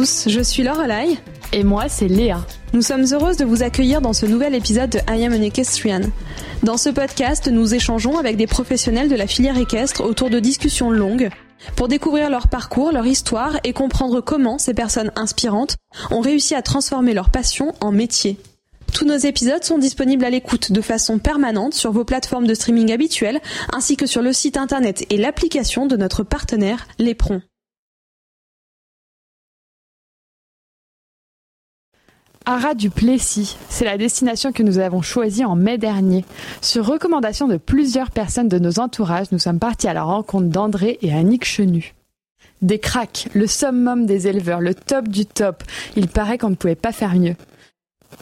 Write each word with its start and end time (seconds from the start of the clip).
tous, 0.00 0.28
je 0.28 0.40
suis 0.40 0.62
Lorelai. 0.62 1.18
Et 1.52 1.62
moi, 1.62 1.90
c'est 1.90 2.08
Léa. 2.08 2.40
Nous 2.72 2.80
sommes 2.80 3.04
heureuses 3.12 3.36
de 3.36 3.44
vous 3.44 3.62
accueillir 3.62 4.00
dans 4.00 4.14
ce 4.14 4.24
nouvel 4.24 4.54
épisode 4.54 4.88
de 4.88 4.98
I 5.12 5.26
Am 5.26 5.34
an 5.34 5.42
Equestrian. 5.42 6.00
Dans 6.62 6.78
ce 6.78 6.88
podcast, 6.88 7.48
nous 7.48 7.74
échangeons 7.74 8.16
avec 8.16 8.38
des 8.38 8.46
professionnels 8.46 9.10
de 9.10 9.14
la 9.14 9.26
filière 9.26 9.58
équestre 9.58 10.02
autour 10.02 10.30
de 10.30 10.40
discussions 10.40 10.90
longues 10.90 11.28
pour 11.76 11.86
découvrir 11.86 12.30
leur 12.30 12.48
parcours, 12.48 12.92
leur 12.92 13.06
histoire 13.06 13.58
et 13.62 13.74
comprendre 13.74 14.22
comment 14.22 14.56
ces 14.56 14.72
personnes 14.72 15.12
inspirantes 15.16 15.76
ont 16.10 16.22
réussi 16.22 16.54
à 16.54 16.62
transformer 16.62 17.12
leur 17.12 17.28
passion 17.28 17.74
en 17.82 17.92
métier. 17.92 18.38
Tous 18.94 19.04
nos 19.04 19.18
épisodes 19.18 19.64
sont 19.64 19.76
disponibles 19.76 20.24
à 20.24 20.30
l'écoute 20.30 20.72
de 20.72 20.80
façon 20.80 21.18
permanente 21.18 21.74
sur 21.74 21.92
vos 21.92 22.04
plateformes 22.04 22.46
de 22.46 22.54
streaming 22.54 22.90
habituelles 22.90 23.40
ainsi 23.70 23.98
que 23.98 24.06
sur 24.06 24.22
le 24.22 24.32
site 24.32 24.56
internet 24.56 25.04
et 25.10 25.18
l'application 25.18 25.84
de 25.84 25.98
notre 25.98 26.22
partenaire 26.22 26.88
Lépron. 26.98 27.42
Ara 32.50 32.74
du 32.74 32.90
Plessis, 32.90 33.56
c'est 33.68 33.84
la 33.84 33.96
destination 33.96 34.50
que 34.50 34.64
nous 34.64 34.80
avons 34.80 35.02
choisie 35.02 35.44
en 35.44 35.54
mai 35.54 35.78
dernier. 35.78 36.24
Sur 36.60 36.84
recommandation 36.84 37.46
de 37.46 37.58
plusieurs 37.58 38.10
personnes 38.10 38.48
de 38.48 38.58
nos 38.58 38.80
entourages, 38.80 39.30
nous 39.30 39.38
sommes 39.38 39.60
partis 39.60 39.86
à 39.86 39.94
la 39.94 40.02
rencontre 40.02 40.48
d'André 40.48 40.98
et 41.00 41.12
Annick 41.12 41.44
Chenu. 41.44 41.94
Des 42.60 42.80
cracks, 42.80 43.28
le 43.34 43.46
summum 43.46 44.04
des 44.04 44.26
éleveurs, 44.26 44.60
le 44.60 44.74
top 44.74 45.06
du 45.06 45.26
top. 45.26 45.62
Il 45.94 46.08
paraît 46.08 46.38
qu'on 46.38 46.50
ne 46.50 46.56
pouvait 46.56 46.74
pas 46.74 46.90
faire 46.90 47.14
mieux. 47.14 47.36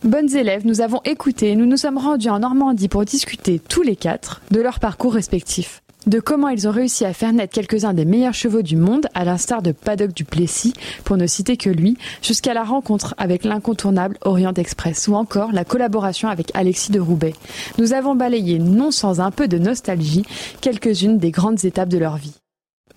Bonnes 0.04 0.36
élèves, 0.36 0.66
nous 0.66 0.82
avons 0.82 1.00
écouté 1.06 1.52
et 1.52 1.56
nous 1.56 1.64
nous 1.64 1.78
sommes 1.78 1.96
rendus 1.96 2.28
en 2.28 2.40
Normandie 2.40 2.88
pour 2.88 3.06
discuter 3.06 3.58
tous 3.58 3.80
les 3.80 3.96
quatre 3.96 4.42
de 4.50 4.60
leur 4.60 4.78
parcours 4.78 5.14
respectif 5.14 5.80
de 6.08 6.20
comment 6.20 6.48
ils 6.48 6.66
ont 6.66 6.72
réussi 6.72 7.04
à 7.04 7.12
faire 7.12 7.32
naître 7.32 7.52
quelques-uns 7.52 7.92
des 7.92 8.04
meilleurs 8.04 8.34
chevaux 8.34 8.62
du 8.62 8.76
monde, 8.76 9.06
à 9.14 9.24
l'instar 9.24 9.62
de 9.62 9.72
Paddock 9.72 10.12
du 10.12 10.24
Plessis, 10.24 10.72
pour 11.04 11.16
ne 11.16 11.26
citer 11.26 11.56
que 11.56 11.68
lui, 11.68 11.98
jusqu'à 12.22 12.54
la 12.54 12.64
rencontre 12.64 13.14
avec 13.18 13.44
l'incontournable 13.44 14.16
Orient 14.22 14.54
Express, 14.54 15.08
ou 15.08 15.14
encore 15.14 15.52
la 15.52 15.64
collaboration 15.64 16.28
avec 16.28 16.50
Alexis 16.54 16.92
de 16.92 17.00
Roubaix. 17.00 17.34
Nous 17.78 17.92
avons 17.92 18.14
balayé, 18.14 18.58
non 18.58 18.90
sans 18.90 19.20
un 19.20 19.30
peu 19.30 19.48
de 19.48 19.58
nostalgie, 19.58 20.24
quelques-unes 20.60 21.18
des 21.18 21.30
grandes 21.30 21.64
étapes 21.64 21.90
de 21.90 21.98
leur 21.98 22.16
vie. 22.16 22.34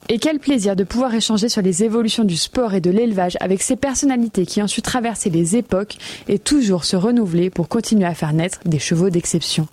Et 0.09 0.17
quel 0.17 0.39
plaisir 0.39 0.75
de 0.75 0.83
pouvoir 0.83 1.13
échanger 1.13 1.49
sur 1.49 1.61
les 1.61 1.83
évolutions 1.83 2.23
du 2.23 2.37
sport 2.37 2.73
et 2.73 2.81
de 2.81 2.89
l'élevage 2.89 3.37
avec 3.39 3.61
ces 3.61 3.75
personnalités 3.75 4.45
qui 4.45 4.61
ont 4.61 4.67
su 4.67 4.81
traverser 4.81 5.29
les 5.29 5.55
époques 5.57 5.97
et 6.27 6.39
toujours 6.39 6.85
se 6.85 6.95
renouveler 6.95 7.49
pour 7.49 7.67
continuer 7.67 8.05
à 8.05 8.15
faire 8.15 8.33
naître 8.33 8.59
des 8.65 8.79
chevaux 8.79 9.09
d'exception. 9.09 9.67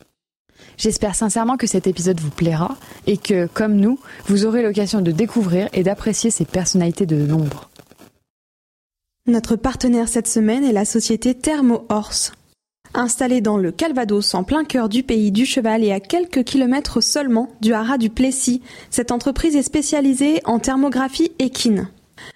J'espère 0.78 1.16
sincèrement 1.16 1.56
que 1.56 1.66
cet 1.66 1.88
épisode 1.88 2.20
vous 2.20 2.30
plaira 2.30 2.76
et 3.08 3.16
que, 3.16 3.46
comme 3.52 3.74
nous, 3.74 3.98
vous 4.26 4.46
aurez 4.46 4.62
l'occasion 4.62 5.00
de 5.00 5.10
découvrir 5.10 5.68
et 5.72 5.82
d'apprécier 5.82 6.30
ces 6.30 6.44
personnalités 6.44 7.04
de 7.04 7.16
l'ombre. 7.16 7.68
Notre 9.26 9.56
partenaire 9.56 10.08
cette 10.08 10.28
semaine 10.28 10.64
est 10.64 10.72
la 10.72 10.84
société 10.84 11.34
Thermo 11.34 11.84
Horse. 11.88 12.32
Installée 12.94 13.40
dans 13.40 13.58
le 13.58 13.72
Calvados, 13.72 14.34
en 14.34 14.44
plein 14.44 14.64
cœur 14.64 14.88
du 14.88 15.02
pays 15.02 15.32
du 15.32 15.44
cheval 15.44 15.84
et 15.84 15.92
à 15.92 16.00
quelques 16.00 16.44
kilomètres 16.44 17.02
seulement 17.02 17.50
du 17.60 17.74
haras 17.74 17.98
du 17.98 18.08
Plessis, 18.08 18.62
cette 18.88 19.12
entreprise 19.12 19.56
est 19.56 19.62
spécialisée 19.62 20.40
en 20.44 20.58
thermographie 20.61 21.33
équine. 21.38 21.90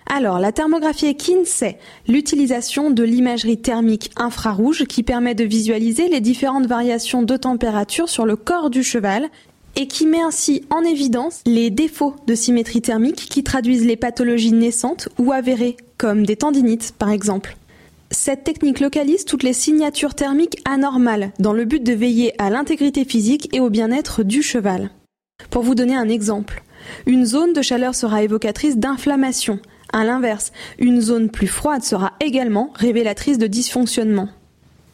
Alors, 0.07 0.39
la 0.39 0.53
thermographie 0.53 1.07
équine, 1.07 1.45
c'est 1.45 1.79
l'utilisation 2.07 2.91
de 2.91 3.03
l'imagerie 3.03 3.61
thermique 3.61 4.11
infrarouge 4.17 4.85
qui 4.85 5.03
permet 5.03 5.35
de 5.35 5.45
visualiser 5.45 6.09
les 6.09 6.21
différentes 6.21 6.67
variations 6.67 7.23
de 7.23 7.37
température 7.37 8.09
sur 8.09 8.27
le 8.27 8.37
corps 8.37 8.71
du 8.71 8.83
cheval 8.83 9.31
et 9.77 9.87
qui 9.87 10.07
met 10.07 10.21
ainsi 10.21 10.65
en 10.71 10.83
évidence 10.83 11.41
les 11.47 11.71
défauts 11.71 12.15
de 12.27 12.35
symétrie 12.35 12.83
thermique 12.83 13.29
qui 13.31 13.43
traduisent 13.43 13.87
les 13.87 13.97
pathologies 13.97 14.53
naissantes 14.53 15.09
ou 15.19 15.33
avérées, 15.33 15.77
comme 15.97 16.27
des 16.27 16.37
tendinites 16.37 16.93
par 16.99 17.11
exemple. 17.11 17.57
Cette 18.11 18.45
technique 18.45 18.81
localise 18.81 19.25
toutes 19.25 19.43
les 19.43 19.55
signatures 19.55 20.15
thermiques 20.15 20.61
anormales 20.67 21.33
dans 21.39 21.55
le 21.55 21.65
but 21.65 21.83
de 21.83 21.95
veiller 21.95 22.35
à 22.39 22.51
l'intégrité 22.51 23.07
physique 23.07 23.49
et 23.55 23.61
au 23.61 23.71
bien-être 23.71 24.23
du 24.23 24.43
cheval. 24.43 24.91
Pour 25.49 25.63
vous 25.63 25.75
donner 25.75 25.97
un 25.97 26.11
exemple, 26.11 26.63
une 27.07 27.25
zone 27.25 27.55
de 27.55 27.63
chaleur 27.63 27.95
sera 27.95 28.23
évocatrice 28.23 28.77
d'inflammation, 28.77 29.61
à 29.93 30.05
l'inverse, 30.05 30.53
une 30.79 31.01
zone 31.01 31.31
plus 31.31 31.47
froide 31.47 31.83
sera 31.83 32.13
également 32.21 32.71
révélatrice 32.75 33.39
de 33.39 33.47
dysfonctionnement. 33.47 34.29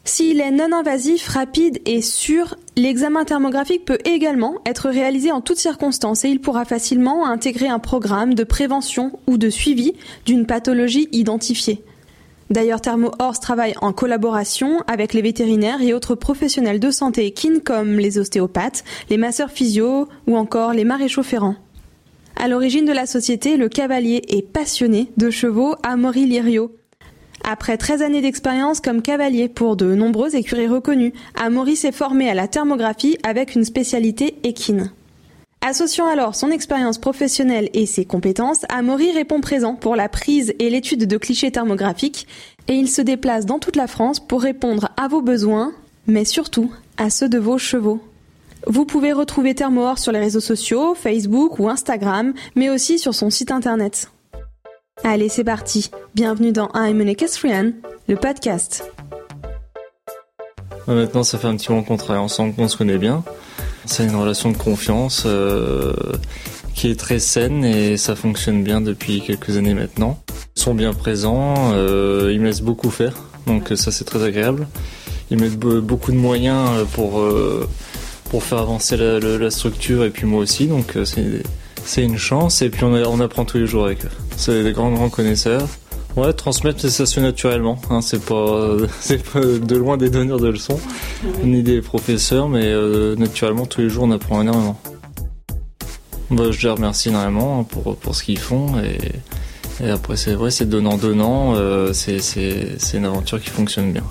S'il 0.05 0.41
est 0.41 0.51
non 0.51 0.73
invasif, 0.73 1.27
rapide 1.27 1.79
et 1.85 2.01
sûr, 2.01 2.55
l'examen 2.75 3.25
thermographique 3.25 3.85
peut 3.85 3.99
également 4.05 4.55
être 4.65 4.89
réalisé 4.89 5.31
en 5.31 5.41
toutes 5.41 5.59
circonstances 5.59 6.25
et 6.25 6.29
il 6.29 6.41
pourra 6.41 6.65
facilement 6.65 7.27
intégrer 7.27 7.67
un 7.67 7.79
programme 7.79 8.33
de 8.33 8.43
prévention 8.43 9.19
ou 9.27 9.37
de 9.37 9.49
suivi 9.49 9.93
d'une 10.25 10.47
pathologie 10.47 11.09
identifiée. 11.11 11.83
D'ailleurs, 12.49 12.81
ThermoHorse 12.81 13.39
travaille 13.39 13.75
en 13.81 13.93
collaboration 13.93 14.79
avec 14.87 15.13
les 15.13 15.21
vétérinaires 15.21 15.83
et 15.83 15.93
autres 15.93 16.15
professionnels 16.15 16.79
de 16.79 16.89
santé 16.89 17.27
équine 17.27 17.61
comme 17.61 17.99
les 17.99 18.17
ostéopathes, 18.17 18.83
les 19.11 19.17
masseurs 19.17 19.51
physio 19.51 20.07
ou 20.25 20.35
encore 20.35 20.73
les 20.73 20.85
maréchaux 20.85 21.21
ferrants. 21.21 21.57
À 22.41 22.47
l'origine 22.47 22.85
de 22.85 22.93
la 22.93 23.05
société, 23.05 23.57
le 23.57 23.67
cavalier 23.67 24.21
est 24.29 24.47
passionné 24.47 25.11
de 25.17 25.29
chevaux 25.29 25.75
Amaury 25.83 26.25
Lirio. 26.25 26.71
Après 27.43 27.75
13 27.75 28.01
années 28.01 28.21
d'expérience 28.21 28.79
comme 28.79 29.01
cavalier 29.01 29.49
pour 29.49 29.75
de 29.75 29.93
nombreuses 29.93 30.35
écuries 30.35 30.69
reconnues, 30.69 31.11
Amaury 31.35 31.75
s'est 31.75 31.91
formé 31.91 32.29
à 32.29 32.33
la 32.33 32.47
thermographie 32.47 33.17
avec 33.23 33.55
une 33.55 33.65
spécialité 33.65 34.35
équine. 34.43 34.93
Associant 35.59 36.07
alors 36.07 36.33
son 36.33 36.49
expérience 36.49 36.97
professionnelle 36.97 37.69
et 37.73 37.85
ses 37.85 38.05
compétences, 38.05 38.61
Amaury 38.69 39.11
répond 39.11 39.41
présent 39.41 39.75
pour 39.75 39.97
la 39.97 40.07
prise 40.07 40.53
et 40.59 40.69
l'étude 40.69 41.07
de 41.07 41.17
clichés 41.17 41.51
thermographiques 41.51 42.25
et 42.69 42.73
il 42.73 42.87
se 42.87 43.01
déplace 43.01 43.45
dans 43.45 43.59
toute 43.59 43.75
la 43.75 43.87
France 43.87 44.21
pour 44.21 44.41
répondre 44.41 44.91
à 44.95 45.09
vos 45.09 45.21
besoins, 45.21 45.73
mais 46.07 46.23
surtout 46.23 46.71
à 46.95 47.09
ceux 47.09 47.27
de 47.27 47.37
vos 47.37 47.57
chevaux. 47.57 47.99
Vous 48.67 48.85
pouvez 48.85 49.13
retrouver 49.13 49.55
Thermoor 49.55 49.97
sur 49.97 50.11
les 50.11 50.19
réseaux 50.19 50.39
sociaux, 50.39 50.93
Facebook 50.93 51.59
ou 51.59 51.69
Instagram, 51.69 52.33
mais 52.55 52.69
aussi 52.69 52.99
sur 52.99 53.13
son 53.13 53.29
site 53.29 53.51
internet. 53.51 54.11
Allez, 55.03 55.29
c'est 55.29 55.45
parti. 55.45 55.89
Bienvenue 56.13 56.51
dans 56.51 56.69
I'm 56.75 57.01
an 57.01 57.07
Equestrian, 57.07 57.71
le 58.07 58.15
podcast. 58.17 58.91
Maintenant, 60.87 61.23
ça 61.23 61.37
fait 61.37 61.47
un 61.47 61.55
petit 61.55 61.71
moment 61.71 61.83
qu'on 61.83 61.97
travaille 61.97 62.21
ensemble, 62.21 62.53
qu'on 62.53 62.67
se 62.67 62.75
connaît 62.75 62.97
bien. 62.97 63.23
C'est 63.85 64.03
une 64.03 64.15
relation 64.15 64.51
de 64.51 64.57
confiance 64.57 65.23
euh, 65.25 65.93
qui 66.75 66.91
est 66.91 66.99
très 66.99 67.19
saine 67.19 67.63
et 67.63 67.95
ça 67.95 68.15
fonctionne 68.15 68.63
bien 68.63 68.81
depuis 68.81 69.21
quelques 69.21 69.55
années 69.55 69.73
maintenant. 69.73 70.21
Ils 70.57 70.61
sont 70.61 70.73
bien 70.75 70.93
présents, 70.93 71.71
euh, 71.73 72.31
ils 72.33 72.41
me 72.41 72.47
laissent 72.47 72.61
beaucoup 72.61 72.89
faire, 72.89 73.13
donc 73.47 73.71
ça 73.75 73.91
c'est 73.91 74.03
très 74.03 74.23
agréable. 74.23 74.67
Ils 75.31 75.39
mettent 75.39 75.57
beaucoup 75.57 76.11
de 76.11 76.17
moyens 76.17 76.85
pour 76.93 77.19
euh, 77.19 77.67
pour 78.29 78.43
faire 78.43 78.59
avancer 78.59 78.95
la, 78.97 79.51
structure 79.51 80.03
et 80.03 80.09
puis 80.09 80.25
moi 80.25 80.41
aussi. 80.41 80.67
Donc 80.67 80.95
euh, 80.95 81.05
c'est 81.83 82.03
une 82.03 82.17
chance 82.17 82.61
et 82.61 82.69
puis 82.69 82.83
on, 82.83 82.93
on, 82.93 83.19
apprend 83.19 83.45
tous 83.45 83.57
les 83.57 83.67
jours 83.67 83.85
avec 83.85 84.05
eux. 84.05 84.11
C'est 84.37 84.63
des 84.63 84.71
grands 84.71 84.91
grands 84.91 85.09
connaisseurs. 85.09 85.67
Ouais, 86.15 86.33
transmettre 86.33 86.89
ça 86.89 87.05
se 87.05 87.19
naturellement. 87.19 87.79
Hein, 87.89 88.01
c'est 88.01 88.23
pas 88.23 88.77
c'est 88.99 89.23
pas 89.23 89.41
de 89.41 89.75
loin 89.75 89.97
des 89.97 90.09
donneurs 90.09 90.39
de 90.39 90.49
leçons 90.49 90.79
ni 91.43 91.63
des 91.63 91.81
professeurs, 91.81 92.47
mais 92.49 92.65
euh, 92.65 93.15
naturellement 93.15 93.65
tous 93.65 93.81
les 93.81 93.89
jours 93.89 94.03
on 94.03 94.11
apprend 94.11 94.41
énormément. 94.41 94.79
Bah, 96.31 96.51
je 96.51 96.61
les 96.61 96.69
remercie 96.69 97.09
énormément 97.09 97.63
pour 97.63 97.95
pour 97.97 98.15
ce 98.15 98.23
qu'ils 98.23 98.39
font 98.39 98.79
et, 98.79 99.83
et 99.83 99.89
après 99.89 100.15
c'est 100.15 100.33
vrai 100.33 100.51
c'est 100.51 100.69
donnant 100.69 100.97
donnant. 100.97 101.55
Euh, 101.55 101.93
c'est 101.93 102.93
une 102.93 103.05
aventure 103.05 103.41
qui 103.41 103.49
fonctionne 103.49 103.91
bien. 103.91 104.03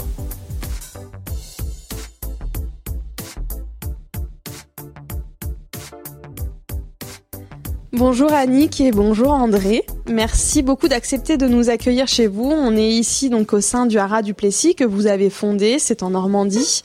Bonjour 7.98 8.32
Annick 8.32 8.80
et 8.80 8.92
bonjour 8.92 9.32
André. 9.32 9.84
Merci 10.08 10.62
beaucoup 10.62 10.86
d'accepter 10.86 11.36
de 11.36 11.48
nous 11.48 11.68
accueillir 11.68 12.06
chez 12.06 12.28
vous. 12.28 12.48
On 12.48 12.76
est 12.76 12.90
ici 12.90 13.28
donc 13.28 13.52
au 13.52 13.60
sein 13.60 13.86
du 13.86 13.98
Haras 13.98 14.22
du 14.22 14.34
Plessis 14.34 14.76
que 14.76 14.84
vous 14.84 15.08
avez 15.08 15.30
fondé, 15.30 15.80
c'est 15.80 16.04
en 16.04 16.10
Normandie. 16.10 16.84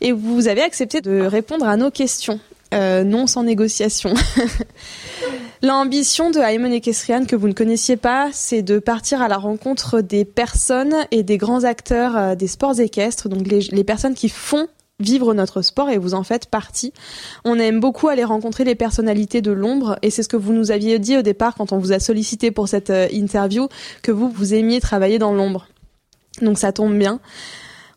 Et 0.00 0.12
vous 0.12 0.46
avez 0.46 0.62
accepté 0.62 1.00
de 1.00 1.22
répondre 1.22 1.66
à 1.66 1.76
nos 1.76 1.90
questions, 1.90 2.38
euh, 2.72 3.02
non 3.02 3.26
sans 3.26 3.42
négociation. 3.42 4.14
L'ambition 5.62 6.30
de 6.30 6.38
Ayman 6.38 6.72
Ekestrian 6.72 7.24
que 7.24 7.34
vous 7.34 7.48
ne 7.48 7.52
connaissiez 7.52 7.96
pas, 7.96 8.28
c'est 8.30 8.62
de 8.62 8.78
partir 8.78 9.20
à 9.20 9.26
la 9.26 9.38
rencontre 9.38 10.02
des 10.02 10.24
personnes 10.24 10.94
et 11.10 11.24
des 11.24 11.36
grands 11.36 11.64
acteurs 11.64 12.16
euh, 12.16 12.34
des 12.36 12.46
sports 12.46 12.78
équestres, 12.78 13.28
donc 13.28 13.44
les 13.48 13.84
personnes 13.84 14.14
qui 14.14 14.28
font 14.28 14.68
vivre 15.00 15.32
notre 15.34 15.62
sport 15.62 15.90
et 15.90 15.98
vous 15.98 16.14
en 16.14 16.24
faites 16.24 16.46
partie. 16.46 16.92
On 17.44 17.58
aime 17.58 17.80
beaucoup 17.80 18.08
aller 18.08 18.24
rencontrer 18.24 18.64
les 18.64 18.74
personnalités 18.74 19.40
de 19.40 19.52
l'ombre 19.52 19.98
et 20.02 20.10
c'est 20.10 20.22
ce 20.22 20.28
que 20.28 20.36
vous 20.36 20.52
nous 20.52 20.70
aviez 20.70 20.98
dit 20.98 21.16
au 21.16 21.22
départ 21.22 21.54
quand 21.54 21.72
on 21.72 21.78
vous 21.78 21.92
a 21.92 22.00
sollicité 22.00 22.50
pour 22.50 22.68
cette 22.68 22.90
euh, 22.90 23.06
interview 23.12 23.68
que 24.02 24.10
vous 24.10 24.28
vous 24.28 24.54
aimiez 24.54 24.80
travailler 24.80 25.18
dans 25.18 25.32
l'ombre. 25.32 25.68
Donc 26.42 26.58
ça 26.58 26.72
tombe 26.72 26.96
bien. 26.98 27.20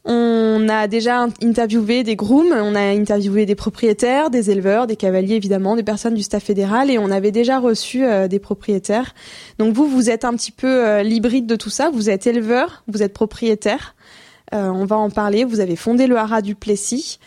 On 0.03 0.68
a 0.68 0.88
déjà 0.88 1.27
interviewé 1.44 2.03
des 2.03 2.15
grooms, 2.15 2.53
on 2.53 2.74
a 2.74 2.81
interviewé 2.81 3.45
des 3.45 3.54
propriétaires, 3.54 4.31
des 4.31 4.50
éleveurs, 4.50 4.88
des 4.88 4.95
cavaliers 4.95 5.36
évidemment, 5.36 5.75
des 5.75 5.83
personnes 5.83 6.15
du 6.15 6.24
staff 6.24 6.44
fédéral 6.44 6.89
et 6.89 6.97
on 6.97 7.12
avait 7.12 7.31
déjà 7.31 7.59
reçu 7.59 8.04
euh, 8.04 8.27
des 8.27 8.39
propriétaires. 8.39 9.13
Donc 9.59 9.75
vous, 9.75 9.88
vous 9.88 10.09
êtes 10.09 10.25
un 10.25 10.33
petit 10.33 10.51
peu 10.51 10.88
euh, 10.88 11.04
l'hybride 11.04 11.45
de 11.45 11.56
tout 11.56 11.69
ça. 11.69 11.92
Vous 11.92 12.09
êtes 12.09 12.25
éleveur, 12.25 12.83
vous 12.88 13.04
êtes 13.04 13.13
propriétaire. 13.13 13.95
Euh, 14.53 14.69
on 14.69 14.86
va 14.86 14.98
en 14.98 15.09
parler. 15.09 15.44
Vous 15.44 15.59
avez 15.59 15.75
fondé 15.75 16.07
le 16.07 16.18
haras 16.18 16.42
du 16.42 16.56
Plessis. 16.56 17.19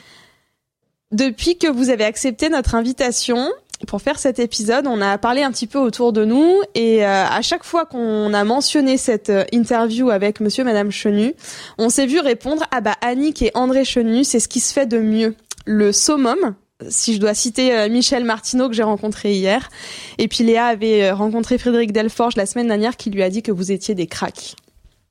Depuis 1.13 1.59
que 1.59 1.69
vous 1.69 1.91
avez 1.91 2.05
accepté 2.05 2.49
notre 2.49 2.75
invitation, 2.75 3.49
pour 3.87 4.01
faire 4.01 4.19
cet 4.19 4.39
épisode, 4.39 4.87
on 4.87 5.01
a 5.01 5.19
parlé 5.19 5.43
un 5.43 5.51
petit 5.51 5.67
peu 5.67 5.79
autour 5.79 6.13
de 6.13 6.25
nous 6.25 6.63
et 6.75 7.05
euh, 7.05 7.27
à 7.27 7.43
chaque 7.43 7.65
fois 7.65 7.85
qu'on 7.87 8.33
a 8.33 8.45
mentionné 8.45 8.97
cette 8.97 9.31
euh, 9.31 9.45
interview 9.53 10.11
avec 10.11 10.41
monsieur 10.41 10.63
et 10.63 10.65
madame 10.65 10.91
Chenu, 10.91 11.35
on 11.79 11.89
s'est 11.89 12.07
vu 12.07 12.21
répondre 12.21 12.65
ah 12.71 12.81
bah 12.81 12.95
Annick 13.01 13.43
et 13.43 13.51
André 13.55 13.85
Chenu, 13.85 14.25
c'est 14.25 14.41
ce 14.41 14.49
qui 14.49 14.61
se 14.61 14.73
fait 14.73 14.87
de 14.87 14.99
mieux. 14.99 15.35
Le 15.67 15.93
summum, 15.93 16.55
si 16.89 17.15
je 17.15 17.21
dois 17.21 17.35
citer 17.35 17.77
euh, 17.77 17.89
Michel 17.89 18.25
Martineau 18.25 18.69
que 18.69 18.75
j'ai 18.75 18.83
rencontré 18.83 19.35
hier, 19.35 19.69
et 20.19 20.29
puis 20.29 20.45
Léa 20.45 20.67
avait 20.67 21.11
rencontré 21.11 21.59
Frédéric 21.59 21.93
Delforge 21.93 22.37
la 22.37 22.47
semaine 22.47 22.69
dernière 22.69 22.97
qui 22.97 23.11
lui 23.11 23.23
a 23.23 23.31
dit 23.31 23.43
que 23.43 23.53
vous 23.53 23.73
étiez 23.73 23.95
des 23.95 24.07
cracks. 24.07 24.57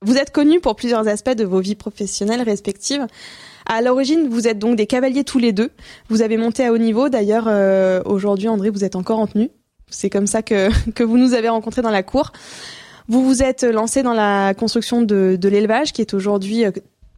Vous 0.05 0.17
êtes 0.17 0.31
connus 0.31 0.59
pour 0.59 0.75
plusieurs 0.75 1.07
aspects 1.07 1.35
de 1.35 1.45
vos 1.45 1.59
vies 1.59 1.75
professionnelles 1.75 2.41
respectives. 2.41 3.07
À 3.65 3.81
l'origine, 3.81 4.27
vous 4.27 4.47
êtes 4.47 4.59
donc 4.59 4.75
des 4.75 4.87
cavaliers 4.87 5.23
tous 5.23 5.39
les 5.39 5.53
deux. 5.53 5.71
Vous 6.09 6.21
avez 6.21 6.37
monté 6.37 6.65
à 6.65 6.73
haut 6.73 6.77
niveau. 6.77 7.07
D'ailleurs, 7.07 7.45
euh, 7.47 8.01
aujourd'hui, 8.05 8.49
André, 8.49 8.69
vous 8.69 8.83
êtes 8.83 8.97
encore 8.97 9.19
en 9.19 9.27
tenue. 9.27 9.49
C'est 9.89 10.09
comme 10.09 10.27
ça 10.27 10.41
que, 10.41 10.69
que 10.95 11.03
vous 11.03 11.17
nous 11.17 11.33
avez 11.33 11.49
rencontrés 11.49 11.81
dans 11.81 11.89
la 11.89 12.03
cour. 12.03 12.33
Vous 13.07 13.23
vous 13.25 13.43
êtes 13.43 13.63
lancé 13.63 14.03
dans 14.03 14.13
la 14.13 14.53
construction 14.53 15.01
de, 15.01 15.37
de 15.39 15.49
l'élevage 15.49 15.93
qui 15.93 16.01
est 16.01 16.13
aujourd'hui 16.13 16.65
euh, 16.65 16.71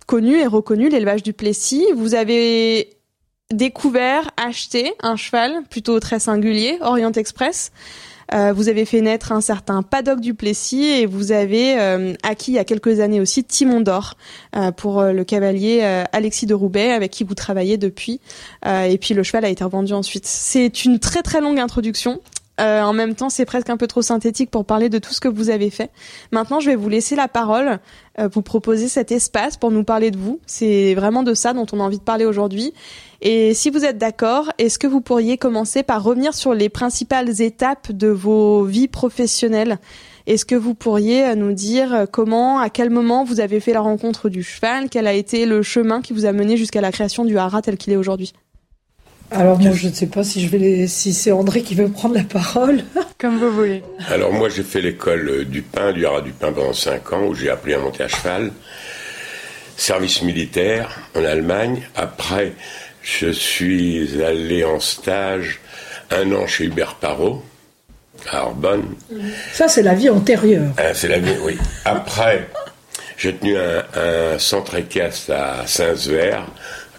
connu 0.05 0.35
et 0.35 0.45
reconnu, 0.45 0.89
l'élevage 0.89 1.23
du 1.23 1.33
Plessis. 1.33 1.85
Vous 1.95 2.13
avez 2.13 2.97
découvert, 3.51 4.29
acheté 4.37 4.93
un 5.01 5.15
cheval 5.15 5.63
plutôt 5.69 5.99
très 5.99 6.19
singulier, 6.19 6.77
Orient 6.81 7.11
Express. 7.11 7.71
Euh, 8.33 8.53
vous 8.53 8.69
avez 8.69 8.85
fait 8.85 9.01
naître 9.01 9.31
un 9.31 9.41
certain 9.41 9.83
Paddock 9.83 10.19
du 10.19 10.33
Plessis 10.33 10.83
et 10.83 11.05
vous 11.05 11.31
avez 11.31 11.79
euh, 11.79 12.13
acquis 12.23 12.51
il 12.51 12.55
y 12.55 12.59
a 12.59 12.63
quelques 12.63 12.99
années 12.99 13.21
aussi 13.21 13.43
Timon 13.43 13.81
d'Or 13.81 14.15
euh, 14.55 14.71
pour 14.71 15.03
le 15.03 15.23
cavalier 15.23 15.81
Alexis 16.11 16.45
de 16.45 16.53
Roubaix 16.53 16.91
avec 16.91 17.11
qui 17.11 17.23
vous 17.23 17.35
travaillez 17.35 17.77
depuis. 17.77 18.19
et 18.65 18.97
puis 18.97 19.13
le 19.13 19.23
cheval 19.23 19.45
a 19.45 19.49
été 19.49 19.63
revendu 19.63 19.93
ensuite. 19.93 20.25
C'est 20.25 20.85
une 20.85 20.99
très 20.99 21.21
très 21.21 21.41
longue 21.41 21.59
introduction. 21.59 22.21
En 22.59 22.93
même 22.93 23.15
temps, 23.15 23.29
c'est 23.29 23.45
presque 23.45 23.69
un 23.69 23.77
peu 23.77 23.87
trop 23.87 24.01
synthétique 24.01 24.49
pour 24.49 24.65
parler 24.65 24.89
de 24.89 24.97
tout 24.97 25.13
ce 25.13 25.19
que 25.19 25.27
vous 25.27 25.49
avez 25.49 25.69
fait. 25.69 25.91
Maintenant, 26.31 26.59
je 26.59 26.69
vais 26.69 26.75
vous 26.75 26.89
laisser 26.89 27.15
la 27.15 27.27
parole, 27.27 27.79
vous 28.17 28.41
proposer 28.41 28.87
cet 28.87 29.11
espace 29.11 29.57
pour 29.57 29.71
nous 29.71 29.83
parler 29.83 30.11
de 30.11 30.17
vous. 30.17 30.39
C'est 30.45 30.93
vraiment 30.95 31.23
de 31.23 31.33
ça 31.33 31.53
dont 31.53 31.65
on 31.73 31.79
a 31.79 31.83
envie 31.83 31.99
de 31.99 32.03
parler 32.03 32.25
aujourd'hui. 32.25 32.73
Et 33.21 33.53
si 33.53 33.69
vous 33.69 33.83
êtes 33.83 33.97
d'accord, 33.97 34.51
est-ce 34.57 34.79
que 34.79 34.87
vous 34.87 35.01
pourriez 35.01 35.37
commencer 35.37 35.83
par 35.83 36.03
revenir 36.03 36.33
sur 36.33 36.53
les 36.53 36.69
principales 36.69 37.41
étapes 37.41 37.91
de 37.91 38.07
vos 38.07 38.63
vies 38.63 38.87
professionnelles? 38.87 39.79
Est-ce 40.27 40.45
que 40.45 40.55
vous 40.55 40.73
pourriez 40.73 41.35
nous 41.35 41.53
dire 41.53 42.07
comment, 42.11 42.59
à 42.59 42.69
quel 42.69 42.89
moment 42.89 43.23
vous 43.23 43.41
avez 43.41 43.59
fait 43.59 43.73
la 43.73 43.81
rencontre 43.81 44.29
du 44.29 44.43
cheval? 44.43 44.89
Quel 44.89 45.07
a 45.07 45.13
été 45.13 45.45
le 45.45 45.61
chemin 45.61 46.01
qui 46.01 46.13
vous 46.13 46.25
a 46.25 46.31
mené 46.31 46.57
jusqu'à 46.57 46.81
la 46.81 46.91
création 46.91 47.25
du 47.25 47.37
haras 47.37 47.61
tel 47.61 47.77
qu'il 47.77 47.93
est 47.93 47.97
aujourd'hui? 47.97 48.33
Alors 49.31 49.59
moi 49.59 49.71
je 49.73 49.87
ne 49.87 49.93
sais 49.93 50.05
pas 50.05 50.23
si 50.23 50.41
je 50.41 50.55
vais 50.55 50.87
si 50.87 51.13
c'est 51.13 51.31
André 51.31 51.61
qui 51.61 51.75
veut 51.75 51.89
prendre 51.89 52.15
la 52.15 52.23
parole. 52.23 52.83
Comme 53.17 53.37
vous 53.37 53.51
voulez. 53.51 53.83
Alors 54.09 54.31
moi 54.31 54.49
j'ai 54.49 54.63
fait 54.63 54.81
l'école 54.81 55.45
du 55.45 55.61
pain, 55.61 55.93
du 55.93 56.05
haras 56.05 56.21
du 56.21 56.31
pain 56.31 56.51
pendant 56.51 56.73
5 56.73 57.13
ans 57.13 57.23
où 57.25 57.33
j'ai 57.33 57.49
appris 57.49 57.73
à 57.73 57.79
monter 57.79 58.03
à 58.03 58.07
cheval. 58.07 58.51
Service 59.77 60.21
militaire 60.21 60.99
en 61.15 61.23
Allemagne. 61.23 61.81
Après 61.95 62.53
je 63.01 63.29
suis 63.29 64.23
allé 64.23 64.63
en 64.63 64.79
stage 64.79 65.59
un 66.11 66.31
an 66.33 66.47
chez 66.47 66.65
Hubert 66.65 66.95
Parot, 66.95 67.43
à 68.31 68.39
Arbonne. 68.39 68.95
Ça, 69.53 69.67
c'est 69.67 69.83
la 69.83 69.93
vie 69.93 70.09
antérieure. 70.09 70.71
Ah, 70.77 70.93
c'est 70.93 71.07
la 71.07 71.19
vie, 71.19 71.35
oui. 71.43 71.57
Après, 71.85 72.47
j'ai 73.17 73.35
tenu 73.35 73.55
un, 73.57 74.39
centre 74.39 74.75
équestre 74.75 75.31
à 75.31 75.67
Saint-Sever, 75.67 76.39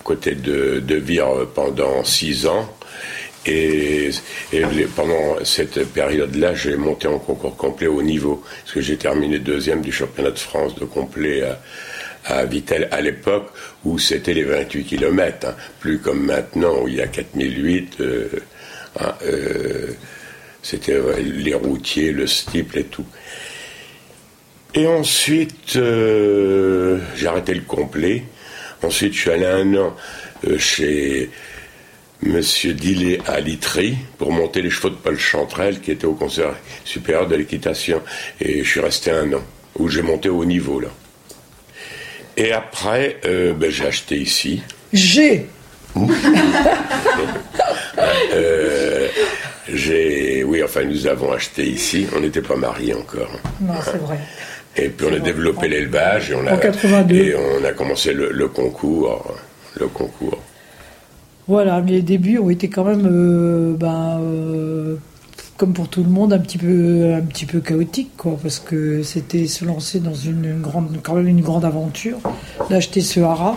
côté 0.07 0.37
de, 0.37 0.95
Vire, 0.95 1.49
pendant 1.53 2.05
six 2.05 2.47
ans. 2.47 2.69
Et, 3.45 4.11
pendant 4.95 5.45
cette 5.45 5.85
période-là, 5.93 6.55
j'ai 6.55 6.77
monté 6.77 7.09
en 7.09 7.19
concours 7.19 7.57
complet 7.57 7.89
au 7.89 8.03
niveau, 8.03 8.43
parce 8.63 8.75
que 8.75 8.81
j'ai 8.81 8.97
terminé 8.97 9.39
deuxième 9.39 9.83
du 9.83 9.93
championnat 9.93 10.31
de 10.31 10.39
France 10.39 10.75
de 10.77 10.85
complet 10.85 11.43
à 12.25 12.45
Vitel 12.45 12.89
à 12.91 13.01
l'époque 13.01 13.49
où 13.85 13.99
c'était 13.99 14.35
les 14.35 14.45
28 14.45 14.85
km, 14.85 15.47
hein. 15.47 15.55
plus 15.81 15.99
comme 15.99 16.25
maintenant 16.25 16.83
où 16.83 16.89
il 16.89 16.97
y 16.97 17.01
a 17.01 17.07
4008. 17.07 18.01
Euh, 18.01 18.29
hein, 19.01 19.15
euh, 19.25 19.93
c'était 20.63 20.99
les 21.23 21.55
routiers, 21.55 22.11
le 22.11 22.27
stiple 22.27 22.79
et 22.79 22.85
tout. 22.85 23.07
Et 24.75 24.87
ensuite, 24.87 25.77
euh, 25.77 26.99
j'ai 27.15 27.29
arrêté 27.29 27.55
le 27.55 27.63
complet. 27.63 28.25
Ensuite, 28.83 29.15
je 29.15 29.21
suis 29.21 29.31
allé 29.31 29.47
un 29.47 29.75
an 29.75 29.95
chez 30.59 31.31
Monsieur 32.23 32.73
Dillet 32.73 33.19
à 33.27 33.41
Litry 33.41 33.97
pour 34.19 34.33
monter 34.33 34.63
les 34.63 34.71
chevaux 34.71 34.91
de 34.91 34.95
Paul 34.95 35.19
Chantrel 35.19 35.81
qui 35.81 35.91
était 35.91 36.07
au 36.07 36.15
Conseil 36.15 36.47
supérieur 36.85 37.29
de 37.29 37.37
l'équitation. 37.37 38.01
Et 38.41 38.65
je 38.65 38.69
suis 38.69 38.81
resté 38.81 39.11
un 39.11 39.33
an, 39.35 39.43
où 39.79 39.89
j'ai 39.89 40.03
monté 40.03 40.29
au 40.29 40.45
niveau 40.45 40.81
là. 40.81 40.89
Et 42.37 42.53
après, 42.53 43.19
euh, 43.25 43.55
ben, 43.55 43.71
j'ai 43.71 43.87
acheté 43.87 44.17
ici. 44.17 44.63
J'ai 44.93 45.47
euh, 48.35 49.09
J'ai. 49.73 50.45
Oui, 50.45 50.63
enfin, 50.63 50.85
nous 50.85 51.07
avons 51.07 51.33
acheté 51.33 51.65
ici. 51.65 52.07
On 52.15 52.21
n'était 52.21 52.43
pas 52.43 52.57
mariés 52.57 52.93
encore. 52.95 53.31
Non, 53.61 53.75
c'est 53.83 53.97
vrai. 53.97 54.19
Et 54.77 54.89
puis 54.89 55.07
on 55.11 55.15
a 55.15 55.19
développé 55.19 55.69
l'élevage 55.69 56.31
et 56.31 56.35
on 56.35 56.47
a, 56.47 56.55
en 56.55 56.59
82. 56.59 57.15
et 57.15 57.35
on 57.35 57.65
a 57.65 57.73
commencé 57.73 58.13
le, 58.13 58.49
concours, 58.49 59.35
le 59.79 59.87
concours. 59.89 60.39
Voilà, 61.49 61.81
les 61.81 62.03
débuts 62.03 62.39
ont 62.39 62.51
été 62.51 62.69
quand 62.69 62.85
même 62.85 63.07
euh, 63.11 63.75
ben, 63.75 64.21
comme 65.57 65.73
pour 65.73 65.89
tout 65.89 66.03
le 66.03 66.11
monde, 66.11 66.33
un 66.33 66.39
petit 66.39 66.59
peu, 66.59 67.15
un 67.15 67.23
petit 67.23 67.47
peu 67.47 67.61
chaotique, 67.61 68.11
quoi, 68.17 68.39
parce 68.43 68.59
que 68.59 69.03
c'était 69.03 69.47
se 69.47 69.65
lancer 69.65 70.01
dans 70.01 70.15
une 70.15 70.61
grande, 70.61 70.99
quand 71.03 71.15
même 71.15 71.29
une 71.29 71.41
grande 71.41 71.65
aventure, 71.65 72.19
d'acheter 72.69 73.01
ce 73.01 73.21
haras. 73.21 73.57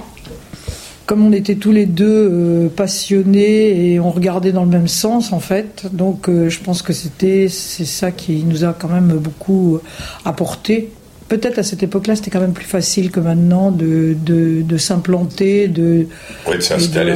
Comme 1.06 1.26
on 1.26 1.34
était 1.34 1.56
tous 1.56 1.72
les 1.72 1.88
deux 1.88 2.30
euh, 2.32 2.70
passionnés 2.70 3.94
et 3.94 4.00
on 4.00 4.12
regardait 4.12 4.52
dans 4.52 4.64
le 4.64 4.70
même 4.70 4.88
sens, 4.88 5.34
en 5.34 5.40
fait, 5.40 5.88
donc 5.92 6.30
euh, 6.30 6.50
je 6.50 6.60
pense 6.60 6.84
que 6.84 6.94
c'était, 6.94 7.48
c'est 7.50 7.86
ça 7.86 8.12
qui 8.12 8.44
nous 8.44 8.64
a 8.64 8.74
quand 8.74 8.90
même 8.90 9.18
beaucoup 9.18 9.80
apporté 10.24 10.92
peut-être 11.30 11.60
à 11.60 11.64
cette 11.64 11.84
époque-là, 11.84 12.16
c'était 12.16 12.32
quand 12.32 12.42
même 12.42 12.54
plus 12.54 12.66
facile 12.66 13.12
que 13.12 13.20
maintenant 13.20 13.72
de, 13.72 14.18
de, 14.20 14.78
s'implanter, 14.78 15.68
de, 15.68 16.08
de 16.48 16.60
s'installer. 16.60 17.16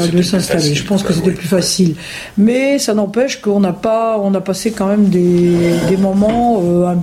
Je 0.73 0.85
pense 0.85 1.03
que 1.03 1.11
c'était 1.11 1.31
plus 1.31 1.47
facile. 1.47 1.95
Mais 2.37 2.79
ça 2.79 2.93
n'empêche 2.93 3.41
qu'on 3.41 3.59
n'a 3.59 3.73
pas, 3.73 4.17
on 4.19 4.33
a 4.35 4.41
passé 4.41 4.71
quand 4.71 4.87
même 4.87 5.09
des, 5.09 5.73
des 5.89 5.97
moments 5.97 6.61
euh, 6.63 6.93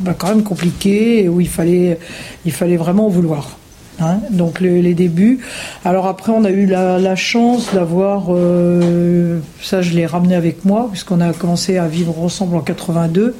bah, 0.00 0.14
quand 0.16 0.28
même 0.28 0.44
compliqués 0.44 1.28
où 1.28 1.40
il 1.40 1.48
fallait, 1.48 1.98
il 2.44 2.52
fallait 2.52 2.76
vraiment 2.76 3.08
vouloir. 3.08 3.58
Hein. 4.00 4.20
donc 4.30 4.60
les 4.60 4.94
débuts. 4.94 5.40
Alors 5.84 6.06
après, 6.06 6.30
on 6.30 6.44
a 6.44 6.50
eu 6.50 6.66
la, 6.66 7.16
chance 7.16 7.74
d'avoir, 7.74 8.26
euh, 8.30 9.40
ça 9.60 9.82
je 9.82 9.92
l'ai 9.92 10.06
ramené 10.06 10.36
avec 10.36 10.64
moi, 10.64 10.86
puisqu'on 10.88 11.20
a 11.20 11.32
commencé 11.32 11.78
à 11.78 11.88
vivre 11.88 12.16
ensemble 12.22 12.54
en 12.54 12.60
82. 12.60 13.34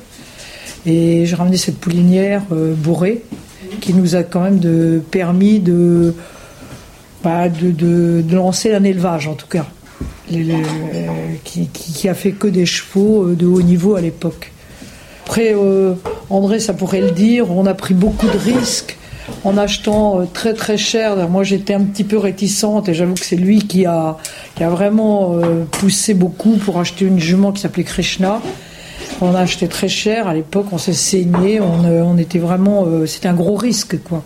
Et 0.86 1.26
j'ai 1.26 1.36
ramené 1.36 1.56
cette 1.56 1.78
poulinière 1.78 2.42
euh, 2.52 2.74
bourrée 2.74 3.22
qui 3.80 3.92
nous 3.94 4.16
a 4.16 4.22
quand 4.22 4.40
même 4.40 4.58
de, 4.58 5.02
permis 5.10 5.60
de, 5.60 6.14
bah, 7.22 7.48
de, 7.48 8.24
lancer 8.32 8.72
un 8.74 8.84
élevage 8.84 9.26
en 9.28 9.34
tout 9.34 9.46
cas, 9.46 9.66
qui, 11.44 12.08
a 12.08 12.14
fait 12.14 12.32
que 12.32 12.46
des 12.46 12.66
chevaux 12.66 13.24
euh, 13.24 13.34
de 13.34 13.46
haut 13.46 13.62
niveau 13.62 13.96
à 13.96 14.00
l'époque. 14.00 14.52
Après, 15.26 15.54
euh, 15.54 15.94
André, 16.30 16.58
ça 16.60 16.72
pourrait 16.72 17.02
le 17.02 17.10
dire, 17.10 17.50
on 17.50 17.66
a 17.66 17.74
pris 17.74 17.94
beaucoup 17.94 18.26
de 18.26 18.38
risques 18.38 18.96
en 19.44 19.58
achetant 19.58 20.26
très 20.32 20.54
très 20.54 20.78
cher. 20.78 21.28
Moi 21.28 21.44
j'étais 21.44 21.74
un 21.74 21.82
petit 21.84 22.04
peu 22.04 22.16
réticente 22.16 22.88
et 22.88 22.94
j'avoue 22.94 23.12
que 23.12 23.26
c'est 23.26 23.36
lui 23.36 23.58
qui 23.58 23.84
a, 23.84 24.16
qui 24.54 24.64
a 24.64 24.70
vraiment 24.70 25.38
poussé 25.70 26.14
beaucoup 26.14 26.56
pour 26.56 26.80
acheter 26.80 27.04
une 27.04 27.18
jument 27.18 27.52
qui 27.52 27.60
s'appelait 27.60 27.84
Krishna 27.84 28.40
on 29.20 29.34
a 29.34 29.40
acheté 29.40 29.68
très 29.68 29.88
cher. 29.88 30.28
À 30.28 30.34
l'époque, 30.34 30.66
on 30.72 30.78
s'est 30.78 30.92
saigné. 30.92 31.60
On, 31.60 31.84
euh, 31.84 32.16
était 32.16 32.38
vraiment. 32.38 32.84
Euh, 32.86 33.06
c'était 33.06 33.28
un 33.28 33.34
gros 33.34 33.56
risque, 33.56 34.02
quoi. 34.02 34.22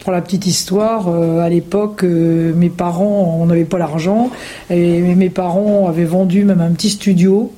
Pour 0.00 0.12
la 0.12 0.20
petite 0.20 0.46
histoire, 0.46 1.08
euh, 1.08 1.40
à 1.40 1.48
l'époque, 1.48 2.02
mes 2.02 2.70
parents, 2.70 3.38
on 3.40 3.46
n'avait 3.46 3.64
pas 3.64 3.78
l'argent, 3.78 4.30
et 4.68 5.00
mes 5.00 5.30
parents 5.30 5.86
avaient 5.88 6.04
vendu 6.04 6.44
même 6.44 6.60
un 6.60 6.72
petit 6.72 6.90
studio 6.90 7.52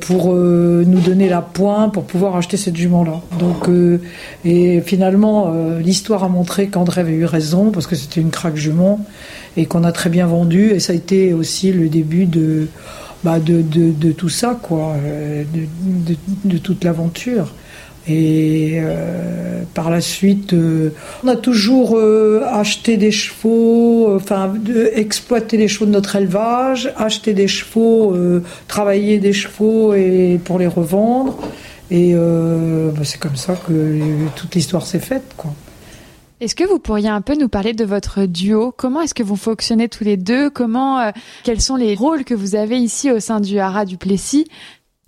pour 0.00 0.34
nous 0.34 0.98
donner 0.98 1.28
la 1.28 1.40
pointe 1.40 1.92
pour 1.92 2.02
pouvoir 2.02 2.34
acheter 2.34 2.56
cette 2.56 2.74
jument-là. 2.74 3.20
Donc, 3.38 3.68
et 4.44 4.80
finalement, 4.80 5.52
l'histoire 5.78 6.24
a 6.24 6.28
montré 6.28 6.66
qu'André 6.66 7.02
avait 7.02 7.12
eu 7.12 7.26
raison 7.26 7.70
parce 7.70 7.86
que 7.86 7.94
c'était 7.94 8.20
une 8.20 8.30
craque 8.30 8.56
jument 8.56 8.98
et 9.56 9.66
qu'on 9.66 9.84
a 9.84 9.92
très 9.92 10.10
bien 10.10 10.26
vendu. 10.26 10.70
Et 10.70 10.80
ça 10.80 10.94
a 10.94 10.96
été 10.96 11.32
aussi 11.32 11.70
le 11.70 11.88
début 11.88 12.24
de, 12.24 12.66
bah, 13.24 13.38
de, 13.38 14.12
tout 14.12 14.28
ça, 14.28 14.58
quoi, 14.60 14.94
de, 15.54 16.16
de 16.44 16.58
toute 16.58 16.84
l'aventure. 16.84 17.52
Et 18.08 18.80
euh, 18.80 19.62
par 19.74 19.88
la 19.88 20.00
suite, 20.00 20.54
euh, 20.54 20.90
on 21.22 21.28
a 21.28 21.36
toujours 21.36 21.96
euh, 21.96 22.42
acheté 22.50 22.96
des 22.96 23.12
chevaux, 23.12 24.16
enfin 24.16 24.54
exploité 24.94 25.56
les 25.56 25.68
chevaux 25.68 25.86
de 25.86 25.92
notre 25.92 26.16
élevage, 26.16 26.92
acheté 26.96 27.32
des 27.32 27.46
chevaux, 27.46 28.16
travailler 28.66 29.18
des 29.18 29.32
chevaux 29.32 29.94
et 29.94 30.40
pour 30.44 30.58
les 30.58 30.66
revendre. 30.66 31.38
Et 31.90 32.14
bah, 32.14 33.02
c'est 33.04 33.20
comme 33.20 33.36
ça 33.36 33.54
que 33.54 34.00
toute 34.34 34.54
l'histoire 34.54 34.86
s'est 34.86 34.98
faite, 34.98 35.34
quoi. 35.36 35.54
Est-ce 36.42 36.56
que 36.56 36.64
vous 36.64 36.80
pourriez 36.80 37.08
un 37.08 37.20
peu 37.20 37.36
nous 37.36 37.48
parler 37.48 37.72
de 37.72 37.84
votre 37.84 38.26
duo? 38.26 38.74
Comment 38.76 39.02
est-ce 39.02 39.14
que 39.14 39.22
vous 39.22 39.36
fonctionnez 39.36 39.88
tous 39.88 40.02
les 40.02 40.16
deux? 40.16 40.50
Comment, 40.50 41.12
quels 41.44 41.60
sont 41.60 41.76
les 41.76 41.94
rôles 41.94 42.24
que 42.24 42.34
vous 42.34 42.56
avez 42.56 42.78
ici 42.78 43.12
au 43.12 43.20
sein 43.20 43.38
du 43.38 43.60
Haras 43.60 43.84
du 43.84 43.96
Plessis? 43.96 44.48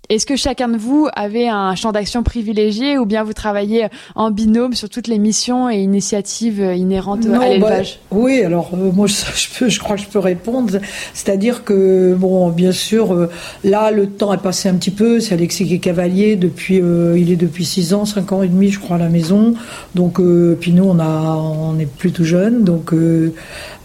Est-ce 0.09 0.25
que 0.25 0.35
chacun 0.35 0.67
de 0.67 0.77
vous 0.77 1.07
avait 1.15 1.47
un 1.47 1.75
champ 1.75 1.91
d'action 1.91 2.23
privilégié 2.23 2.97
ou 2.97 3.05
bien 3.05 3.23
vous 3.23 3.33
travaillez 3.33 3.87
en 4.15 4.31
binôme 4.31 4.73
sur 4.73 4.89
toutes 4.89 5.07
les 5.07 5.19
missions 5.19 5.69
et 5.69 5.77
initiatives 5.77 6.59
inhérentes 6.75 7.25
à 7.25 7.29
bah, 7.37 7.47
l'élevage? 7.47 7.99
Oui, 8.11 8.41
alors 8.43 8.71
euh, 8.73 8.91
moi 8.91 9.07
je, 9.35 9.47
peux, 9.57 9.69
je 9.69 9.79
crois 9.79 9.95
que 9.95 10.01
je 10.01 10.07
peux 10.07 10.19
répondre. 10.19 10.79
C'est-à-dire 11.13 11.63
que, 11.63 12.15
bon, 12.15 12.49
bien 12.49 12.71
sûr, 12.71 13.13
euh, 13.13 13.29
là 13.63 13.91
le 13.91 14.07
temps 14.07 14.33
est 14.33 14.41
passé 14.41 14.69
un 14.69 14.75
petit 14.75 14.91
peu. 14.91 15.19
C'est 15.19 15.33
Alexis 15.33 15.65
qui 15.65 15.75
est 15.75 15.79
cavalier 15.79 16.35
depuis, 16.35 16.81
euh, 16.81 17.17
il 17.17 17.31
est 17.31 17.35
depuis 17.35 17.65
6 17.65 17.93
ans, 17.93 18.05
5 18.05 18.31
ans 18.31 18.43
et 18.43 18.47
demi, 18.47 18.69
je 18.69 18.79
crois, 18.79 18.97
à 18.97 18.99
la 18.99 19.09
maison. 19.09 19.53
Donc, 19.95 20.19
puis 20.59 20.71
nous, 20.73 20.83
on, 20.83 20.99
a, 20.99 21.35
on 21.35 21.77
est 21.79 21.85
plutôt 21.85 22.23
jeunes. 22.23 22.63
Donc 22.63 22.93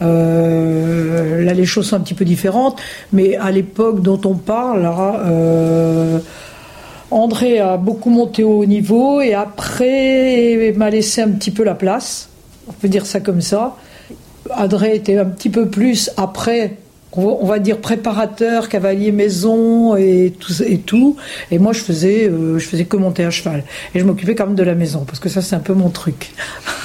là, 0.00 1.54
les 1.54 1.64
choses 1.64 1.88
sont 1.88 1.96
un 1.96 2.00
petit 2.00 2.14
peu 2.14 2.24
différentes. 2.24 2.80
Mais 3.12 3.36
à 3.36 3.50
l'époque 3.50 4.02
dont 4.02 4.20
on 4.24 4.34
parle, 4.34 4.82
là, 4.82 5.20
André 7.10 7.58
a 7.58 7.76
beaucoup 7.76 8.10
monté 8.10 8.44
au 8.44 8.64
niveau 8.66 9.20
et 9.20 9.34
après 9.34 10.72
m'a 10.76 10.90
laissé 10.90 11.22
un 11.22 11.30
petit 11.30 11.50
peu 11.50 11.64
la 11.64 11.74
place. 11.74 12.28
On 12.68 12.72
peut 12.72 12.88
dire 12.88 13.06
ça 13.06 13.20
comme 13.20 13.40
ça. 13.40 13.76
André 14.56 14.94
était 14.94 15.18
un 15.18 15.24
petit 15.24 15.50
peu 15.50 15.68
plus 15.68 16.10
après 16.16 16.76
on 17.16 17.44
va 17.44 17.58
dire 17.58 17.78
préparateur, 17.78 18.68
cavalier 18.68 19.10
maison 19.12 19.96
et 19.96 20.32
tout, 20.38 20.52
et 20.62 20.78
tout. 20.78 21.16
Et 21.50 21.58
moi, 21.58 21.72
je 21.72 21.80
faisais, 21.80 22.28
euh, 22.28 22.58
je 22.58 22.66
faisais 22.66 22.84
que 22.84 22.96
monter 22.96 23.24
à 23.24 23.30
cheval. 23.30 23.64
Et 23.94 24.00
je 24.00 24.04
m'occupais 24.04 24.34
quand 24.34 24.46
même 24.46 24.54
de 24.54 24.62
la 24.62 24.74
maison 24.74 25.04
parce 25.04 25.18
que 25.18 25.28
ça, 25.28 25.42
c'est 25.42 25.56
un 25.56 25.60
peu 25.60 25.74
mon 25.74 25.90
truc. 25.90 26.32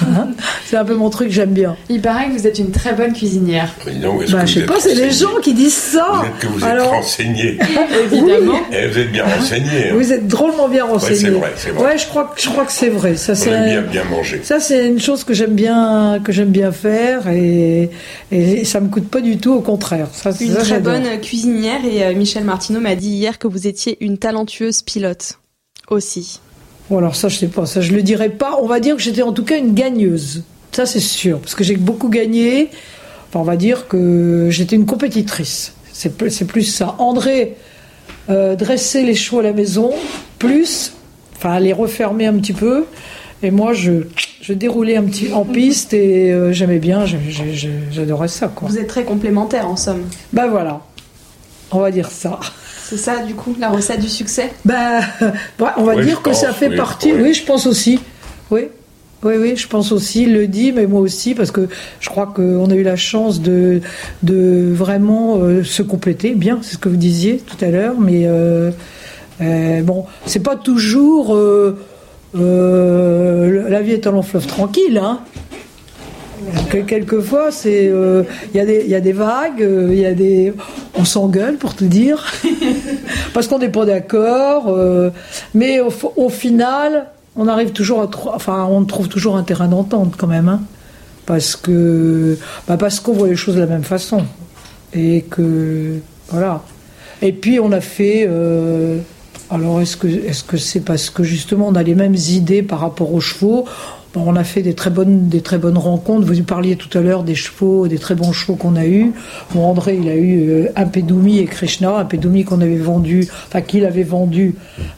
c'est 0.66 0.76
un 0.76 0.84
peu 0.84 0.94
mon 0.94 1.10
truc, 1.10 1.30
j'aime 1.30 1.52
bien. 1.52 1.76
Il 1.88 2.00
paraît 2.00 2.26
que 2.26 2.32
vous 2.32 2.46
êtes 2.46 2.58
une 2.58 2.70
très 2.70 2.92
bonne 2.92 3.12
cuisinière. 3.12 3.72
bah, 3.84 4.44
je 4.44 4.54
sais 4.54 4.66
pas, 4.66 4.80
c'est 4.80 4.94
les 4.94 5.10
gens 5.10 5.40
qui 5.42 5.54
disent 5.54 5.74
ça. 5.74 6.06
Vous 6.12 6.26
êtes 6.26 6.38
que 6.38 6.46
vous 6.46 6.64
êtes 6.64 6.80
renseigné. 6.82 7.58
Évidemment. 8.04 8.58
Et 8.72 8.82
eh, 8.84 8.88
vous 8.88 8.98
êtes 8.98 9.12
bien 9.12 9.24
renseigné. 9.24 9.90
Hein. 9.90 9.94
Vous 9.94 10.12
êtes 10.12 10.26
drôlement 10.26 10.68
bien 10.68 10.84
renseigné. 10.84 11.16
c'est 11.16 11.30
vrai, 11.30 11.52
c'est 11.56 11.70
vrai. 11.70 11.84
Ouais, 11.84 11.98
je 11.98 12.06
crois, 12.06 12.34
je 12.36 12.48
crois 12.48 12.64
que 12.64 12.72
c'est 12.72 12.88
vrai. 12.88 13.16
Ça, 13.16 13.34
c'est 13.34 13.50
bien, 13.50 13.82
bien 13.82 14.04
manger. 14.04 14.40
Ça, 14.42 14.58
c'est 14.58 14.86
une 14.86 15.00
chose 15.00 15.24
que 15.24 15.34
j'aime 15.34 15.54
bien, 15.54 16.18
que 16.22 16.32
j'aime 16.32 16.50
bien 16.50 16.72
faire 16.72 17.28
et, 17.28 17.90
et 18.32 18.64
ça 18.64 18.80
me 18.80 18.88
coûte 18.88 19.08
pas 19.08 19.20
du 19.20 19.38
tout, 19.38 19.52
au 19.52 19.60
contraire 19.60 20.08
une 20.40 20.54
très 20.54 20.80
bonne 20.80 21.20
cuisinière 21.20 21.84
et 21.84 22.04
euh, 22.04 22.14
Michel 22.14 22.44
Martineau 22.44 22.80
m'a 22.80 22.94
dit 22.94 23.10
hier 23.10 23.38
que 23.38 23.46
vous 23.46 23.66
étiez 23.66 23.96
une 24.00 24.18
talentueuse 24.18 24.82
pilote 24.82 25.38
aussi. 25.88 26.40
Bon 26.88 26.98
alors 26.98 27.16
ça 27.16 27.28
je 27.28 27.36
sais 27.36 27.48
pas, 27.48 27.66
ça 27.66 27.80
je 27.80 27.92
le 27.92 28.02
dirais 28.02 28.30
pas. 28.30 28.58
On 28.60 28.66
va 28.66 28.80
dire 28.80 28.96
que 28.96 29.02
j'étais 29.02 29.22
en 29.22 29.32
tout 29.32 29.44
cas 29.44 29.58
une 29.58 29.74
gagneuse. 29.74 30.44
Ça 30.72 30.86
c'est 30.86 31.00
sûr, 31.00 31.40
parce 31.40 31.54
que 31.54 31.64
j'ai 31.64 31.76
beaucoup 31.76 32.08
gagné. 32.08 32.70
Enfin, 33.28 33.40
on 33.40 33.44
va 33.44 33.56
dire 33.56 33.88
que 33.88 34.48
j'étais 34.50 34.76
une 34.76 34.86
compétitrice. 34.86 35.74
C'est 35.92 36.16
plus 36.16 36.64
ça. 36.64 36.94
André 36.98 37.56
euh, 38.28 38.54
dressait 38.54 39.02
les 39.02 39.14
chevaux 39.14 39.38
à 39.38 39.42
la 39.42 39.52
maison, 39.52 39.92
plus, 40.38 40.92
enfin 41.36 41.58
les 41.58 41.72
refermer 41.72 42.26
un 42.26 42.34
petit 42.38 42.52
peu. 42.52 42.84
Et 43.42 43.50
moi, 43.50 43.72
je, 43.72 44.02
je 44.46 44.52
déroulais 44.52 44.96
un 44.96 45.02
petit 45.02 45.32
en 45.32 45.44
piste 45.44 45.92
et 45.92 46.32
euh, 46.32 46.52
j'aimais 46.52 46.78
bien, 46.78 47.04
j'adorais 47.90 48.28
ça. 48.28 48.46
Quoi. 48.46 48.68
Vous 48.68 48.78
êtes 48.78 48.86
très 48.86 49.02
complémentaires 49.02 49.68
en 49.68 49.74
somme. 49.74 50.02
Ben 50.32 50.46
voilà, 50.46 50.82
on 51.72 51.80
va 51.80 51.90
dire 51.90 52.08
ça. 52.12 52.38
C'est 52.84 52.96
ça, 52.96 53.24
du 53.24 53.34
coup, 53.34 53.56
la 53.58 53.70
recette 53.70 54.00
du 54.00 54.08
succès? 54.08 54.52
Ben, 54.64 55.00
on 55.76 55.82
va 55.82 56.00
dire 56.00 56.22
que 56.22 56.32
ça 56.32 56.52
fait 56.52 56.70
partie. 56.76 57.12
Oui. 57.12 57.34
je 57.34 57.44
pense 57.44 57.66
aussi. 57.66 57.98
Oui. 58.52 58.68
Oui, 59.24 59.34
oui, 59.40 59.56
je 59.56 59.66
pense 59.66 59.90
aussi, 59.90 60.22
il 60.22 60.34
le 60.34 60.46
dit, 60.46 60.70
mais 60.70 60.86
moi 60.86 61.00
aussi, 61.00 61.34
parce 61.34 61.50
que 61.50 61.68
je 61.98 62.08
crois 62.08 62.26
qu'on 62.26 62.70
a 62.70 62.74
eu 62.74 62.84
la 62.84 62.94
chance 62.94 63.40
de, 63.40 63.80
de 64.22 64.70
vraiment 64.72 65.38
euh, 65.38 65.64
se 65.64 65.82
compléter. 65.82 66.34
Bien, 66.36 66.60
c'est 66.62 66.74
ce 66.74 66.78
que 66.78 66.88
vous 66.88 66.96
disiez 66.96 67.38
tout 67.38 67.56
à 67.64 67.70
l'heure, 67.70 67.96
mais 67.98 68.22
euh, 68.26 68.70
bon, 69.82 70.04
c'est 70.26 70.42
pas 70.42 70.54
toujours 70.54 71.36
euh, 72.38 73.68
la 73.68 73.82
vie 73.82 73.92
est 73.92 74.06
un 74.06 74.12
long 74.12 74.22
fleuve 74.22 74.46
tranquille. 74.46 74.98
Hein. 74.98 75.20
quelquefois, 76.86 77.50
c'est 77.50 77.88
euh, 77.88 78.24
il 78.54 78.60
y, 78.60 78.94
a 78.94 79.00
des 79.00 79.12
vagues, 79.12 79.62
euh, 79.62 79.88
il 79.90 79.98
y 79.98 80.06
a 80.06 80.14
des 80.14 80.52
on 80.94 81.04
s'engueule 81.04 81.56
pour 81.56 81.74
te 81.74 81.84
dire 81.84 82.32
parce 83.34 83.48
qu'on 83.48 83.58
n'est 83.58 83.68
pas 83.68 83.84
d'accord. 83.84 84.74
mais 85.54 85.80
au, 85.80 86.28
final, 86.28 87.06
on 87.36 87.48
arrive 87.48 87.72
toujours 87.72 88.02
à 88.02 88.10
enfin 88.34 88.66
on 88.70 88.84
trouve 88.84 89.08
toujours 89.08 89.36
un 89.36 89.42
terrain 89.42 89.68
d'entente 89.68 90.14
quand 90.16 90.26
même, 90.26 90.48
hein. 90.48 90.60
parce 91.26 91.56
que 91.56 92.38
bah, 92.68 92.76
parce 92.76 93.00
qu'on 93.00 93.12
voit 93.12 93.28
les 93.28 93.36
choses 93.36 93.56
de 93.56 93.60
la 93.60 93.66
même 93.66 93.84
façon 93.84 94.24
et 94.94 95.22
que 95.28 95.98
voilà. 96.28 96.62
Et 97.22 97.32
puis 97.32 97.60
on 97.60 97.72
a 97.72 97.80
fait 97.80 98.28
alors 99.50 99.80
est-ce 99.80 99.96
que 99.96 100.06
est-ce 100.06 100.42
que 100.44 100.56
c'est 100.56 100.80
parce 100.80 101.10
que 101.10 101.22
justement 101.22 101.68
on 101.68 101.74
a 101.74 101.82
les 101.82 101.94
mêmes 101.94 102.14
idées 102.14 102.62
par 102.62 102.80
rapport 102.80 103.12
aux 103.12 103.20
chevaux 103.20 103.64
on 104.16 104.36
a 104.36 104.44
fait 104.44 104.62
des 104.62 104.74
très 104.74 104.90
bonnes, 104.90 105.28
des 105.28 105.42
très 105.42 105.58
bonnes 105.58 105.78
rencontres. 105.78 106.26
Vous 106.26 106.42
parliez 106.42 106.76
tout 106.76 106.96
à 106.96 107.02
l'heure 107.02 107.22
des 107.22 107.34
chevaux, 107.34 107.86
des 107.86 107.98
très 107.98 108.14
bons 108.14 108.32
chevaux 108.32 108.56
qu'on 108.56 108.76
a 108.76 108.86
eus. 108.86 109.12
André, 109.54 109.98
il 110.00 110.08
a 110.08 110.14
eu 110.14 110.50
euh, 110.50 110.68
un 110.76 110.86
et 110.86 111.44
Krishna, 111.44 111.98
un 111.98 112.44
qu'on 112.44 112.60
avait 112.60 112.76
vendu, 112.76 113.28
enfin 113.48 113.60
qu'il 113.60 113.84
avait 113.84 114.02
vendu 114.02 114.54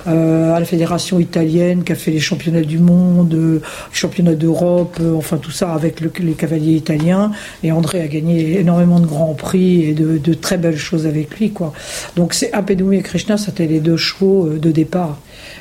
euh, 0.07 0.55
à 0.55 0.61
la 0.61 0.67
fédération 0.67 1.19
italienne, 1.19 1.85
qui 1.85 1.93
a 1.93 1.95
fait 1.95 2.11
les 2.11 2.21
championnats 2.21 2.63
du 2.63 2.79
monde, 2.79 3.35
euh, 3.35 3.61
championnats 3.93 4.35
d'Europe, 4.35 5.01
enfin 5.17 5.39
tout 5.39 5.51
ça 5.51 5.73
avec 5.73 6.01
les 6.01 6.33
cavaliers 6.33 6.75
italiens. 6.75 7.33
Et 7.63 7.73
André 7.73 8.01
a 8.01 8.09
gagné 8.09 8.61
énormément 8.61 9.01
de 9.01 9.07
grands 9.07 9.35
prix 9.35 9.85
et 9.85 9.95
de, 9.95 10.35
très 10.35 10.59
belles 10.59 10.79
choses 10.79 11.07
avec 11.07 11.39
lui, 11.39 11.51
quoi. 11.51 11.73
Donc 12.17 12.35
c'est 12.35 12.53
un 12.55 12.65
et 12.69 13.03
Krishna, 13.03 13.37
c'était 13.37 13.67
les 13.67 13.81
deux 13.81 13.97
chevaux 13.97 14.49
de 14.49 14.71
départ. 14.71 15.19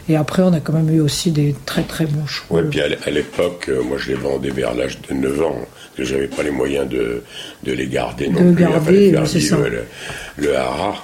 Et 0.09 0.15
après, 0.15 0.43
on 0.43 0.53
a 0.53 0.59
quand 0.59 0.73
même 0.73 0.93
eu 0.93 1.01
aussi 1.01 1.31
des 1.31 1.55
très 1.65 1.83
très 1.83 2.05
bons 2.05 2.25
chevaux. 2.25 2.61
Puis 2.69 2.81
à 2.81 3.09
l'époque, 3.09 3.46
euh, 3.69 3.81
moi 3.83 3.97
je 3.97 4.09
les 4.09 4.15
vendais 4.15 4.49
vers 4.49 4.73
l'âge 4.73 4.97
de 5.09 5.13
9 5.13 5.41
ans, 5.41 5.55
parce 5.95 5.95
que 5.97 6.03
j'avais 6.03 6.27
pas 6.27 6.43
les 6.43 6.51
moyens 6.51 6.87
de, 6.87 7.23
de 7.63 7.71
les 7.71 7.87
garder 7.87 8.27
non 8.29 8.51
de 8.51 8.55
plus. 8.55 8.63
Garder, 8.63 9.13
c'est 9.25 9.39
ça. 9.39 9.57
Le, 9.57 9.83
le 10.37 10.55
hara. 10.55 10.95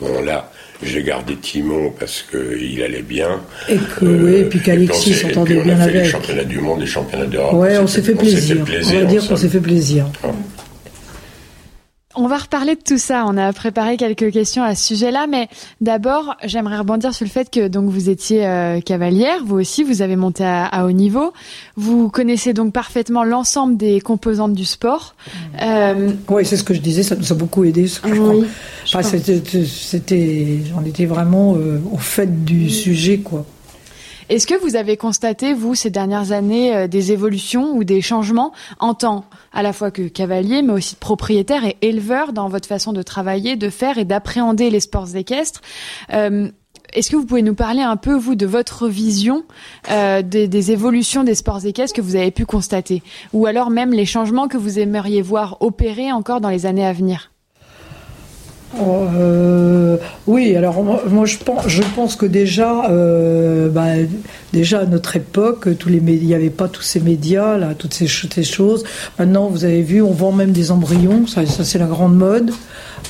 Bon, 0.00 0.22
là, 0.22 0.50
j'ai 0.82 1.02
gardé 1.02 1.36
Timon 1.36 1.90
parce 1.98 2.24
qu'il 2.30 2.82
allait 2.82 3.02
bien. 3.02 3.40
Et 3.68 3.76
que, 3.76 4.04
oui, 4.04 4.34
et 4.40 4.44
puis 4.44 4.60
qu'Alexis 4.60 5.14
s'entendait 5.14 5.62
bien 5.62 5.80
avec. 5.80 5.94
les 5.94 6.04
championnats 6.04 6.44
du 6.44 6.60
monde, 6.60 6.80
les 6.80 6.86
championnats 6.86 7.26
d'Europe. 7.26 7.54
Ouais, 7.54 7.78
on 7.78 7.86
s'est 7.86 8.02
fait, 8.02 8.14
plaisir. 8.14 8.58
On 8.60 8.98
va 9.00 9.04
dire 9.04 9.26
qu'on 9.26 9.36
s'est 9.36 9.48
fait 9.48 9.60
plaisir. 9.60 10.06
On 12.18 12.28
va 12.28 12.38
reparler 12.38 12.76
de 12.76 12.80
tout 12.80 12.96
ça. 12.96 13.24
On 13.26 13.36
a 13.36 13.52
préparé 13.52 13.98
quelques 13.98 14.32
questions 14.32 14.62
à 14.62 14.74
ce 14.74 14.86
sujet-là, 14.86 15.26
mais 15.26 15.48
d'abord, 15.82 16.34
j'aimerais 16.44 16.78
rebondir 16.78 17.14
sur 17.14 17.26
le 17.26 17.30
fait 17.30 17.50
que 17.50 17.68
donc 17.68 17.90
vous 17.90 18.08
étiez 18.08 18.46
euh, 18.46 18.80
cavalière, 18.80 19.44
vous 19.44 19.56
aussi, 19.56 19.84
vous 19.84 20.00
avez 20.00 20.16
monté 20.16 20.42
à, 20.44 20.86
haut 20.86 20.92
niveau. 20.92 21.34
Vous 21.76 22.08
connaissez 22.08 22.54
donc 22.54 22.72
parfaitement 22.72 23.22
l'ensemble 23.22 23.76
des 23.76 24.00
composantes 24.00 24.54
du 24.54 24.64
sport. 24.64 25.14
Euh... 25.60 26.12
Oui, 26.28 26.46
c'est 26.46 26.56
ce 26.56 26.64
que 26.64 26.72
je 26.72 26.80
disais. 26.80 27.02
Ça 27.02 27.16
nous 27.16 27.32
a 27.32 27.34
beaucoup 27.34 27.64
aidé. 27.64 27.86
oui, 28.04 28.46
c'était, 28.84 30.60
on 30.74 30.84
était 30.86 31.06
vraiment 31.06 31.54
euh, 31.56 31.80
au 31.92 31.98
fait 31.98 32.44
du 32.44 32.70
sujet, 32.70 33.18
quoi. 33.18 33.44
Est-ce 34.28 34.48
que 34.48 34.60
vous 34.60 34.74
avez 34.74 34.96
constaté, 34.96 35.52
vous, 35.52 35.76
ces 35.76 35.90
dernières 35.90 36.32
années, 36.32 36.74
euh, 36.74 36.88
des 36.88 37.12
évolutions 37.12 37.76
ou 37.76 37.84
des 37.84 38.00
changements 38.00 38.52
en 38.80 38.92
tant 38.92 39.24
à 39.52 39.62
la 39.62 39.72
fois 39.72 39.92
que 39.92 40.08
cavalier, 40.08 40.62
mais 40.62 40.72
aussi 40.72 40.96
propriétaire 40.96 41.64
et 41.64 41.76
éleveur 41.80 42.32
dans 42.32 42.48
votre 42.48 42.66
façon 42.66 42.92
de 42.92 43.02
travailler, 43.02 43.54
de 43.54 43.70
faire 43.70 43.98
et 43.98 44.04
d'appréhender 44.04 44.68
les 44.70 44.80
sports 44.80 45.14
équestres? 45.14 45.60
Euh, 46.12 46.50
est-ce 46.92 47.10
que 47.10 47.16
vous 47.16 47.24
pouvez 47.24 47.42
nous 47.42 47.54
parler 47.54 47.82
un 47.82 47.96
peu, 47.96 48.14
vous, 48.14 48.34
de 48.34 48.46
votre 48.46 48.88
vision 48.88 49.44
euh, 49.90 50.22
des, 50.22 50.72
évolutions 50.72 51.22
des 51.22 51.34
sports 51.34 51.64
équestres 51.64 51.94
que 51.94 52.00
vous 52.00 52.16
avez 52.16 52.32
pu 52.32 52.46
constater? 52.46 53.02
Ou 53.32 53.46
alors 53.46 53.70
même 53.70 53.92
les 53.92 54.06
changements 54.06 54.48
que 54.48 54.56
vous 54.56 54.78
aimeriez 54.80 55.22
voir 55.22 55.58
opérer 55.60 56.10
encore 56.10 56.40
dans 56.40 56.50
les 56.50 56.66
années 56.66 56.86
à 56.86 56.92
venir? 56.92 57.30
Euh, 58.78 59.96
oui, 60.26 60.56
alors 60.56 60.82
moi, 60.82 61.24
je 61.24 61.38
pense, 61.38 61.66
je 61.68 61.82
pense 61.94 62.16
que 62.16 62.26
déjà, 62.26 62.90
euh, 62.90 63.68
bah, 63.68 63.94
déjà 64.52 64.80
à 64.80 64.86
notre 64.86 65.16
époque, 65.16 65.68
tous 65.78 65.88
les 65.88 65.98
il 65.98 66.26
n'y 66.26 66.34
avait 66.34 66.50
pas 66.50 66.68
tous 66.68 66.82
ces 66.82 67.00
médias 67.00 67.56
là, 67.56 67.74
toutes 67.74 67.94
ces, 67.94 68.06
choses. 68.06 68.84
Maintenant, 69.18 69.48
vous 69.48 69.64
avez 69.64 69.82
vu, 69.82 70.02
on 70.02 70.12
vend 70.12 70.32
même 70.32 70.52
des 70.52 70.70
embryons, 70.70 71.26
ça, 71.26 71.42
c'est 71.46 71.78
la 71.78 71.86
grande 71.86 72.16
mode. 72.16 72.50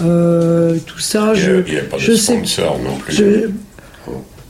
Euh, 0.02 0.76
tout 0.84 0.98
ça, 0.98 1.32
il 1.34 1.40
je, 1.40 1.52
n'y 1.52 1.78
a, 1.78 1.82
pas 1.82 1.96
de 1.96 2.14
sponsor 2.14 2.78
non 2.84 2.96
plus. 2.96 3.14
Je, 3.14 3.50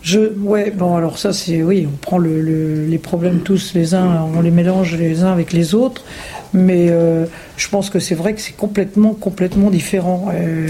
je, 0.03 0.21
ouais, 0.39 0.71
bon, 0.71 0.97
alors 0.97 1.19
ça, 1.19 1.33
c'est 1.33 1.63
oui, 1.63 1.89
on 1.93 1.97
prend 1.97 2.19
les 2.19 2.99
problèmes 2.99 3.41
tous 3.41 3.75
les 3.75 3.95
uns, 3.95 4.27
on 4.37 4.41
les 4.41 4.51
mélange 4.51 4.97
les 4.97 5.23
uns 5.23 5.33
avec 5.33 5.53
les 5.53 5.75
autres. 5.75 6.05
Mais 6.53 6.89
euh, 6.91 7.27
je 7.57 7.69
pense 7.69 7.91
que 7.91 7.99
c'est 7.99 8.15
vrai 8.15 8.35
que 8.35 8.41
c'est 8.41 8.57
complètement, 8.57 9.15
complètement 9.15 9.71
différent. 9.71 10.31
Euh, 10.35 10.69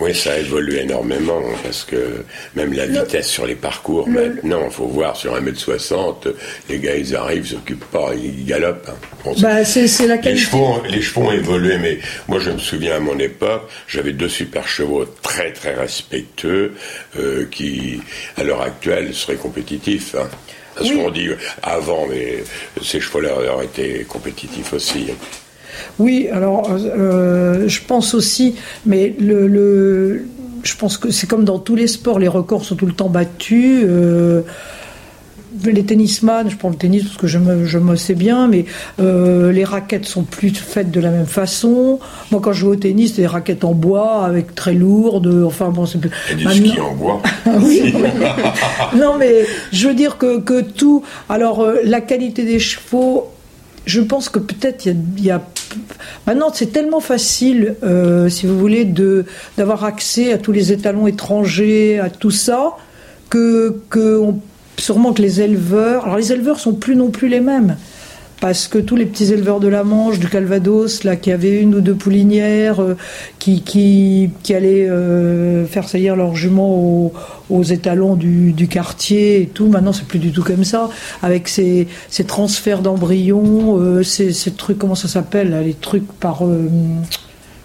oui, 0.00 0.12
ça 0.12 0.32
a 0.32 0.38
évolué 0.38 0.80
énormément 0.80 1.40
parce 1.62 1.84
que 1.84 2.24
même 2.56 2.72
la 2.72 2.86
vitesse 2.86 3.28
sur 3.28 3.46
les 3.46 3.54
parcours, 3.54 4.08
maintenant, 4.08 4.62
il 4.64 4.70
faut 4.72 4.88
voir 4.88 5.16
sur 5.16 5.34
1m60, 5.40 6.34
les 6.68 6.78
gars 6.80 6.96
ils 6.96 7.14
arrivent, 7.14 7.46
ils 7.46 7.50
s'occupent 7.50 7.90
pas, 7.90 8.10
ils 8.14 8.44
galopent. 8.44 8.90
Hein. 9.24 9.32
bah, 9.40 9.64
c'est, 9.64 10.06
la 10.06 10.16
les, 10.16 10.36
chevaux, 10.36 10.82
les 10.88 11.00
chevaux 11.00 11.28
ont 11.28 11.32
évolué, 11.32 11.78
mais 11.78 11.98
moi 12.26 12.40
je 12.40 12.50
me 12.50 12.58
souviens 12.58 12.96
à 12.96 13.00
mon 13.00 13.18
époque, 13.20 13.70
j'avais 13.86 14.12
deux 14.12 14.28
super 14.28 14.66
chevaux 14.66 15.04
très 15.22 15.52
très 15.52 15.74
respectueux 15.74 16.72
euh, 17.16 17.46
qui, 17.50 18.00
à 18.36 18.42
l'heure 18.42 18.62
actuelle, 18.62 19.14
seraient 19.14 19.36
compétitifs. 19.36 20.16
Hein. 20.16 20.28
Parce 20.74 20.90
qu'on 20.90 21.10
dit 21.10 21.28
avant, 21.62 22.06
mais 22.08 22.44
ces 22.82 23.00
chevaux-là 23.00 23.30
auraient 23.52 23.66
été 23.66 24.04
compétitifs 24.08 24.72
aussi. 24.72 25.06
Oui, 25.98 26.28
alors 26.32 26.68
euh, 26.70 27.68
je 27.68 27.80
pense 27.86 28.14
aussi, 28.14 28.56
mais 28.86 29.14
le, 29.18 30.24
je 30.62 30.76
pense 30.76 30.98
que 30.98 31.10
c'est 31.10 31.26
comme 31.26 31.44
dans 31.44 31.58
tous 31.58 31.76
les 31.76 31.86
sports, 31.86 32.18
les 32.18 32.28
records 32.28 32.64
sont 32.64 32.76
tout 32.76 32.86
le 32.86 32.92
temps 32.92 33.08
battus. 33.08 33.84
Euh, 33.84 34.42
les 35.64 35.84
tennisman, 35.84 36.48
je 36.50 36.56
prends 36.56 36.68
le 36.68 36.76
tennis 36.76 37.04
parce 37.04 37.16
que 37.16 37.26
je 37.26 37.38
me, 37.38 37.64
je 37.64 37.78
me 37.78 37.96
sais 37.96 38.14
bien, 38.14 38.48
mais 38.48 38.64
euh, 39.00 39.52
les 39.52 39.64
raquettes 39.64 40.06
sont 40.06 40.22
plus 40.22 40.54
faites 40.54 40.90
de 40.90 41.00
la 41.00 41.10
même 41.10 41.26
façon. 41.26 41.98
Moi, 42.30 42.40
quand 42.42 42.52
je 42.52 42.60
joue 42.60 42.70
au 42.70 42.76
tennis, 42.76 43.14
c'est 43.14 43.22
des 43.22 43.26
raquettes 43.26 43.64
en 43.64 43.72
bois, 43.72 44.24
avec 44.24 44.54
très 44.54 44.74
lourdes. 44.74 45.44
Enfin 45.46 45.70
bon, 45.70 45.86
c'est 45.86 45.98
plus. 46.00 46.10
Et 46.30 46.34
du 46.34 46.44
ski 46.44 46.80
en 46.80 46.94
bois. 46.94 47.22
oui. 47.60 47.94
non, 48.96 49.16
mais 49.18 49.46
je 49.72 49.88
veux 49.88 49.94
dire 49.94 50.18
que, 50.18 50.40
que 50.40 50.60
tout. 50.60 51.02
Alors, 51.28 51.60
euh, 51.60 51.76
la 51.84 52.00
qualité 52.00 52.44
des 52.44 52.58
chevaux. 52.58 53.30
Je 53.86 54.00
pense 54.00 54.30
que 54.30 54.38
peut-être 54.38 54.86
il 54.86 55.22
y, 55.22 55.30
a, 55.30 55.42
maintenant 56.26 56.50
c'est 56.50 56.72
tellement 56.72 57.00
facile, 57.00 57.74
euh, 57.82 58.30
si 58.30 58.46
vous 58.46 58.58
voulez, 58.58 58.86
de 58.86 59.26
d'avoir 59.58 59.84
accès 59.84 60.32
à 60.32 60.38
tous 60.38 60.52
les 60.52 60.72
étalons 60.72 61.06
étrangers, 61.06 61.98
à 61.98 62.08
tout 62.08 62.30
ça, 62.30 62.78
que 63.28 63.82
que 63.90 64.32
sûrement 64.76 65.12
que 65.12 65.22
les 65.22 65.40
éleveurs, 65.40 66.04
alors 66.04 66.16
les 66.16 66.32
éleveurs 66.32 66.60
sont 66.60 66.74
plus 66.74 66.96
non 66.96 67.10
plus 67.10 67.28
les 67.28 67.40
mêmes, 67.40 67.76
parce 68.40 68.68
que 68.68 68.78
tous 68.78 68.96
les 68.96 69.06
petits 69.06 69.32
éleveurs 69.32 69.60
de 69.60 69.68
la 69.68 69.84
Manche, 69.84 70.18
du 70.18 70.28
Calvados, 70.28 71.04
là, 71.04 71.16
qui 71.16 71.32
avaient 71.32 71.60
une 71.60 71.74
ou 71.76 71.80
deux 71.80 71.94
poulinières, 71.94 72.82
euh, 72.82 72.96
qui, 73.38 73.62
qui, 73.62 74.54
allaient 74.54 74.88
euh, 74.88 75.64
faire 75.66 75.88
saillir 75.88 76.16
leurs 76.16 76.34
juments 76.36 77.12
aux, 77.48 77.62
étalons 77.62 78.16
du, 78.16 78.52
du, 78.52 78.68
quartier 78.68 79.42
et 79.42 79.46
tout, 79.46 79.68
maintenant 79.68 79.92
c'est 79.92 80.06
plus 80.06 80.18
du 80.18 80.32
tout 80.32 80.42
comme 80.42 80.64
ça, 80.64 80.90
avec 81.22 81.48
ces, 81.48 81.88
ces 82.08 82.24
transferts 82.24 82.82
d'embryons, 82.82 83.78
euh, 83.78 84.02
ces, 84.02 84.32
ces, 84.32 84.52
trucs, 84.52 84.78
comment 84.78 84.94
ça 84.94 85.08
s'appelle, 85.08 85.62
les 85.64 85.74
trucs 85.74 86.10
par 86.12 86.42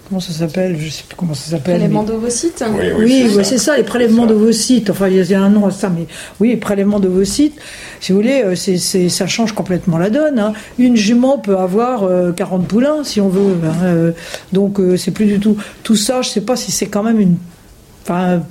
comment 0.10 0.20
ça 0.20 0.34
s'appelle 0.34 0.76
Je 0.80 0.90
sais 0.90 1.04
plus 1.08 1.16
comment 1.16 1.34
ça 1.34 1.52
s'appelle. 1.52 1.76
Prélèvements 1.76 2.04
d'ovocytes 2.04 2.64
Oui, 2.98 3.28
oui, 3.36 3.46
c'est 3.46 3.58
ça. 3.58 3.78
les 3.78 3.84
prélèvements 3.84 4.26
d'ovocytes. 4.26 4.90
Enfin, 4.90 5.08
il 5.08 5.24
y 5.24 5.34
a 5.36 5.42
un 5.42 5.50
nom 5.50 5.66
à 5.68 5.72
ça, 5.72 5.90
mais 5.90 6.08
oui, 6.40 6.56
prélèvements 6.58 7.00
d'ovocytes. 7.00 7.58
Si 8.00 8.12
vous 8.12 8.18
voulez, 8.18 8.44
euh, 8.44 8.56
c'est, 8.56 9.10
ça 9.10 9.28
change 9.28 9.54
complètement 9.54 9.98
la 9.98 10.10
donne. 10.10 10.40
Hein. 10.40 10.54
Une 10.80 10.96
jument 10.96 11.38
peut 11.38 11.58
avoir 11.58 12.08
40 12.36 12.62
euh, 12.62 12.66
poulains, 12.66 13.04
si 13.04 13.22
on 13.22 13.30
veut. 13.30 13.56
Hein, 13.64 13.84
euh, 13.84 14.12
donc, 14.52 14.80
c'est 14.98 15.12
plus 15.12 15.26
du 15.26 15.40
tout. 15.40 15.58
Tout 15.84 15.96
ça, 15.96 16.22
je 16.22 16.30
sais 16.30 16.42
pas 16.42 16.56
si 16.56 16.72
c'est 16.72 16.88
quand 16.88 17.04
même 17.04 17.20
une. 17.20 17.38
Enfin, 18.04 18.42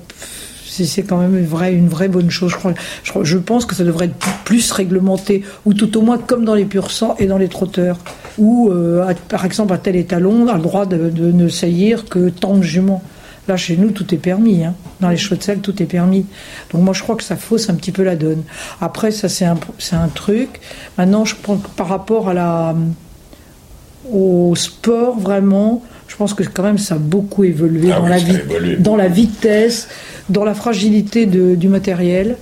c'est 0.85 1.03
quand 1.03 1.17
même 1.17 1.37
une 1.37 1.45
vraie, 1.45 1.73
une 1.73 1.89
vraie 1.89 2.07
bonne 2.07 2.29
chose. 2.29 2.51
Je, 2.51 2.57
crois, 2.57 3.23
je, 3.23 3.37
pense 3.37 3.65
que 3.65 3.75
ça 3.75 3.83
devrait 3.83 4.05
être 4.05 4.15
plus 4.45 4.71
réglementé, 4.71 5.43
ou 5.65 5.73
tout 5.73 5.97
au 5.97 6.01
moins 6.01 6.17
comme 6.17 6.45
dans 6.45 6.55
les 6.55 6.65
pur 6.65 6.91
sang 6.91 7.15
et 7.19 7.25
dans 7.25 7.37
les 7.37 7.49
trotteurs, 7.49 7.97
où, 8.39 8.69
euh, 8.69 9.13
par 9.27 9.45
exemple, 9.45 9.73
à 9.73 9.77
tel 9.77 9.95
étalon 9.95 10.47
a 10.47 10.55
le 10.55 10.61
droit 10.61 10.85
de, 10.85 11.11
ne 11.31 11.47
saillir 11.47 12.05
que 12.05 12.29
tant 12.29 12.57
de 12.57 12.63
juments. 12.63 13.03
Là, 13.47 13.57
chez 13.57 13.77
nous, 13.77 13.89
tout 13.91 14.13
est 14.13 14.17
permis. 14.17 14.63
Hein. 14.63 14.75
Dans 14.99 15.09
les 15.09 15.17
chevaux 15.17 15.35
de 15.35 15.43
sel, 15.43 15.59
tout 15.59 15.81
est 15.81 15.87
permis. 15.87 16.25
Donc 16.71 16.83
moi, 16.83 16.93
je 16.93 17.01
crois 17.01 17.15
que 17.15 17.23
ça 17.23 17.35
fausse 17.35 17.69
un 17.69 17.75
petit 17.75 17.91
peu 17.91 18.03
la 18.03 18.15
donne. 18.15 18.43
Après, 18.79 19.11
ça, 19.11 19.27
c'est 19.27 19.45
un, 19.45 19.57
un 19.91 20.07
truc. 20.07 20.59
Maintenant, 20.97 21.25
je 21.25 21.35
pense 21.41 21.61
que 21.61 21.67
par 21.69 21.87
rapport 21.87 22.29
à 22.29 22.33
la, 22.33 22.75
au 24.11 24.55
sport, 24.55 25.19
vraiment, 25.19 25.83
je 26.07 26.15
pense 26.15 26.33
que 26.33 26.43
quand 26.43 26.63
même, 26.63 26.77
ça 26.77 26.95
a 26.95 26.97
beaucoup 26.99 27.43
évolué, 27.43 27.91
ah 27.91 27.99
dans, 27.99 28.07
la, 28.07 28.19
dans 28.77 28.95
la 28.95 29.07
vitesse 29.07 29.87
dans 30.29 30.45
la 30.45 30.53
fragilité 30.53 31.25
du 31.25 31.67
matériel. 31.67 32.37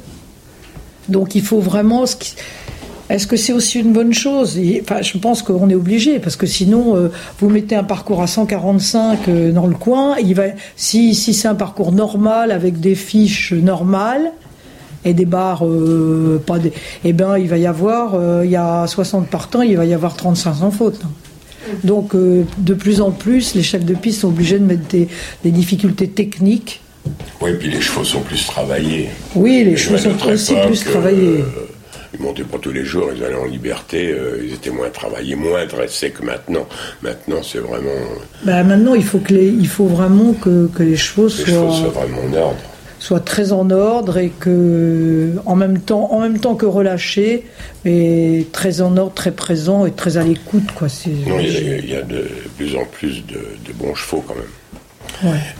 Donc 1.09 1.35
il 1.35 1.41
faut 1.41 1.59
vraiment... 1.59 2.05
Est-ce 3.09 3.25
que 3.25 3.37
c'est 3.37 3.53
aussi 3.53 3.79
une 3.79 3.93
bonne 3.93 4.13
chose 4.13 4.59
enfin, 4.81 5.01
Je 5.01 5.17
pense 5.17 5.41
qu'on 5.41 5.69
est 5.69 5.75
obligé, 5.75 6.19
parce 6.19 6.35
que 6.35 6.45
sinon, 6.45 6.95
euh, 6.95 7.09
vous 7.39 7.49
mettez 7.49 7.75
un 7.75 7.83
parcours 7.83 8.21
à 8.21 8.27
145 8.27 9.27
euh, 9.27 9.51
dans 9.51 9.67
le 9.67 9.75
coin, 9.75 10.17
il 10.17 10.35
va, 10.35 10.43
si, 10.75 11.15
si 11.15 11.33
c'est 11.33 11.47
un 11.47 11.55
parcours 11.55 11.91
normal, 11.93 12.51
avec 12.51 12.79
des 12.79 12.95
fiches 12.95 13.53
normales, 13.53 14.31
et 15.05 15.13
des 15.13 15.25
barres, 15.25 15.65
euh, 15.65 16.41
pas 16.45 16.59
des, 16.59 16.73
eh 17.05 17.13
ben, 17.13 17.37
il 17.37 17.47
va 17.47 17.57
y 17.57 17.65
avoir, 17.65 18.43
il 18.43 18.49
y 18.49 18.57
a 18.57 18.85
60 18.87 19.27
partants, 19.27 19.61
il 19.61 19.77
va 19.77 19.85
y 19.85 19.93
avoir 19.93 20.17
35 20.17 20.55
sans 20.55 20.71
faute. 20.71 20.99
Donc, 21.83 22.13
de 22.13 22.73
plus 22.73 22.99
en 22.99 23.11
plus, 23.11 23.55
les 23.55 23.63
chefs 23.63 23.85
de 23.85 23.93
piste 23.93 24.21
sont 24.21 24.29
obligés 24.29 24.59
de 24.59 24.65
mettre 24.65 24.87
des, 24.87 25.07
des 25.43 25.51
difficultés 25.51 26.09
techniques 26.09 26.81
oui, 27.41 27.51
puis 27.57 27.69
les 27.69 27.79
chevaux 27.79 28.03
sont 28.03 28.21
plus 28.21 28.45
travaillés. 28.45 29.09
Oui, 29.35 29.63
les, 29.63 29.77
chevaux 29.77 29.97
sont 29.97 30.27
aussi 30.27 30.55
plus 30.65 30.83
travaillés. 30.83 31.43
Ils 32.19 32.23
montaient 32.23 32.43
pas 32.43 32.57
tous 32.57 32.71
les 32.71 32.83
jours, 32.83 33.09
ils 33.15 33.23
allaient 33.23 33.35
en 33.35 33.45
liberté, 33.45 34.11
euh, 34.11 34.41
ils 34.43 34.53
étaient 34.53 34.69
moins 34.69 34.89
travaillés, 34.89 35.35
moins 35.35 35.65
dressés 35.65 36.11
que 36.11 36.23
maintenant. 36.23 36.67
Maintenant, 37.01 37.43
c'est 37.43 37.59
vraiment. 37.59 37.91
Bah, 38.43 38.63
maintenant, 38.63 38.95
il 38.95 39.03
faut, 39.03 39.19
que 39.19 39.33
les, 39.33 39.47
il 39.47 39.67
faut 39.67 39.85
vraiment 39.85 40.33
que, 40.33 40.67
que 40.67 40.83
les 40.83 40.97
chevaux 40.97 41.29
soient. 41.29 41.69
vraiment 41.93 42.21
en 42.29 42.33
ordre 42.33 42.59
soient 42.99 43.19
très 43.19 43.51
en 43.51 43.69
ordre 43.69 44.17
et 44.17 44.29
que 44.39 45.33
en 45.45 45.55
même 45.55 45.79
temps 45.79 46.11
en 46.11 46.19
même 46.19 46.39
temps 46.39 46.55
que 46.55 46.65
relâchés 46.65 47.45
mais 47.85 48.47
très 48.51 48.81
en 48.81 48.97
ordre 48.97 49.13
très 49.13 49.29
présent 49.29 49.85
et 49.85 49.91
très 49.91 50.17
à 50.17 50.23
l'écoute 50.23 50.71
quoi 50.73 50.87
il 51.05 51.87
y, 51.87 51.95
a 51.95 52.01
de 52.01 52.27
plus 52.57 52.75
en 52.75 52.85
plus 52.85 53.23
de, 53.27 53.35
de 53.35 53.73
bons 53.73 53.93
chevaux 53.93 54.23
quand 54.27 54.33
même 54.33 54.47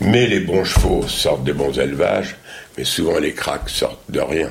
mais 0.01 0.27
les 0.27 0.39
bons 0.39 0.63
chevaux 0.63 1.07
sortent 1.07 1.43
des 1.43 1.53
bons 1.53 1.77
élevages, 1.79 2.35
mais 2.77 2.83
souvent 2.83 3.19
les 3.19 3.33
cracks 3.33 3.69
sortent 3.69 4.09
de 4.09 4.19
rien. 4.19 4.49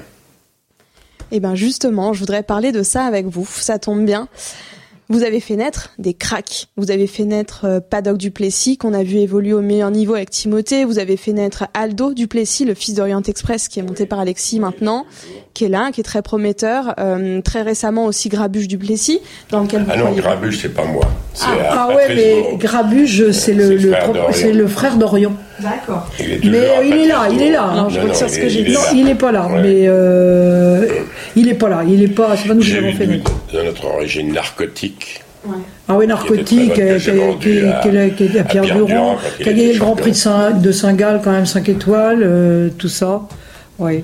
Eh 1.33 1.41
bien 1.41 1.55
justement, 1.55 2.13
je 2.13 2.21
voudrais 2.21 2.43
parler 2.43 2.73
de 2.73 2.83
ça 2.83 3.05
avec 3.05 3.27
vous. 3.27 3.47
Ça 3.47 3.79
tombe 3.79 4.05
bien. 4.05 4.29
Vous 5.09 5.23
avez 5.23 5.39
fait 5.39 5.55
naître 5.55 5.91
des 5.99 6.15
cracks. 6.15 6.67
Vous 6.77 6.91
avez 6.91 7.07
fait 7.07 7.25
naître 7.25 7.61
euh, 7.65 7.79
Paddock 7.79 8.19
Duplessis, 8.19 8.77
qu'on 8.77 8.93
a 8.93 9.05
vu 9.05 9.19
évoluer 9.19 9.53
au 9.53 9.61
meilleur 9.61 9.93
niveau 9.93 10.15
avec 10.15 10.31
Timothée. 10.31 10.85
Vous 10.85 10.99
avez 10.99 11.17
fait 11.17 11.33
naître 11.33 11.69
Aldo 11.75 12.13
Duplessis, 12.13 12.65
le 12.65 12.75
fils 12.75 12.95
d'Orient 12.95 13.23
Express, 13.23 13.69
qui 13.69 13.79
est 13.79 13.85
monté 13.85 14.07
par 14.07 14.19
Alexis 14.19 14.59
maintenant, 14.59 15.07
qui 15.55 15.65
est 15.65 15.69
là, 15.69 15.93
qui 15.93 16.01
est 16.01 16.05
très 16.05 16.23
prometteur. 16.23 16.95
Euh, 16.99 17.41
très 17.41 17.63
récemment 17.63 18.07
aussi 18.07 18.29
Grabuge 18.29 18.67
Duplessis, 18.67 19.21
dans 19.51 19.63
lequel 19.63 19.85
vous 19.85 19.91
Ah 19.93 19.97
non, 19.97 20.11
Grabuge, 20.11 20.61
c'est 20.61 20.75
pas 20.75 20.85
moi. 20.85 21.05
Ah, 21.41 21.55
ah 21.71 21.95
ouais, 21.95 22.13
mais 22.13 22.57
Grabuge, 22.57 23.31
c'est 23.31 23.55
le, 23.55 23.77
le, 23.77 23.95
c'est 24.33 24.53
le 24.53 24.67
frère 24.67 24.97
d'Orient. 24.97 25.35
D'accord. 25.61 26.11
Mais 26.19 26.39
il 26.43 26.55
est 26.55 27.07
là, 27.07 27.29
il 27.31 27.43
est 27.43 27.51
là. 27.51 27.73
Non, 27.75 27.89
je 27.89 28.01
retire 28.01 28.29
ce 28.29 28.39
que 28.39 28.49
j'ai 28.49 28.63
dit. 28.63 28.73
Non, 28.73 28.81
il 28.95 29.05
n'est 29.05 29.15
pas 29.15 29.33
là. 29.33 29.49
Mais 29.51 29.85
euh, 29.87 30.87
il 31.35 31.47
n'est 31.47 31.55
pas 31.55 31.69
là. 31.69 31.83
Il 31.87 32.01
n'est 32.01 32.09
pas. 32.09 32.37
C'est 32.37 32.49
pas 32.49 32.55
nous 32.55 32.61
qui 32.61 32.73
l'avons 32.73 32.93
fait. 32.93 33.07
De 33.07 33.63
notre 33.63 33.87
origine 33.87 34.33
narcotique. 34.33 35.23
Ah 35.89 35.97
oui, 35.97 36.07
narcotique, 36.09 36.75
qui, 36.75 36.81
est 36.81 38.39
à 38.39 38.45
Pierre 38.45 38.65
Durand, 38.65 39.17
qui 39.39 39.49
a 39.49 39.53
gagné 39.53 39.73
le 39.75 39.79
Grand 39.79 39.95
Prix 39.95 40.25
de 40.61 40.73
Saint-Gall, 40.73 41.21
quand 41.23 41.31
même 41.31 41.47
5 41.47 41.69
étoiles, 41.69 42.23
euh, 42.25 42.69
tout 42.77 42.89
ça. 42.89 43.23
Oui. 43.79 44.03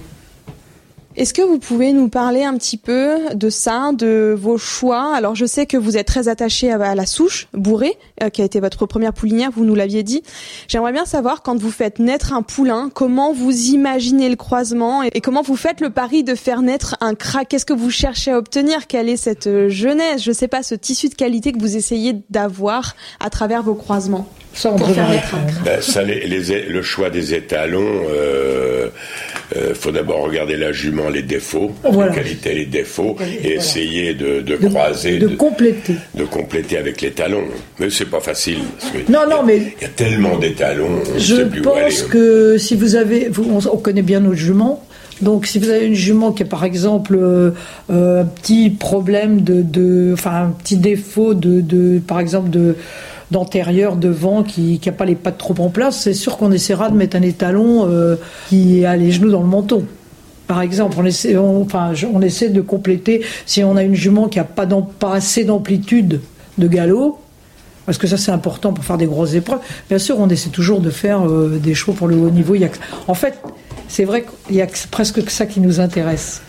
Est-ce 1.15 1.35
que 1.35 1.43
vous 1.43 1.59
pouvez 1.59 1.93
nous 1.93 2.09
parler 2.09 2.43
un 2.43 2.57
petit 2.57 2.79
peu 2.79 3.11
de 3.35 3.51
ça, 3.51 3.91
de 3.93 4.35
vos 4.39 4.57
choix? 4.57 5.15
Alors 5.15 5.35
je 5.35 5.45
sais 5.45 5.67
que 5.67 5.77
vous 5.77 5.97
êtes 5.99 6.07
très 6.07 6.29
attaché 6.29 6.73
à 6.73 6.95
la 6.95 7.05
souche, 7.07 7.49
Bourré, 7.53 7.93
euh, 8.23 8.31
qui 8.31 8.41
a 8.41 8.45
été 8.47 8.61
votre 8.61 8.87
première 8.87 9.13
poulinière, 9.13 9.51
vous 9.55 9.65
nous 9.67 9.75
l'aviez 9.75 10.03
dit. 10.03 10.23
J'aimerais 10.69 10.93
bien 10.93 11.05
savoir 11.05 11.43
quand 11.43 11.59
vous 11.59 11.71
faites 11.71 11.99
naître 11.99 12.33
un 12.33 12.41
poulain, 12.43 12.91
comment 12.95 13.33
vous 13.35 13.53
imaginez 13.67 14.31
le 14.31 14.37
croisement 14.37 15.03
et 15.03 15.21
comment 15.21 15.43
vous 15.43 15.57
faites 15.57 15.81
le 15.83 15.91
pari 15.91 16.25
de 16.25 16.35
faire 16.35 16.63
naître 16.63 16.97
un 17.01 17.15
crack? 17.15 17.49
Qu'est-ce 17.49 17.67
que 17.67 17.73
vous 17.75 17.91
cherchez 17.91 18.31
à 18.33 18.39
obtenir? 18.39 18.87
Quelle 18.87 19.09
est 19.11 19.17
cette 19.19 19.69
jeunesse 19.69 20.23
Je 20.23 20.33
sais 20.33 20.49
pas, 20.49 20.63
ce 20.63 20.75
tissu 20.75 21.09
de 21.11 21.15
qualité 21.15 21.53
que 21.53 21.59
vous 21.59 21.77
essayez 21.77 22.15
d'avoir 22.31 22.97
à 23.21 23.29
travers 23.29 23.63
vos 23.63 23.75
croisements. 23.75 24.27
Ça, 24.55 24.71
on 24.71 24.77
pour 24.77 24.87
faire 24.89 24.97
faire. 25.07 25.11
naître 25.11 25.35
un 25.35 25.47
crack. 25.47 25.65
Ben, 25.65 25.81
ça, 25.83 26.03
les, 26.03 26.27
les- 26.27 26.67
le 26.69 26.83
choix 26.83 27.09
des 27.09 27.33
étalons, 27.35 28.03
euh, 28.11 28.89
euh, 29.57 29.75
faut 29.75 29.91
d'abord 29.93 30.21
regarder 30.25 30.57
la 30.57 30.73
jument, 30.73 31.02
les 31.11 31.23
défauts, 31.23 31.71
Voilà. 31.85 32.11
les 32.13 32.17
qualités, 32.23 32.55
les 32.55 32.67
défauts, 32.67 33.15
Voilà. 33.17 33.33
et 33.45 33.55
essayer 33.55 34.15
de, 34.15 34.41
de 34.41 34.57
croiser, 34.57 35.19
de 35.19 35.29
de, 35.29 35.35
compléter. 35.37 35.95
de 36.17 36.25
compléter 36.25 36.77
avec 36.79 37.01
les 37.01 37.11
talons. 37.11 37.45
Mais 37.79 37.91
c'est 37.91 38.07
pas 38.11 38.21
facile. 38.21 38.59
Non, 38.59 39.01
il 39.09 39.11
y 39.11 39.15
a- 39.17 39.27
non, 39.37 39.43
mais- 39.45 39.57
il 39.79 39.83
y 39.83 39.87
a 39.87 39.89
tellement 39.89 40.37
d'étalons. 40.39 40.89
on 41.15 41.19
Je 41.19 41.37
sait 41.37 41.47
plus 41.47 41.61
où 41.67 41.71
aller. 41.73 41.83
pense 41.85 42.03
que 42.03 42.57
si 42.59 42.75
vous 42.77 42.97
avez, 42.97 43.29
vous- 43.29 43.47
on, 43.51 43.67
on 43.73 43.77
connaît 43.77 44.03
bien 44.03 44.21
notre 44.21 44.37
jument. 44.37 44.85
Donc, 45.21 45.47
si 45.47 45.59
vous 45.61 45.69
avez 45.69 45.87
une 45.87 45.95
jument 45.95 46.33
qui 46.33 46.43
a 46.43 46.47
par 46.47 46.65
exemple 46.65 47.17
euh, 47.17 47.51
euh, 47.93 48.23
un 48.23 48.25
petit 48.25 48.71
problème 48.71 49.43
de, 49.43 49.63
de, 49.63 50.11
enfin 50.15 50.47
un 50.47 50.51
petit 50.51 50.77
défaut 50.77 51.35
de, 51.35 51.61
de 51.61 52.01
par 52.05 52.19
exemple 52.19 52.51
de 52.51 52.75
d'antérieur 53.31 53.97
devant 53.97 54.43
qui 54.43 54.79
qui 54.81 54.89
a 54.89 54.93
pas 54.93 55.05
les 55.05 55.15
pattes 55.15 55.39
trop 55.39 55.55
en 55.59 55.69
place, 55.71 56.01
c'est 56.03 56.13
sûr 56.13 56.37
qu'on 56.37 56.51
essaiera 56.53 56.91
de 56.91 56.97
mettre 56.97 57.17
un 57.17 57.23
étalon 57.23 57.89
euh, 57.89 58.17
qui 58.49 58.85
a 58.85 58.97
les 58.97 59.11
genoux 59.11 59.31
dans 59.31 59.41
le 59.43 59.47
menton. 59.49 59.85
Par 60.53 60.61
exemple, 60.61 60.97
on 61.01 61.05
essaie, 61.07 61.35
enfin, 61.35 61.95
on 62.13 62.21
essaie 62.21 62.51
de 62.51 62.61
compléter 62.61 63.23
si 63.47 63.65
on 63.65 63.75
a 63.75 63.83
une 63.83 63.95
jument 63.95 64.29
qui 64.29 64.39
a 64.39 64.45
pas, 64.45 64.69
assez 65.11 65.45
d'amplitude 65.45 66.21
de 66.59 66.69
galop, 66.69 67.19
parce 67.87 67.97
que 67.97 68.07
ça 68.07 68.19
c'est 68.19 68.33
important 68.33 68.75
pour 68.75 68.85
faire 68.85 68.99
des 68.99 69.07
grosses 69.07 69.33
épreuves. 69.33 69.61
Bien 69.89 69.99
sûr, 69.99 70.17
on 70.21 70.29
essaie 70.29 70.51
toujours 70.51 70.81
de 70.81 70.91
faire 70.91 71.27
euh, 71.27 71.59
des 71.59 71.73
chevaux 71.75 71.95
pour 71.95 72.07
le 72.07 72.17
haut 72.17 72.29
niveau. 72.29 72.55
En 73.09 73.15
fait, 73.15 73.39
c'est 73.89 74.05
vrai 74.05 74.27
qu'il 74.47 74.57
y 74.57 74.61
a 74.61 74.67
que- 74.67 74.77
presque 74.91 75.25
que 75.25 75.33
ça 75.33 75.47
qui 75.47 75.61
nous 75.61 75.81
intéresse. 75.81 76.43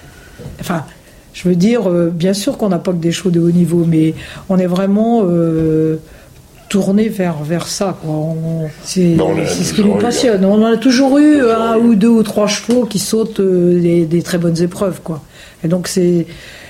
Enfin, 0.60 0.84
je 1.32 1.48
veux 1.48 1.56
dire, 1.56 1.90
euh, 1.90 2.10
bien 2.14 2.34
sûr 2.34 2.58
qu'on 2.58 2.68
n'a 2.68 2.80
pas 2.80 2.92
que 2.92 2.98
des 2.98 3.14
chevaux 3.14 3.30
de 3.32 3.40
haut 3.40 3.52
niveau, 3.52 3.86
mais 3.88 4.16
on 4.50 4.58
est 4.60 4.68
vraiment 4.68 5.22
euh, 5.24 5.96
tourné 6.74 7.08
vers 7.08 7.38
vers 7.44 7.68
ça. 7.68 7.96
quoi. 8.02 8.12
On- 8.14 8.68
C'est 8.84 9.14
Bon, 9.16 9.34
on 9.36 9.42
a 9.42 9.46
c'est 9.46 9.64
ce 9.64 9.74
qui 9.74 9.82
toujours 9.82 9.96
nous 9.96 10.00
eu, 10.00 10.04
passionne. 10.04 10.44
On 10.44 10.62
en 10.64 10.66
a 10.66 10.78
toujours 10.78 11.18
eu 11.20 11.38
Toujours 11.40 11.52
un 11.62 11.78
eu. 11.78 11.82
ou 11.82 11.96
deux 11.96 12.08
ou 12.20 12.24
trois 12.24 12.48
chevaux 12.48 12.86
qui 12.86 12.98
sautent 13.00 13.40
euh, 13.40 13.80
des, 13.80 14.06
des 14.06 14.22
très 14.24 14.40
bonnes 14.40 14.60
épreuves, 14.62 15.00
quoi. 15.04 15.22
Et 15.64 15.68
donc 15.68 15.88
c'est 15.88 16.26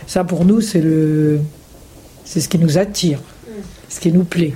ça 0.06 0.24
pour 0.26 0.44
nous, 0.46 0.60
c'est 0.62 0.82
le 0.82 1.40
c'est 2.26 2.42
ce 2.42 2.50
qui 2.50 2.60
nous 2.60 2.78
attire, 2.78 3.20
ce 3.90 4.00
qui 4.02 4.12
nous 4.12 4.26
plaît. 4.26 4.54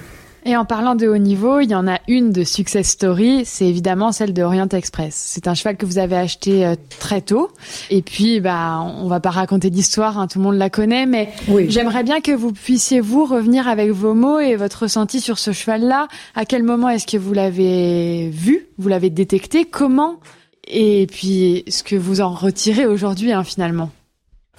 Et 0.49 0.55
en 0.55 0.63
parlant 0.63 0.95
de 0.95 1.05
haut 1.09 1.17
niveau, 1.17 1.59
il 1.59 1.69
y 1.69 1.75
en 1.75 1.89
a 1.89 1.99
une 2.07 2.31
de 2.31 2.45
success 2.45 2.87
story, 2.87 3.43
c'est 3.43 3.65
évidemment 3.65 4.13
celle 4.13 4.33
de 4.33 4.41
Orient 4.41 4.69
Express. 4.69 5.13
C'est 5.13 5.45
un 5.49 5.53
cheval 5.53 5.75
que 5.75 5.85
vous 5.85 5.97
avez 5.97 6.15
acheté 6.15 6.65
euh, 6.65 6.75
très 6.99 7.19
tôt. 7.19 7.51
Et 7.89 8.01
puis, 8.01 8.39
bah, 8.39 8.79
on 8.81 9.09
va 9.09 9.19
pas 9.19 9.29
raconter 9.29 9.69
d'histoire, 9.69 10.17
hein, 10.17 10.27
tout 10.27 10.39
le 10.39 10.45
monde 10.45 10.55
la 10.55 10.69
connaît, 10.69 11.05
mais 11.05 11.27
Oui. 11.49 11.65
j'aimerais 11.69 12.03
bien 12.03 12.21
que 12.21 12.31
vous 12.31 12.53
puissiez 12.53 13.01
vous 13.01 13.25
revenir 13.25 13.67
avec 13.67 13.91
vos 13.91 14.13
mots 14.13 14.39
et 14.39 14.55
votre 14.55 14.83
ressenti 14.83 15.19
sur 15.19 15.37
ce 15.37 15.51
cheval-là. 15.51 16.07
À 16.33 16.45
quel 16.45 16.63
moment 16.63 16.87
est-ce 16.87 17.05
que 17.07 17.17
vous 17.17 17.33
l'avez 17.33 18.29
vu, 18.29 18.67
vous 18.77 18.87
l'avez 18.87 19.09
détecté, 19.09 19.65
comment, 19.65 20.21
et 20.65 21.07
puis 21.11 21.65
ce 21.67 21.83
que 21.83 21.97
vous 21.97 22.21
en 22.21 22.29
retirez 22.31 22.85
aujourd'hui, 22.85 23.33
hein, 23.33 23.43
finalement? 23.43 23.89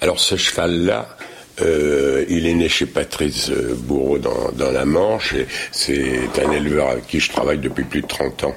Alors 0.01 0.19
ce 0.19 0.35
cheval-là, 0.35 1.07
euh, 1.61 2.25
il 2.29 2.47
est 2.47 2.53
né 2.53 2.69
chez 2.69 2.85
Patrice 2.85 3.49
euh, 3.49 3.75
Bourreau 3.75 4.17
dans, 4.17 4.51
dans 4.51 4.71
la 4.71 4.85
Manche. 4.85 5.33
et 5.33 5.47
C'est 5.71 6.29
un 6.43 6.51
éleveur 6.51 6.89
avec 6.89 7.07
qui 7.07 7.19
je 7.19 7.29
travaille 7.29 7.59
depuis 7.59 7.83
plus 7.83 8.01
de 8.01 8.07
30 8.07 8.43
ans. 8.45 8.55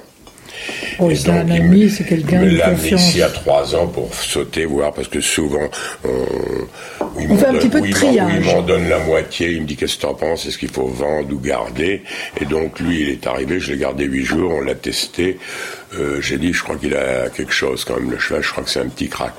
Oh, 0.99 1.09
c'est 1.13 1.29
un 1.29 1.49
ami, 1.49 1.83
me- 1.85 1.89
c'est 1.89 2.03
quelqu'un 2.05 2.41
de 2.43 2.57
confiance. 2.57 3.09
ici 3.09 3.21
à 3.21 3.29
trois 3.29 3.75
ans 3.75 3.87
pour 3.87 4.13
sauter, 4.13 4.65
voir, 4.65 4.93
parce 4.93 5.07
que 5.07 5.19
souvent, 5.21 5.69
on, 6.05 6.09
il 7.19 7.25
On 7.25 7.33
m'en 7.33 7.37
fait 7.37 7.45
un 7.47 7.51
donne- 7.51 7.59
petit 7.61 7.69
peu 7.69 7.81
de 7.81 7.91
triage. 7.91 8.31
il 8.39 8.45
m'en 8.53 8.61
donne 8.61 8.87
la 8.89 8.99
moitié, 8.99 9.51
il 9.51 9.61
me 9.61 9.67
dit 9.67 9.75
qu'est-ce 9.75 9.97
que 9.97 10.01
t'en 10.03 10.13
penses, 10.13 10.45
est-ce 10.45 10.57
qu'il 10.57 10.69
faut 10.69 10.87
vendre 10.87 11.33
ou 11.33 11.39
garder? 11.39 12.03
Et 12.41 12.45
donc, 12.45 12.79
lui, 12.79 13.01
il 13.01 13.09
est 13.09 13.27
arrivé, 13.27 13.59
je 13.59 13.71
l'ai 13.73 13.77
gardé 13.79 14.05
huit 14.05 14.25
jours, 14.25 14.51
on 14.55 14.61
l'a 14.61 14.75
testé. 14.75 15.37
Euh, 15.95 16.19
J'ai 16.21 16.37
dit, 16.37 16.53
je 16.53 16.63
crois 16.63 16.75
qu'il 16.77 16.95
a 16.95 17.29
quelque 17.29 17.53
chose 17.53 17.85
quand 17.85 17.95
même, 17.99 18.09
le 18.09 18.17
cheval, 18.17 18.41
je 18.43 18.49
crois 18.51 18.63
que 18.63 18.69
c'est 18.69 18.79
un 18.79 18.87
petit 18.89 19.09
crack. 19.09 19.33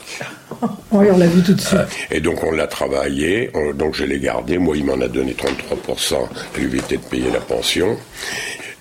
Oui, 0.92 1.06
on 1.12 1.18
l'a 1.18 1.26
vu 1.26 1.42
tout 1.42 1.52
de 1.54 1.60
suite. 1.60 1.80
Et 2.12 2.20
donc 2.20 2.44
on 2.44 2.52
l'a 2.52 2.68
travaillé, 2.68 3.50
on- 3.54 3.72
donc 3.72 3.96
je 3.96 4.04
l'ai 4.04 4.20
gardé. 4.20 4.56
Moi, 4.58 4.76
il 4.76 4.84
m'en 4.84 5.00
a 5.00 5.08
donné 5.08 5.32
33% 5.34 6.14
à 6.54 6.58
lui 6.58 6.66
éviter 6.66 6.96
de 6.96 7.02
payer 7.02 7.30
la 7.32 7.40
pension. 7.40 7.96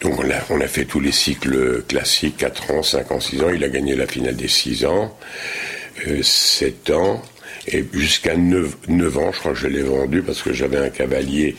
Donc 0.03 0.19
on 0.19 0.29
a, 0.29 0.35
on 0.49 0.59
a 0.59 0.67
fait 0.67 0.83
tous 0.83 0.99
les 0.99 1.13
cycles 1.13 1.81
classiques, 1.83 2.37
4 2.37 2.71
ans, 2.71 2.83
5 2.83 3.11
ans, 3.11 3.19
6 3.21 3.41
ans. 3.41 3.49
Il 3.49 3.63
a 3.63 3.69
gagné 3.69 3.95
la 3.95 4.05
finale 4.05 4.35
des 4.35 4.49
6 4.49 4.85
ans, 4.85 5.17
euh, 6.07 6.21
7 6.21 6.89
ans. 6.89 7.21
Et 7.67 7.85
jusqu'à 7.93 8.35
9, 8.35 8.75
9 8.89 9.17
ans, 9.17 9.31
je 9.31 9.39
crois 9.39 9.53
que 9.53 9.57
je 9.59 9.67
l'ai 9.67 9.81
vendu 9.83 10.21
parce 10.21 10.41
que 10.41 10.51
j'avais 10.51 10.77
un 10.77 10.89
cavalier 10.89 11.55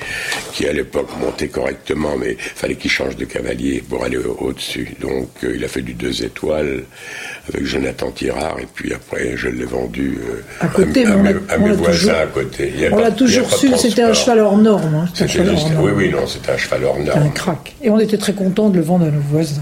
qui 0.53 0.67
à 0.67 0.73
l'époque 0.73 1.09
montait 1.19 1.49
correctement, 1.49 2.17
mais 2.19 2.37
fallait 2.39 2.75
qu'il 2.77 2.91
change 2.91 3.17
de 3.17 3.25
cavalier 3.25 3.83
pour 3.89 4.05
aller 4.05 4.19
au- 4.19 4.37
au-dessus. 4.39 4.89
Donc 5.01 5.31
euh, 5.45 5.55
il 5.57 5.65
a 5.65 5.69
fait 5.69 5.81
du 5.81 5.95
2 5.95 6.23
étoiles 6.25 6.83
avec 7.49 7.65
Jonathan 7.65 8.11
Tirard 8.11 8.59
et 8.61 8.67
puis 8.73 8.93
après 8.93 9.33
je 9.37 9.49
l'ai 9.49 9.65
vendu 9.65 10.19
euh, 10.29 10.43
À 10.61 10.69
côté, 10.69 11.07
à, 11.07 11.17
mes, 11.17 11.31
à 11.49 11.57
voisins 11.57 11.85
toujours- 11.93 12.11
à 12.15 12.27
côté. 12.27 12.73
Il 12.75 12.81
y 12.81 12.87
a 12.87 12.93
On 12.93 12.99
l'a 12.99 13.11
toujours 13.11 13.51
su, 13.57 13.71
c'était 13.79 14.03
un 14.03 14.13
cheval 14.13 14.41
hors 14.41 14.59
norme. 14.59 14.95
hein. 14.95 15.09
C'était 15.15 15.41
un 15.41 15.55
oui, 15.81 15.93
oui, 15.97 16.11
non, 16.11 16.27
c'était 16.27 16.53
un 16.53 16.59
cheval 16.59 16.85
hors 16.85 16.97
Un 16.97 17.05
norme. 17.05 17.33
crack. 17.33 17.75
Et 17.83 17.89
on 17.89 17.99
était 17.99 18.19
très 18.19 18.35
contents 18.35 18.69
de 18.69 18.77
le 18.77 18.83
vendre 18.83 19.07
à 19.07 19.11
nos 19.11 19.21
voisins. 19.21 19.61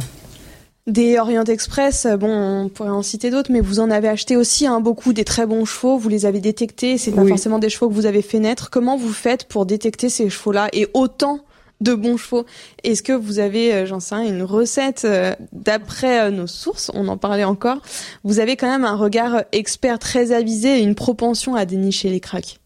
Des 0.88 1.16
Orient 1.18 1.44
Express, 1.44 2.06
euh, 2.06 2.16
bon, 2.16 2.28
on 2.64 2.68
pourrait 2.68 2.90
en 2.90 3.02
citer 3.04 3.30
d'autres, 3.30 3.52
mais 3.52 3.60
vous 3.60 3.78
en 3.78 3.88
avez 3.90 4.08
acheté 4.08 4.36
aussi 4.36 4.66
hein, 4.66 4.80
beaucoup 4.80 5.12
des 5.12 5.24
très 5.24 5.46
bons 5.46 5.64
chevaux. 5.64 5.96
Vous 5.96 6.08
les 6.08 6.26
avez 6.26 6.40
détectés. 6.40 6.98
C'est 6.98 7.12
pas 7.12 7.22
Oui. 7.22 7.28
forcément 7.28 7.60
des 7.60 7.68
chevaux 7.70 7.88
que 7.88 7.94
vous 7.94 8.06
avez 8.06 8.20
fait 8.22 8.40
naître. 8.40 8.68
Comment 8.68 8.96
vous 8.96 9.12
faites 9.12 9.44
pour 9.44 9.64
détecter 9.64 10.08
ces 10.08 10.28
chevaux-là 10.28 10.68
et 10.72 10.88
autant 10.92 11.38
de 11.80 11.94
bons 11.94 12.16
chevaux? 12.16 12.44
Est-ce 12.82 13.04
que 13.04 13.12
vous 13.12 13.38
avez, 13.38 13.72
euh, 13.72 13.86
j'en 13.86 14.00
sais 14.00 14.16
rien, 14.16 14.24
une 14.28 14.42
recette 14.42 15.02
euh, 15.04 15.34
d'après 15.52 16.22
euh, 16.26 16.30
nos 16.32 16.48
sources 16.48 16.90
On 16.94 17.06
en 17.06 17.16
parlait 17.16 17.44
encore. 17.44 17.78
Vous 18.24 18.40
avez 18.40 18.56
quand 18.56 18.68
même 18.68 18.84
un 18.84 18.96
regard 18.96 19.44
expert 19.52 20.00
très 20.00 20.32
avisé 20.32 20.78
et 20.80 20.82
une 20.82 20.96
propension 20.96 21.54
à 21.54 21.64
dénicher 21.64 22.08
les 22.10 22.18
cracks? 22.20 22.58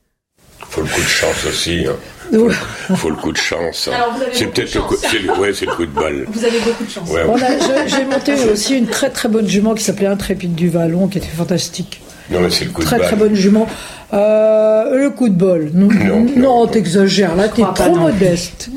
Faut 0.61 0.81
le 0.81 0.87
coup 0.89 1.01
de 1.03 1.07
chance 1.07 1.45
aussi. 1.47 1.85
Hein. 1.87 1.97
Donc, 2.33 2.51
Faut 2.97 3.11
le 3.11 3.17
coup 3.17 3.33
de 3.33 3.37
chance. 3.37 3.89
hein. 3.93 3.97
C'est 4.33 4.47
peut-être 4.47 4.75
le 4.75 4.81
coup, 4.83 4.97
le, 5.13 5.33
ouais, 5.41 5.53
c'est 5.55 5.67
le 5.67 5.73
coup 5.73 5.87
de 5.87 5.91
bol. 5.93 6.27
Vous 6.29 6.45
avez 6.45 6.59
beaucoup 6.61 6.85
de 6.85 6.91
chance. 6.91 7.09
Ouais, 7.11 7.23
on 7.29 7.35
a- 7.37 7.59
je- 7.87 7.89
J'ai 7.97 8.05
monté 8.05 8.35
aussi 8.51 8.77
une 8.77 8.87
très 8.89 9.11
très 9.11 9.29
bonne 9.29 9.47
jument 9.49 9.75
qui 9.75 9.85
s'appelait 9.85 10.07
Intrépide 10.07 10.55
du 10.55 10.69
Vallon, 10.69 11.09
qui 11.09 11.19
était 11.19 11.27
fantastique. 11.29 12.01
Non, 12.31 12.41
mais 12.41 12.51
c'est 12.51 12.65
le 12.65 12.71
coup 12.73 12.83
Très 12.83 12.97
de 12.97 13.01
bol. 13.03 13.07
très 13.09 13.17
bonne 13.17 13.35
jument. 13.37 13.69
Euh, 14.13 14.97
le 14.99 15.11
coup 15.11 15.29
de 15.29 15.35
bol. 15.35 15.71
Non, 15.75 15.87
Non, 15.89 16.21
non, 16.21 16.37
non. 16.37 16.67
t'exagères. 16.67 17.37
Là, 17.37 17.49
t'es 17.49 17.63
trop 17.75 17.95
modeste. 17.95 18.69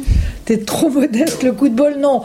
T'es 0.46 0.58
trop 0.58 0.90
modeste. 0.90 1.42
Le 1.44 1.52
coup 1.54 1.70
de 1.70 1.76
bol, 1.76 1.96
non. 2.00 2.22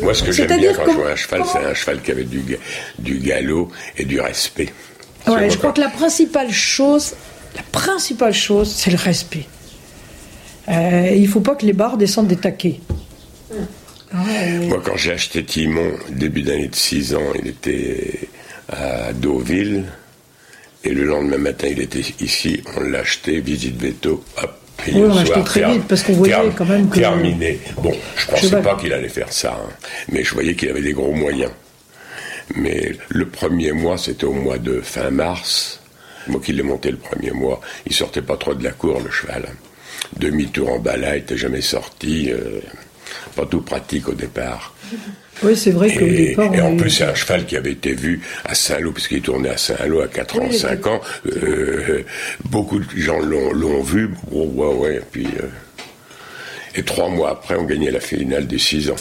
Moi, 0.00 0.14
ce 0.14 0.22
que 0.22 0.30
j'aime 0.30 0.46
bien 0.58 0.72
quand 0.74 0.82
comment- 0.84 0.92
je 0.98 1.02
vois 1.02 1.10
un 1.10 1.16
cheval, 1.16 1.42
c'est 1.50 1.58
un 1.58 1.74
cheval 1.74 2.00
qui 2.02 2.12
avait 2.12 2.22
du, 2.24 2.38
ga- 2.40 2.58
du 3.00 3.18
galop 3.18 3.68
et 3.98 4.04
du 4.04 4.20
respect. 4.20 4.68
Ouais, 5.26 5.50
je 5.50 5.56
crois 5.58 5.72
que 5.72 5.80
la 5.80 5.88
principale 5.88 6.52
chose, 6.52 7.14
la 7.56 7.62
principale 7.72 8.32
chose, 8.34 8.72
c'est 8.76 8.90
le 8.92 8.96
respect. 8.96 9.46
Euh, 10.68 11.10
il 11.14 11.26
faut 11.28 11.40
pas 11.40 11.54
que 11.54 11.66
les 11.66 11.72
barres 11.72 11.96
descendent 11.96 12.28
des 12.28 12.36
taquets. 12.36 12.80
Moi, 14.12 14.80
quand 14.84 14.96
j'ai 14.96 15.12
acheté 15.12 15.44
Timon, 15.44 15.92
début 16.10 16.42
d'année 16.42 16.68
de 16.68 16.74
6 16.74 17.14
ans, 17.14 17.32
il 17.38 17.48
était 17.48 18.28
à 18.68 19.12
Deauville. 19.12 19.84
Et 20.84 20.90
le 20.90 21.04
lendemain 21.04 21.38
matin, 21.38 21.68
il 21.70 21.80
était 21.80 22.02
ici. 22.20 22.62
On 22.76 22.80
l'a 22.80 23.00
acheté, 23.00 23.40
visite 23.40 23.80
veto. 23.80 24.24
Hop. 24.42 24.58
Oui, 24.88 24.94
on 24.96 25.14
l'a 25.14 25.20
acheté 25.22 25.42
très 25.44 25.72
vite, 25.72 25.84
parce 25.88 26.02
qu'on 26.02 26.12
voyait 26.14 26.34
quand 26.56 26.64
même 26.64 26.88
que- 26.88 26.98
Terminé. 26.98 27.60
Bon, 27.80 27.92
je 28.16 28.26
pensais 28.26 28.42
Cheval. 28.48 28.62
pas 28.64 28.74
qu'il 28.76 28.92
allait 28.92 29.08
faire 29.08 29.32
ça. 29.32 29.52
hein. 29.64 29.72
Mais 30.10 30.24
je 30.24 30.34
voyais 30.34 30.54
qu'il 30.56 30.68
avait 30.70 30.82
des 30.82 30.92
gros 30.92 31.12
moyens. 31.12 31.52
Mais 32.56 32.92
le 33.08 33.26
premier 33.28 33.72
mois, 33.72 33.96
c'était 33.96 34.24
au 34.24 34.32
mois 34.32 34.58
de 34.58 34.80
fin 34.80 35.10
mars. 35.10 35.80
Moi 36.26 36.40
qui 36.44 36.52
l'ai 36.52 36.62
monté 36.64 36.90
le 36.90 36.96
premier 36.96 37.30
mois, 37.30 37.60
il 37.86 37.94
sortait 37.94 38.22
pas 38.22 38.36
trop 38.36 38.54
de 38.54 38.64
la 38.64 38.72
cour, 38.72 39.00
le 39.00 39.10
cheval. 39.10 39.44
Demi-tour 40.18 40.68
en 40.70 40.82
il 40.84 41.18
était 41.18 41.36
jamais 41.36 41.60
sorti. 41.62 42.30
euh, 42.30 42.60
pas 43.36 43.46
tout 43.46 43.62
pratique 43.62 44.08
au 44.08 44.14
départ. 44.14 44.74
Oui, 45.42 45.56
c'est 45.56 45.70
vrai 45.70 45.92
qu'au 45.92 46.04
Et, 46.04 46.26
départ, 46.28 46.54
et 46.54 46.60
en 46.60 46.76
plus, 46.76 46.90
c'est 46.90 47.04
un 47.04 47.14
cheval 47.14 47.46
qui 47.46 47.56
avait 47.56 47.72
été 47.72 47.94
vu 47.94 48.20
à 48.44 48.54
Saint-Lô, 48.54 48.92
puisqu'il 48.92 49.22
tournait 49.22 49.50
à 49.50 49.56
Saint-Lô 49.56 50.00
à 50.02 50.08
4 50.08 50.40
ans, 50.40 50.52
5 50.52 50.86
ans. 50.86 51.00
Euh, 51.26 52.02
beaucoup 52.44 52.78
de 52.78 52.84
gens 52.96 53.18
l'ont, 53.18 53.52
l'ont 53.52 53.82
vu. 53.82 54.10
Oh, 54.30 54.44
ouais, 54.54 54.74
ouais. 54.74 55.00
Puis, 55.10 55.26
euh, 55.40 55.46
et 56.74 56.82
trois 56.82 57.08
mois 57.08 57.30
après, 57.30 57.56
on 57.56 57.64
gagnait 57.64 57.90
la 57.90 58.00
finale 58.00 58.46
des 58.46 58.58
6 58.58 58.90
ans. 58.90 58.96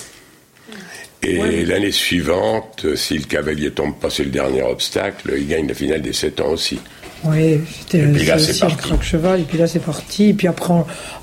Et 1.24 1.66
l'année 1.66 1.92
suivante, 1.92 2.96
si 2.96 3.18
le 3.18 3.26
cavalier 3.26 3.70
tombe 3.70 4.00
pas 4.00 4.10
sur 4.10 4.26
le 4.26 4.32
dernier 4.32 4.64
obstacle, 4.64 5.32
il 5.38 5.48
gagne 5.48 5.68
la 5.68 5.76
finale 5.76 6.02
des 6.02 6.14
7 6.14 6.42
ans 6.42 6.50
aussi. 6.50 6.80
Oui, 7.24 7.62
c'était 7.80 8.00
Et 8.00 8.08
puis 8.12 8.26
là, 8.26 8.40
c'est 8.40 8.46
c'est 8.46 8.52
aussi 8.52 8.60
parti. 8.62 8.76
le 8.78 8.82
crack 8.96 9.04
cheval, 9.04 9.40
et 9.42 9.44
puis 9.44 9.58
là 9.60 9.68
c'est 9.68 9.80
parti, 9.80 10.30
et 10.30 10.34
puis 10.34 10.48
après 10.48 10.74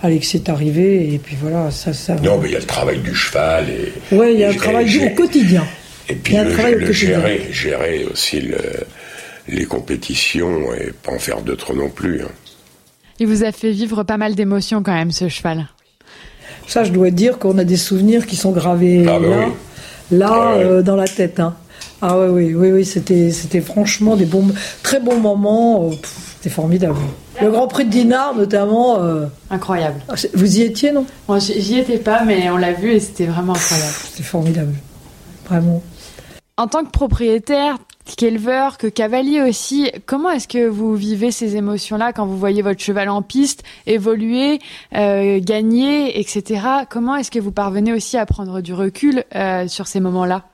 Alex 0.03 0.35
est 0.37 0.49
arrivé, 0.49 1.13
et 1.15 1.19
puis 1.19 1.37
voilà, 1.41 1.71
ça, 1.73 1.93
ça. 1.93 2.15
Non, 2.17 2.39
mais 2.39 2.49
il 2.49 2.53
y 2.53 2.57
a 2.57 2.61
le 2.61 2.65
travail 2.67 2.99
du 3.01 3.15
cheval. 3.15 3.67
Et, 3.69 4.15
Ouais, 4.15 4.33
il 4.35 4.41
y 4.41 4.45
a 4.45 4.51
un 4.51 4.55
travail 4.55 4.85
du- 4.87 5.01
au 5.05 5.11
quotidien. 5.11 5.65
Et 6.09 6.13
Il 6.13 6.19
puis 6.19 6.35
y 6.35 6.37
a 6.39 6.43
un 6.43 6.45
le, 6.45 6.51
le 6.51 6.87
quotidien. 6.87 6.93
gérer, 7.21 7.49
gérer 7.51 8.05
aussi 8.11 8.41
le- 8.41 8.57
les 9.49 9.65
compétitions 9.65 10.73
et 10.75 10.93
pas 11.03 11.13
en 11.13 11.19
faire 11.19 11.41
d'autres 11.41 11.75
non 11.75 11.89
plus. 11.91 12.23
hein. 12.23 12.29
Il 13.19 13.27
vous 13.27 13.43
a 13.43 13.51
fait 13.51 13.73
vivre 13.73 14.05
pas 14.05 14.17
mal 14.19 14.37
d'émotions 14.37 14.83
quand 14.85 14.95
même, 14.95 15.11
ce 15.11 15.29
cheval. 15.29 15.67
Ça, 16.69 16.85
je 16.85 16.93
dois 16.93 17.11
dire 17.11 17.39
qu'on 17.39 17.59
a 17.59 17.65
des 17.65 17.77
souvenirs 17.77 18.27
qui 18.27 18.37
sont 18.37 18.53
gravés 18.53 19.05
Ah, 19.09 19.19
bah 19.19 19.27
là, 19.27 19.37
oui. 19.49 20.19
là 20.19 20.29
Ah, 20.31 20.57
ouais. 20.59 20.65
euh, 20.65 20.83
dans 20.83 20.97
la 20.97 21.09
tête. 21.09 21.41
hein. 21.41 21.57
Ah 22.01 22.19
ouais, 22.19 22.29
oui, 22.29 22.55
oui, 22.55 22.71
oui, 22.71 22.85
c'était, 22.85 23.33
c'était 23.33 23.61
franchement 23.61 24.15
des 24.17 24.25
bons, 24.27 24.47
très 24.83 25.01
bons 25.01 25.19
moments. 25.19 25.87
euh, 25.87 25.91
pff, 25.91 26.35
C'était 26.37 26.51
formidable. 26.51 26.97
Le 27.43 27.51
Grand 27.51 27.67
Prix 27.69 27.85
de 27.87 27.91
Dinard, 27.91 28.35
notamment. 28.37 29.01
euh, 29.03 29.27
Incroyable. 29.51 30.01
ah, 30.09 30.15
vous 30.35 30.59
y 30.59 30.63
étiez, 30.63 30.93
non? 30.93 31.07
Moi, 31.29 31.39
j'y 31.41 31.61
j'y 31.61 31.79
étais 31.79 31.99
pas, 31.99 32.23
mais 32.25 32.49
on 32.51 32.57
l'a 32.57 32.73
vu 32.73 32.93
et 32.93 33.01
c'était 33.01 33.27
vraiment 33.27 33.55
incroyable. 33.55 33.93
C'était 34.11 34.23
formidable, 34.23 34.75
vraiment. 35.49 35.83
En 36.57 36.67
tant 36.69 36.85
que 36.85 36.91
propriétaire, 36.91 37.79
qu'éleveur, 38.17 38.79
que 38.79 38.87
cavalier 38.89 39.43
aussi, 39.43 39.91
comment 40.07 40.31
est-ce 40.31 40.49
que 40.49 40.67
vous 40.69 40.95
vivez 40.95 41.31
ces 41.31 41.57
émotions-là 41.57 42.13
quand 42.13 42.27
vous 42.27 42.39
voyez 42.39 42.63
votre 42.63 42.81
cheval 42.81 43.09
en 43.09 43.23
piste 43.23 43.63
évoluer, 43.87 44.59
euh, 44.97 45.39
gagner, 45.43 46.19
etc. 46.19 46.61
Comment 46.91 47.17
est-ce 47.17 47.31
que 47.31 47.39
vous 47.39 47.53
parvenez 47.53 47.93
aussi 47.93 48.17
à 48.17 48.25
prendre 48.27 48.61
du 48.61 48.73
recul 48.73 49.25
euh, 49.35 49.69
sur 49.69 49.87
ces 49.89 50.01
moments-là? 50.01 50.45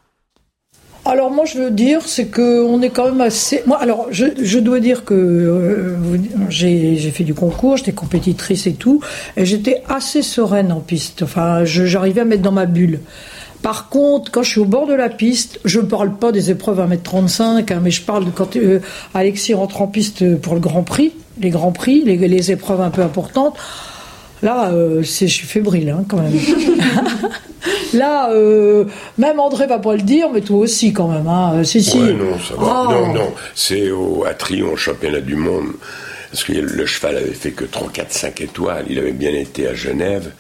Alors 1.07 1.31
moi 1.31 1.45
je 1.45 1.59
veux 1.59 1.71
dire 1.71 2.01
c'est 2.07 2.27
que 2.27 2.65
on 2.65 2.81
est 2.81 2.89
quand 2.89 3.05
même 3.05 3.21
assez. 3.21 3.63
Moi 3.67 3.79
alors 3.79 4.07
je, 4.11 4.25
je 4.41 4.59
dois 4.59 4.81
dire 4.81 5.05
que 5.05 5.15
euh, 5.15 5.97
j'ai 6.49 6.97
fait 7.11 7.25
du 7.25 7.35
concours, 7.35 7.77
j'étais 7.77 7.93
compétitrice 7.93 8.67
et 8.67 8.73
tout, 8.73 9.01
et 9.37 9.45
j'étais 9.45 9.83
assez 9.89 10.23
sereine 10.23 10.73
en 10.73 10.81
piste. 10.81 11.23
Enfin 11.23 11.65
j'arrivais 11.65 12.23
à 12.23 12.25
mettre 12.25 12.43
dans 12.43 12.53
ma 12.53 12.65
bulle. 12.65 13.01
Par 13.61 13.89
contre, 13.89 14.31
quand 14.31 14.43
je 14.43 14.51
suis 14.51 14.61
au 14.61 14.67
bord 14.67 14.87
de 14.87 14.95
la 14.95 15.09
piste, 15.09 15.59
je 15.65 15.81
ne 15.81 15.87
parle 15.87 16.17
pas 16.17 16.33
des 16.33 16.51
épreuves 16.51 16.81
à 16.81 16.87
1m35, 16.87 17.73
hein, 17.73 17.81
mais 17.83 17.91
je 17.91 18.03
parle 18.03 18.27
de 18.27 18.31
quand 18.31 18.57
euh, 18.57 18.81
Alexis 19.15 19.55
rentre 19.55 19.81
en 19.81 19.87
piste 19.87 20.37
pour 20.39 20.55
le 20.55 20.61
Grand 20.61 20.83
Prix, 20.83 21.13
les 21.41 21.51
Grands 21.51 21.73
Prix, 21.73 22.03
les, 22.05 22.17
les 22.17 22.51
épreuves 22.51 22.83
un 22.83 22.91
peu 22.91 23.03
importantes. 23.03 23.57
Là, 24.45 24.69
euh, 24.73 25.03
c'est, 25.03 25.27
je 25.27 25.33
suis 25.33 25.47
fébrile 25.47 25.89
hein, 25.89 26.05
quand 26.07 26.19
même. 26.19 26.39
Là, 27.95 28.31
euh, 28.31 28.85
même 29.17 29.41
André 29.41 29.67
va 29.67 29.79
pas 29.79 29.97
le 29.97 30.03
dire, 30.03 30.29
mais 30.31 30.43
toi 30.43 30.59
aussi 30.59 30.93
quand 30.93 31.09
même. 31.09 31.27
Hein. 31.27 31.65
Si, 31.65 31.83
si. 31.83 31.97
Ouais, 31.97 32.13
non, 32.13 32.39
ça 32.39 32.55
va. 32.55 32.85
Oh. 32.87 32.93
Non, 32.93 33.15
non, 33.15 33.33
c'est 33.55 33.91
au, 33.91 34.25
à 34.27 34.35
Trion, 34.35 34.73
au 34.73 34.77
championnat 34.77 35.23
du 35.23 35.35
monde. 35.35 35.69
Parce 36.31 36.45
que 36.45 36.53
le 36.53 36.85
cheval 36.85 37.17
avait 37.17 37.33
fait 37.33 37.53
que 37.53 37.65
3, 37.65 37.89
4, 37.91 38.13
5 38.13 38.41
étoiles. 38.43 38.85
Il 38.91 38.99
avait 38.99 39.13
bien 39.13 39.33
été 39.33 39.67
à 39.67 39.73
Genève. 39.73 40.31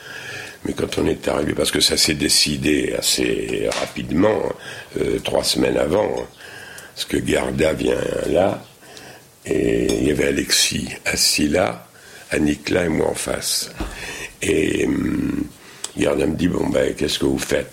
Mais 0.67 0.75
quand 0.75 0.99
on 0.99 1.07
est 1.07 1.27
arrivé, 1.27 1.55
parce 1.55 1.71
que 1.71 1.81
ça 1.81 1.97
s'est 1.97 2.15
décidé 2.15 2.95
assez 2.99 3.71
rapidement, 3.81 4.43
euh, 5.01 5.19
trois 5.25 5.45
semaines 5.45 5.79
avant, 5.79 6.11
parce 6.95 7.07
que 7.07 7.17
Garda 7.17 7.73
vient 7.73 7.97
là, 8.31 8.63
et 9.47 9.87
il 10.01 10.09
y 10.09 10.11
avait 10.11 10.29
Alexis 10.29 10.89
assis 11.07 11.49
là, 11.49 11.87
Annick 12.35 12.71
là 12.71 12.85
et 12.85 12.89
moi 12.89 13.09
en 13.09 13.15
face. 13.15 13.71
Et 14.43 14.87
hum, 14.87 15.45
Garda 15.97 16.27
me 16.27 16.35
dit, 16.35 16.49
bon 16.49 16.67
ben, 16.69 16.95
qu'est-ce 16.95 17.19
que 17.19 17.25
vous 17.27 17.39
faites? 17.39 17.71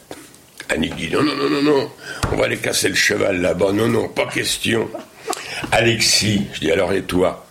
Annick 0.70 0.96
dit, 0.96 1.10
non, 1.12 1.24
non, 1.24 1.36
non, 1.36 1.50
non, 1.50 1.62
non, 1.62 1.92
on 2.32 2.36
va 2.38 2.46
aller 2.46 2.58
casser 2.58 2.90
le 2.90 2.96
cheval 2.96 3.42
là-bas, 3.42 3.72
non, 3.74 3.88
non, 3.88 4.08
pas 4.08 4.28
question. 4.28 4.88
Alexis, 5.72 6.48
je 6.54 6.60
dis, 6.60 6.72
alors 6.72 6.94
et 6.94 7.04
toi? 7.04 7.46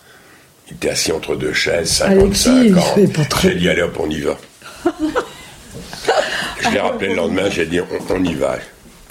Il 0.67 0.75
était 0.75 0.89
assis 0.89 1.11
entre 1.11 1.35
deux 1.35 1.53
chaises, 1.53 1.91
55 1.91 2.51
Alexis, 2.51 2.67
il 2.67 2.77
ans. 2.79 3.27
J'ai 3.41 3.55
dit, 3.55 3.69
allez 3.69 3.81
hop, 3.81 3.97
on 3.99 4.09
y 4.09 4.21
va. 4.21 4.37
Je 6.61 6.69
l'ai 6.69 6.79
rappelé 6.79 7.09
le 7.09 7.15
lendemain, 7.15 7.49
j'ai 7.49 7.65
dit, 7.65 7.79
on, 7.81 7.85
on 8.13 8.23
y 8.23 8.35
va. 8.35 8.57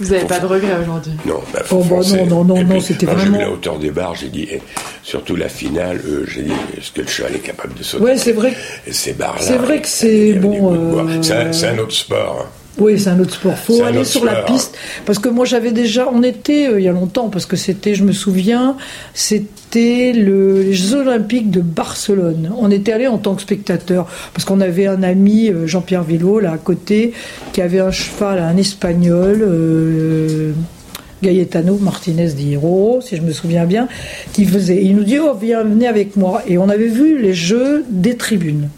Vous 0.00 0.12
n'avez 0.14 0.24
pas 0.26 0.38
de 0.40 0.46
regrets 0.46 0.76
aujourd'hui? 0.82 1.12
Non, 1.26 1.40
bah, 1.52 1.60
Oh, 1.70 1.84
bah 1.84 1.96
non, 1.96 2.26
non, 2.26 2.44
non, 2.44 2.64
non, 2.64 2.80
c'était 2.80 3.04
quand 3.06 3.12
J'ai 3.12 3.18
vraiment- 3.18 3.38
vu 3.38 3.44
la 3.44 3.50
hauteur 3.50 3.78
des 3.78 3.90
barres, 3.90 4.14
j'ai 4.14 4.28
dit, 4.28 4.44
et 4.44 4.62
surtout 5.02 5.36
la 5.36 5.48
finale, 5.48 6.00
euh, 6.06 6.24
j'ai 6.26 6.42
dit, 6.42 6.52
est-ce 6.76 6.90
que 6.92 7.02
le 7.02 7.06
cheval 7.06 7.36
est 7.36 7.40
capable 7.40 7.74
de 7.74 7.82
sauter? 7.82 8.04
Ouais, 8.04 8.16
c'est 8.16 8.32
vrai. 8.32 8.54
Ces 8.90 9.12
barres-là. 9.12 9.42
C'est 9.42 9.56
vrai 9.58 9.80
que 9.82 9.88
c'est 9.88 10.32
bon, 10.34 10.74
euh, 10.74 11.22
C'est 11.22 11.32
un, 11.34 11.52
c'est 11.52 11.68
un 11.68 11.78
autre 11.78 11.92
sport. 11.94 12.46
hein. 12.46 12.48
Oui, 12.78 12.98
c'est 12.98 13.10
un 13.10 13.20
autre 13.20 13.34
sport. 13.34 13.54
C'est 13.56 13.76
Faut 13.76 13.84
aller 13.84 14.04
sur 14.04 14.24
la 14.24 14.36
piste 14.42 14.76
parce 15.04 15.18
que 15.18 15.28
moi 15.28 15.44
j'avais 15.44 15.72
déjà, 15.72 16.08
on 16.12 16.22
était 16.22 16.68
euh, 16.68 16.80
il 16.80 16.84
y 16.84 16.88
a 16.88 16.92
longtemps 16.92 17.28
parce 17.28 17.46
que 17.46 17.56
c'était, 17.56 17.94
je 17.94 18.04
me 18.04 18.12
souviens, 18.12 18.76
c'était 19.12 20.12
le, 20.14 20.62
les 20.62 20.72
Jeux 20.72 21.00
Olympiques 21.00 21.50
de 21.50 21.60
Barcelone. 21.60 22.52
On 22.56 22.70
était 22.70 22.92
allé 22.92 23.06
en 23.06 23.18
tant 23.18 23.34
que 23.34 23.42
spectateur 23.42 24.06
parce 24.32 24.44
qu'on 24.44 24.60
avait 24.60 24.86
un 24.86 25.02
ami 25.02 25.48
euh, 25.48 25.66
Jean-Pierre 25.66 26.04
Villot 26.04 26.40
là 26.40 26.52
à 26.52 26.58
côté 26.58 27.12
qui 27.52 27.60
avait 27.60 27.80
un 27.80 27.90
cheval, 27.90 28.38
un 28.38 28.56
espagnol. 28.56 29.42
euh, 29.42 30.52
Gaetano 31.22 31.76
Martinez 31.76 32.28
di 32.32 32.44
Hierro, 32.50 33.00
si 33.02 33.16
je 33.16 33.22
me 33.22 33.32
souviens 33.32 33.66
bien, 33.66 33.88
qui 34.32 34.46
faisait. 34.46 34.82
Il 34.82 34.96
nous 34.96 35.04
dit 35.04 35.18
Oh, 35.18 35.34
viens, 35.38 35.62
venez 35.64 35.86
avec 35.86 36.16
moi. 36.16 36.42
Et 36.46 36.56
on 36.56 36.68
avait 36.68 36.88
vu 36.88 37.20
les 37.20 37.34
jeux 37.34 37.84
des 37.90 38.16
tribunes. 38.16 38.68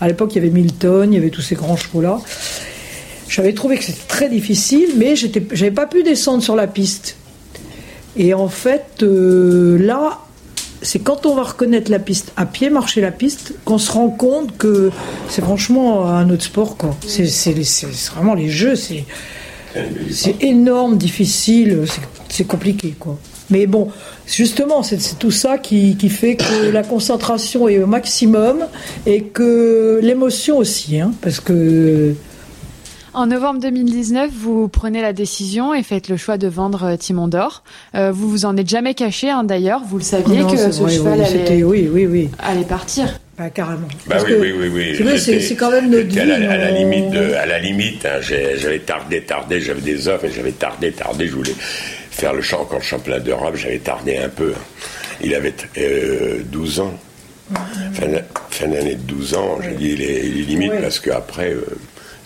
À 0.00 0.06
l'époque, 0.06 0.32
il 0.34 0.36
y 0.36 0.38
avait 0.38 0.50
Milton, 0.50 1.12
il 1.12 1.16
y 1.16 1.18
avait 1.18 1.30
tous 1.30 1.40
ces 1.42 1.56
grands 1.56 1.76
chevaux-là. 1.76 2.20
J'avais 3.28 3.52
trouvé 3.52 3.76
que 3.76 3.84
c'était 3.84 4.08
très 4.08 4.28
difficile, 4.28 4.90
mais 4.96 5.14
j'avais 5.16 5.70
pas 5.70 5.86
pu 5.86 6.02
descendre 6.02 6.42
sur 6.42 6.56
la 6.56 6.66
piste. 6.66 7.16
Et 8.16 8.32
en 8.34 8.48
fait, 8.48 9.02
euh, 9.02 9.78
là, 9.78 10.20
c'est 10.82 10.98
quand 11.00 11.26
on 11.26 11.34
va 11.34 11.42
reconnaître 11.42 11.90
la 11.90 11.98
piste 11.98 12.32
à 12.36 12.46
pied, 12.46 12.70
marcher 12.70 13.00
la 13.00 13.12
piste, 13.12 13.54
qu'on 13.64 13.78
se 13.78 13.92
rend 13.92 14.08
compte 14.08 14.56
que 14.56 14.90
c'est 15.28 15.42
franchement 15.42 16.06
un 16.06 16.30
autre 16.30 16.44
sport. 16.44 16.76
C'est, 17.06 17.54
vraiment 18.14 18.34
les 18.34 18.48
jeux, 18.48 18.76
c'est, 18.76 19.04
énorme, 20.40 20.96
difficile, 20.96 21.84
c'est, 22.28 22.46
compliqué. 22.46 22.94
Mais 23.50 23.66
bon, 23.66 23.88
justement, 24.26 24.82
c'est, 24.82 25.18
tout 25.18 25.30
ça 25.30 25.58
qui, 25.58 25.96
qui 25.96 26.08
fait 26.08 26.36
que 26.36 26.70
la 26.70 26.82
concentration 26.82 27.68
est 27.68 27.78
au 27.78 27.86
maximum 27.86 28.64
et 29.06 29.22
que 29.22 30.00
l'émotion 30.02 30.58
aussi, 30.58 30.98
hein, 30.98 31.12
parce 31.20 31.40
que 31.40 32.14
En 33.18 33.26
novembre 33.26 33.58
2019, 33.60 34.30
vous 34.32 34.68
prenez 34.68 35.02
la 35.02 35.12
décision 35.12 35.74
et 35.74 35.82
faites 35.82 36.08
le 36.08 36.16
choix 36.16 36.38
de 36.38 36.46
vendre 36.46 36.84
euh, 36.84 36.96
Timon 36.96 37.26
d'Or. 37.26 37.64
Euh, 37.96 38.12
vous 38.12 38.30
vous 38.30 38.44
en 38.44 38.56
êtes 38.56 38.68
jamais 38.68 38.94
caché, 38.94 39.28
hein, 39.28 39.42
d'ailleurs. 39.42 39.82
Vous 39.84 39.96
le 39.98 40.04
saviez 40.04 40.38
Non, 40.38 40.48
que 40.48 40.56
ce 40.56 40.80
vrai, 40.80 40.92
cheval 40.94 41.18
oui, 41.18 41.24
allait, 41.24 41.38
c'était- 41.40 41.62
oui, 41.64 41.88
oui, 41.92 42.06
oui. 42.06 42.28
allait 42.38 42.62
partir. 42.62 43.18
Bah, 43.36 43.50
carrément. 43.50 43.88
Bah 44.06 44.18
oui, 44.24 44.34
oui, 44.38 44.52
oui, 44.72 44.96
oui. 45.02 45.18
C'est 45.18 45.56
quand 45.56 45.72
même 45.72 45.90
notre 45.90 46.06
vie. 46.06 46.20
à 46.20 46.26
la, 46.26 46.34
à 46.52 46.56
la 46.58 46.70
limite, 46.70 47.10
de- 47.10 47.32
à 47.34 47.46
la 47.46 47.58
limite, 47.58 48.06
hein, 48.06 48.20
j'avais 48.20 48.78
tardé, 48.78 49.20
tardé, 49.22 49.60
j'avais 49.60 49.80
des 49.80 50.06
offres 50.06 50.26
et 50.26 50.30
j'avais 50.30 50.52
tardé, 50.52 50.92
tardé. 50.92 51.26
Je 51.26 51.34
voulais 51.34 51.54
faire 51.58 52.34
le 52.34 52.40
champ 52.40 52.60
encore 52.60 52.78
le 52.78 52.84
championnat 52.84 53.18
d'Europe, 53.18 53.56
j'avais 53.56 53.80
tardé 53.80 54.16
un 54.18 54.28
peu. 54.28 54.52
Il 55.24 55.34
avait 55.34 55.54
euh, 55.78 56.38
12 56.52 56.78
ans. 56.78 56.94
Fin, 57.94 58.06
de- 58.06 58.20
fin 58.50 58.68
d'année 58.68 58.94
de 58.94 59.02
12 59.02 59.34
ans, 59.34 59.58
j'ai 59.60 59.74
dit 59.74 59.90
il 59.94 60.02
est, 60.02 60.20
il 60.24 60.38
est 60.38 60.42
limite 60.44 60.70
Ouais. 60.70 60.82
parce 60.82 61.00
qu'après 61.00 61.50
euh, 61.52 61.64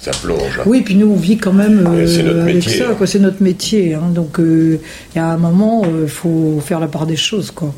ça 0.02 0.10
plonge. 0.10 0.60
Oui, 0.66 0.82
puis 0.82 0.96
nous 0.96 1.06
on 1.12 1.16
vit 1.16 1.38
quand 1.38 1.52
même 1.52 1.86
euh, 1.86 1.90
Ouais, 1.90 2.06
c'est 2.08 2.24
notre 2.24 2.40
avec 2.40 2.56
métier, 2.56 2.72
ça, 2.78 2.90
hein. 2.90 2.94
quoi. 2.98 3.06
C'est 3.06 3.20
notre 3.20 3.40
métier, 3.42 3.94
hein. 3.94 4.10
donc 4.12 4.40
euh, 4.40 4.80
il 5.14 5.18
y 5.18 5.20
a 5.20 5.26
un 5.28 5.36
moment, 5.36 5.84
il 5.84 6.08
faut 6.08 6.60
faire 6.60 6.80
la 6.80 6.88
part 6.88 7.06
des 7.06 7.16
choses, 7.16 7.52
quoi. 7.52 7.72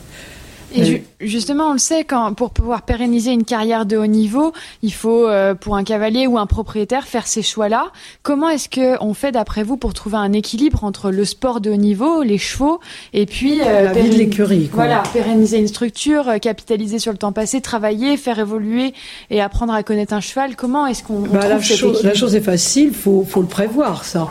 Et 0.75 0.85
ju- 0.85 1.03
justement, 1.21 1.69
on 1.69 1.73
le 1.75 1.79
sait, 1.79 2.05
quand, 2.05 2.35
pour 2.35 2.51
pouvoir 2.51 2.83
pérenniser 2.83 3.31
une 3.33 3.45
carrière 3.45 3.87
de 3.87 3.97
haut 3.97 4.07
niveau, 4.07 4.53
il 4.83 4.93
faut, 4.93 5.27
euh, 5.29 5.55
pour 5.55 5.77
un 5.77 5.85
cavalier 5.85 6.27
ou 6.27 6.37
un 6.39 6.47
propriétaire, 6.47 7.05
faire 7.07 7.27
ces 7.27 7.43
choix-là. 7.43 7.87
Comment 8.23 8.49
est-ce 8.49 8.69
que 8.69 8.97
on 9.03 9.15
fait, 9.15 9.33
d'après 9.33 9.63
vous, 9.63 9.77
pour 9.77 9.95
trouver 9.95 10.17
un 10.17 10.33
équilibre 10.33 10.85
entre 10.85 11.11
le 11.11 11.25
sport 11.25 11.61
de 11.61 11.71
haut 11.71 11.77
niveau, 11.77 12.23
les 12.23 12.39
chevaux, 12.39 12.81
et 13.13 13.27
puis 13.27 13.61
euh, 13.61 13.85
La 13.85 13.93
vie 13.93 14.11
de 14.11 14.15
l'écurie, 14.17 14.69
quoi. 14.69 14.85
Voilà, 14.85 15.03
pérenniser 15.13 15.59
une 15.59 15.69
structure, 15.69 16.29
euh, 16.29 16.39
capitaliser 16.39 16.99
sur 16.99 17.13
le 17.13 17.19
temps 17.19 17.33
passé, 17.33 17.61
travailler, 17.61 18.17
faire 18.17 18.39
évoluer 18.39 18.95
et 19.31 19.41
apprendre 19.41 19.73
à 19.73 19.83
connaître 19.83 20.13
un 20.15 20.21
cheval. 20.21 20.57
Comment 20.57 20.87
est-ce 20.87 21.03
qu'on 21.05 21.15
on 21.15 21.21
Bah, 21.21 21.49
la, 21.49 21.59
la 22.03 22.15
chose 22.15 22.35
est 22.35 22.41
facile, 22.41 22.93
faut, 22.93 23.25
faut 23.29 23.41
le 23.43 23.47
prévoir, 23.49 24.05
ça. 24.05 24.29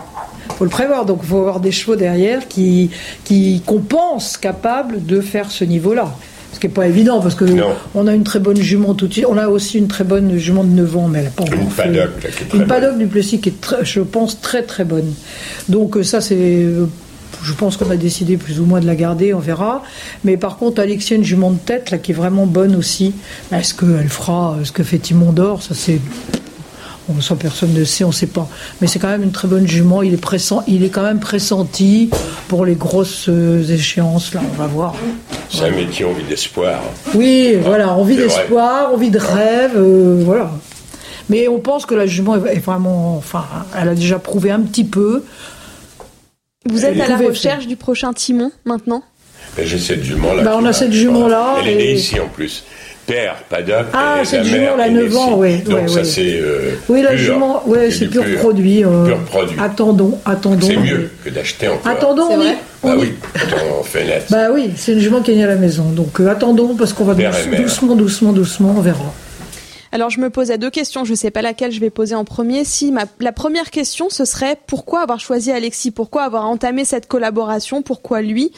faut 0.57 0.63
le 0.65 0.69
prévoir, 0.69 1.05
donc 1.05 1.19
il 1.23 1.27
faut 1.29 1.37
avoir 1.37 1.59
des 1.59 1.71
chevaux 1.71 1.95
derrière 1.95 2.47
qui, 2.47 2.89
qui 3.23 3.61
qu'on 3.65 3.79
pense 3.79 4.37
capables 4.37 5.05
de 5.05 5.21
faire 5.21 5.49
ce 5.51 5.63
niveau-là. 5.63 6.13
Ce 6.53 6.59
qui 6.59 6.67
n'est 6.67 6.73
pas 6.73 6.87
évident 6.87 7.19
parce 7.19 7.35
que 7.35 7.45
Non. 7.45 7.69
on 7.95 8.07
a 8.07 8.13
une 8.13 8.23
très 8.23 8.39
bonne 8.39 8.57
jument 8.61 8.93
tout 8.93 9.07
de 9.07 9.13
suite. 9.13 9.25
On 9.27 9.37
a 9.37 9.47
aussi 9.47 9.77
une 9.77 9.87
très 9.87 10.03
bonne 10.03 10.37
jument 10.37 10.63
de 10.63 10.69
9 10.69 10.97
ans, 10.97 11.07
mais 11.07 11.19
elle 11.19 11.25
n'a 11.25 11.31
pas 11.31 11.43
Une 11.45 11.67
paddock, 11.69 11.95
là, 12.23 12.29
qui 12.29 12.43
est 12.43 12.47
très 12.47 12.57
Une 12.57 12.67
paddock 12.67 12.97
du 12.97 13.07
Plessis 13.07 13.39
qui 13.39 13.49
est, 13.49 13.59
très, 13.61 13.83
je 13.83 13.99
pense, 14.01 14.39
très 14.39 14.63
très 14.63 14.85
bonne. 14.85 15.11
Donc 15.69 15.97
euh, 15.97 16.03
ça, 16.03 16.21
c'est, 16.21 16.35
euh, 16.37 16.85
je 17.43 17.53
pense 17.53 17.75
qu'on 17.77 17.89
a 17.89 17.95
décidé 17.97 18.37
plus 18.37 18.59
ou 18.59 18.65
moins 18.65 18.79
de 18.79 18.85
la 18.85 18.95
garder, 18.95 19.33
on 19.33 19.39
verra. 19.39 19.83
Mais 20.23 20.37
par 20.37 20.57
contre, 20.57 20.79
Alexia, 20.81 21.17
une 21.17 21.23
jument 21.23 21.51
de 21.51 21.57
tête 21.57 21.91
là 21.91 21.97
qui 21.97 22.11
est 22.11 22.15
vraiment 22.15 22.45
bonne 22.45 22.75
aussi. 22.75 23.13
Est-ce 23.51 23.73
qu'elle 23.73 24.07
fera 24.09 24.57
ce 24.63 24.71
que 24.71 24.83
fait 24.83 24.99
Timon 24.99 25.31
d'Or? 25.33 25.61
Ça 25.63 25.73
c'est 25.75 25.99
Bon, 27.07 27.19
ça, 27.21 27.35
personne 27.35 27.73
ne 27.73 27.83
sait, 27.83 28.03
on 28.03 28.09
ne 28.09 28.13
sait 28.13 28.27
pas. 28.27 28.47
Mais 28.79 28.87
c'est 28.87 28.99
quand 28.99 29.09
même 29.09 29.23
une 29.23 29.31
très 29.31 29.47
bonne 29.47 29.67
jument. 29.67 30.01
Il 30.01 30.13
est, 30.13 30.17
pressant, 30.17 30.63
il 30.67 30.83
est 30.83 30.89
quand 30.89 31.03
même 31.03 31.19
pressenti 31.19 32.09
pour 32.47 32.65
les 32.65 32.75
grosses 32.75 33.27
euh, 33.27 33.61
échéances. 33.67 34.33
Là, 34.33 34.41
on 34.49 34.55
va 34.55 34.67
voir. 34.67 34.95
C'est 35.49 35.65
un 35.65 35.71
métier 35.71 36.05
envie 36.05 36.23
d'espoir. 36.23 36.81
Oui, 37.13 37.57
voilà, 37.61 37.93
envie 37.93 38.15
d'espoir, 38.15 38.93
envie 38.93 39.09
de 39.09 39.19
rêve, 39.19 39.73
euh, 39.75 40.21
voilà. 40.23 40.51
Mais 41.29 41.47
on 41.47 41.59
pense 41.59 41.85
que 41.85 41.95
la 41.95 42.05
jument 42.05 42.35
est 42.35 42.59
vraiment, 42.59 43.17
enfin, 43.17 43.45
elle 43.77 43.89
a 43.89 43.95
déjà 43.95 44.19
prouvé 44.19 44.51
un 44.51 44.61
petit 44.61 44.83
peu. 44.83 45.23
Vous 46.69 46.85
êtes 46.85 46.95
Elle 46.95 47.01
à 47.01 47.07
la 47.09 47.17
recherche 47.17 47.67
du 47.67 47.75
prochain 47.75 48.13
timon 48.13 48.51
maintenant? 48.65 49.03
Mais 49.57 49.65
j'ai 49.65 49.79
cette 49.79 50.03
jument-là. 50.03 50.43
Bah, 50.43 50.57
on 50.59 50.65
a 50.65 50.73
cette 50.73 50.93
jument-là, 50.93 51.57
Elle 51.61 51.69
est 51.69 51.75
née 51.75 51.93
ici 51.93 52.19
en 52.19 52.27
plus. 52.27 52.63
Père, 53.05 53.35
paddock. 53.49 53.87
Ah, 53.93 54.19
et 54.21 54.25
cette 54.25 54.45
la 54.45 54.51
mère 54.57 54.71
jument-là, 54.71 54.87
est 54.87 54.91
née 54.91 55.03
9 55.03 55.17
ans, 55.17 55.35
ouais, 55.35 55.57
Donc 55.57 55.75
ouais, 55.81 55.87
ça, 55.89 55.95
ouais. 55.95 56.03
c'est. 56.05 56.39
euh, 56.39 56.71
Oui, 56.87 57.01
la 57.01 57.09
pur. 57.09 57.17
jument, 57.19 57.63
ouais, 57.67 57.91
c'est 57.91 58.05
du 58.05 58.19
pur, 58.19 58.23
produit. 58.39 58.85
euh, 58.85 59.05
Pur 59.05 59.17
produit. 59.25 59.57
Attendons, 59.59 60.17
attendons. 60.25 60.67
C'est 60.67 60.77
mieux 60.77 61.11
que 61.23 61.29
d'acheter 61.29 61.67
encore. 61.67 61.91
Attendons, 61.91 62.27
C'est 62.29 62.33
on 62.35 62.37
vrai 62.37 62.55
on 62.83 62.87
Bah 62.89 62.95
y- 62.95 62.99
oui, 62.99 63.13
on 63.79 63.83
fait 63.83 64.05
net. 64.05 64.25
Bah 64.29 64.47
oui, 64.53 64.71
c'est 64.77 64.93
une 64.93 64.99
jument 64.99 65.21
qui 65.21 65.31
est 65.31 65.35
née 65.35 65.43
à 65.43 65.47
la 65.47 65.55
maison. 65.55 65.83
Donc 65.91 66.19
euh, 66.21 66.29
attendons 66.29 66.75
parce 66.75 66.93
qu'on 66.93 67.03
va 67.05 67.13
douce- 67.13 67.57
doucement, 67.57 67.95
doucement, 67.95 68.31
doucement, 68.31 68.75
on 68.77 68.81
verra. 68.81 69.13
Alors 69.93 70.09
je 70.09 70.19
me 70.19 70.31
posais 70.31 70.57
deux 70.57 70.71
questions, 70.71 71.05
je 71.05 71.11
ne 71.11 71.15
sais 71.15 71.29
pas 71.29 71.43
laquelle 71.43 71.71
je 71.71 71.79
vais 71.79 71.91
poser 71.91 72.15
en 72.15 72.25
premier. 72.25 72.65
Si 72.65 72.91
ma, 72.91 73.03
la 73.19 73.31
première 73.31 73.69
question 73.69 74.09
ce 74.09 74.25
serait 74.25 74.57
pourquoi 74.65 75.01
avoir 75.03 75.19
choisi 75.19 75.51
Alexis, 75.51 75.91
pourquoi 75.91 76.23
avoir 76.23 76.45
entamé 76.47 76.83
cette 76.83 77.07
collaboration, 77.07 77.83
pourquoi 77.83 78.23
lui? 78.23 78.51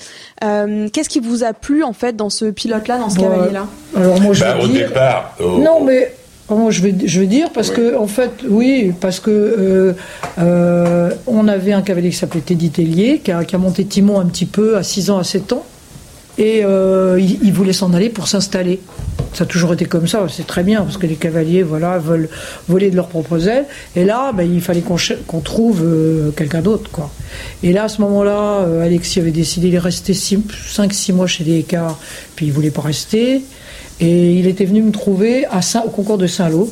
Euh, 0.45 0.87
Qu'est-ce 0.93 1.09
qui 1.09 1.19
vous 1.19 1.43
a 1.43 1.51
plu 1.51 1.83
en 1.83 1.91
fait 1.91 2.15
dans 2.15 2.29
ce 2.29 2.45
pilote-là, 2.45 2.99
dans 2.99 3.09
ce 3.09 3.17
Bon, 3.17 3.23
cavalier-là? 3.29 3.67
Alors 3.97 4.21
moi 4.21 4.33
je 4.33 4.41
Bah, 4.45 4.55
au 4.63 4.67
dire. 4.67 4.87
départ. 4.87 5.35
Non 5.41 5.83
mais 5.83 6.15
moi 6.49 6.71
je 6.71 6.81
vais 6.81 6.95
je 7.05 7.19
vais 7.19 7.27
dire 7.27 7.49
parce 7.51 7.67
Oui. 7.69 7.75
que 7.75 7.95
en 7.97 8.07
fait 8.07 8.31
oui 8.47 8.93
parce 9.01 9.19
que 9.19 9.29
euh, 9.29 9.93
euh, 10.39 11.11
on 11.27 11.49
avait 11.49 11.73
un 11.73 11.81
cavalier 11.81 12.11
qui 12.11 12.15
s'appelait 12.15 12.41
Teddy 12.41 12.69
Tellier 12.69 13.19
qui 13.19 13.31
a, 13.33 13.43
qui 13.43 13.55
a 13.55 13.59
monté 13.59 13.83
Timon 13.85 14.19
un 14.21 14.25
petit 14.27 14.45
peu 14.45 14.77
à 14.77 14.83
6 14.83 15.09
ans 15.09 15.17
à 15.17 15.23
7 15.25 15.51
ans 15.51 15.65
et 16.37 16.61
euh, 16.63 17.19
voulait 17.53 17.73
s'en 17.73 17.93
aller 17.93 18.09
pour 18.09 18.27
s'installer. 18.27 18.81
Ça 19.33 19.43
a 19.43 19.47
toujours 19.47 19.73
été 19.73 19.85
comme 19.85 20.07
ça, 20.07 20.25
c'est 20.29 20.47
très 20.47 20.63
bien 20.63 20.83
parce 20.83 20.97
que 20.97 21.05
les 21.05 21.15
cavaliers 21.15 21.61
voilà 21.61 21.97
veulent 21.97 22.29
voler 22.69 22.89
de 22.89 22.95
leurs 22.95 23.07
propres 23.07 23.49
ailes 23.49 23.65
et 23.95 24.05
là 24.05 24.31
ben, 24.31 24.49
il 24.49 24.61
fallait 24.61 24.81
qu'on 24.81 25.39
trouve 25.41 25.81
euh, 25.83 26.31
quelqu'un 26.31 26.61
d'autre 26.61 26.89
quoi. 26.89 27.11
Et 27.61 27.73
là 27.73 27.83
à 27.83 27.89
ce 27.89 28.01
moment-là 28.01 28.61
euh, 28.61 28.85
Alexis 28.85 29.19
avait 29.19 29.31
décidé 29.31 29.73
est 29.73 29.79
resté 29.79 30.13
5-6 30.13 31.13
mois 31.13 31.27
chez 31.27 31.43
les 31.43 31.57
écarts 31.59 31.99
puis 32.35 32.45
il 32.45 32.53
voulait 32.53 32.71
pas 32.71 32.81
rester 32.81 33.43
et 33.99 34.33
il 34.33 34.47
était 34.47 34.65
venu 34.65 34.81
me 34.81 34.91
trouver 34.91 35.45
à 35.47 35.61
Saint, 35.61 35.83
au 35.85 35.89
concours 35.89 36.17
de 36.17 36.27
Saint-Lô 36.27 36.71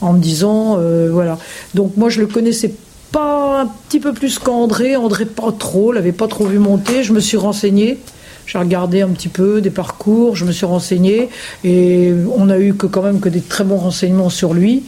en 0.00 0.14
me 0.14 0.18
disant 0.18 0.76
euh, 0.78 1.08
voilà. 1.10 1.38
Donc 1.74 1.96
moi 1.96 2.08
je 2.08 2.20
le 2.20 2.26
connaissais 2.26 2.72
pas 3.12 3.62
un 3.62 3.66
petit 3.66 4.00
peu 4.00 4.12
plus 4.12 4.38
qu'André, 4.38 4.96
André 4.96 5.26
pas 5.26 5.52
trop, 5.52 5.92
l'avait 5.92 6.12
pas 6.12 6.28
trop 6.28 6.46
vu 6.46 6.58
monter, 6.58 7.02
je 7.02 7.12
me 7.12 7.20
suis 7.20 7.36
renseigné. 7.36 7.98
J'ai 8.46 8.58
regardé 8.58 9.02
un 9.02 9.08
petit 9.08 9.28
peu 9.28 9.60
des 9.60 9.70
parcours, 9.70 10.36
je 10.36 10.44
me 10.44 10.52
suis 10.52 10.66
renseigné 10.66 11.28
et 11.64 12.12
on 12.36 12.48
a 12.50 12.58
eu 12.58 12.74
que 12.74 12.86
quand 12.86 13.02
même 13.02 13.20
que 13.20 13.28
des 13.28 13.40
très 13.40 13.64
bons 13.64 13.78
renseignements 13.78 14.30
sur 14.30 14.54
lui. 14.54 14.82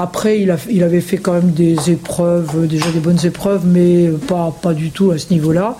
Après, 0.00 0.38
il, 0.40 0.52
a, 0.52 0.56
il 0.70 0.84
avait 0.84 1.00
fait 1.00 1.16
quand 1.16 1.32
même 1.32 1.50
des 1.50 1.90
épreuves, 1.90 2.68
déjà 2.68 2.88
des 2.92 3.00
bonnes 3.00 3.18
épreuves, 3.24 3.62
mais 3.66 4.08
pas, 4.28 4.56
pas 4.62 4.72
du 4.72 4.92
tout 4.92 5.10
à 5.10 5.18
ce 5.18 5.32
niveau-là. 5.32 5.76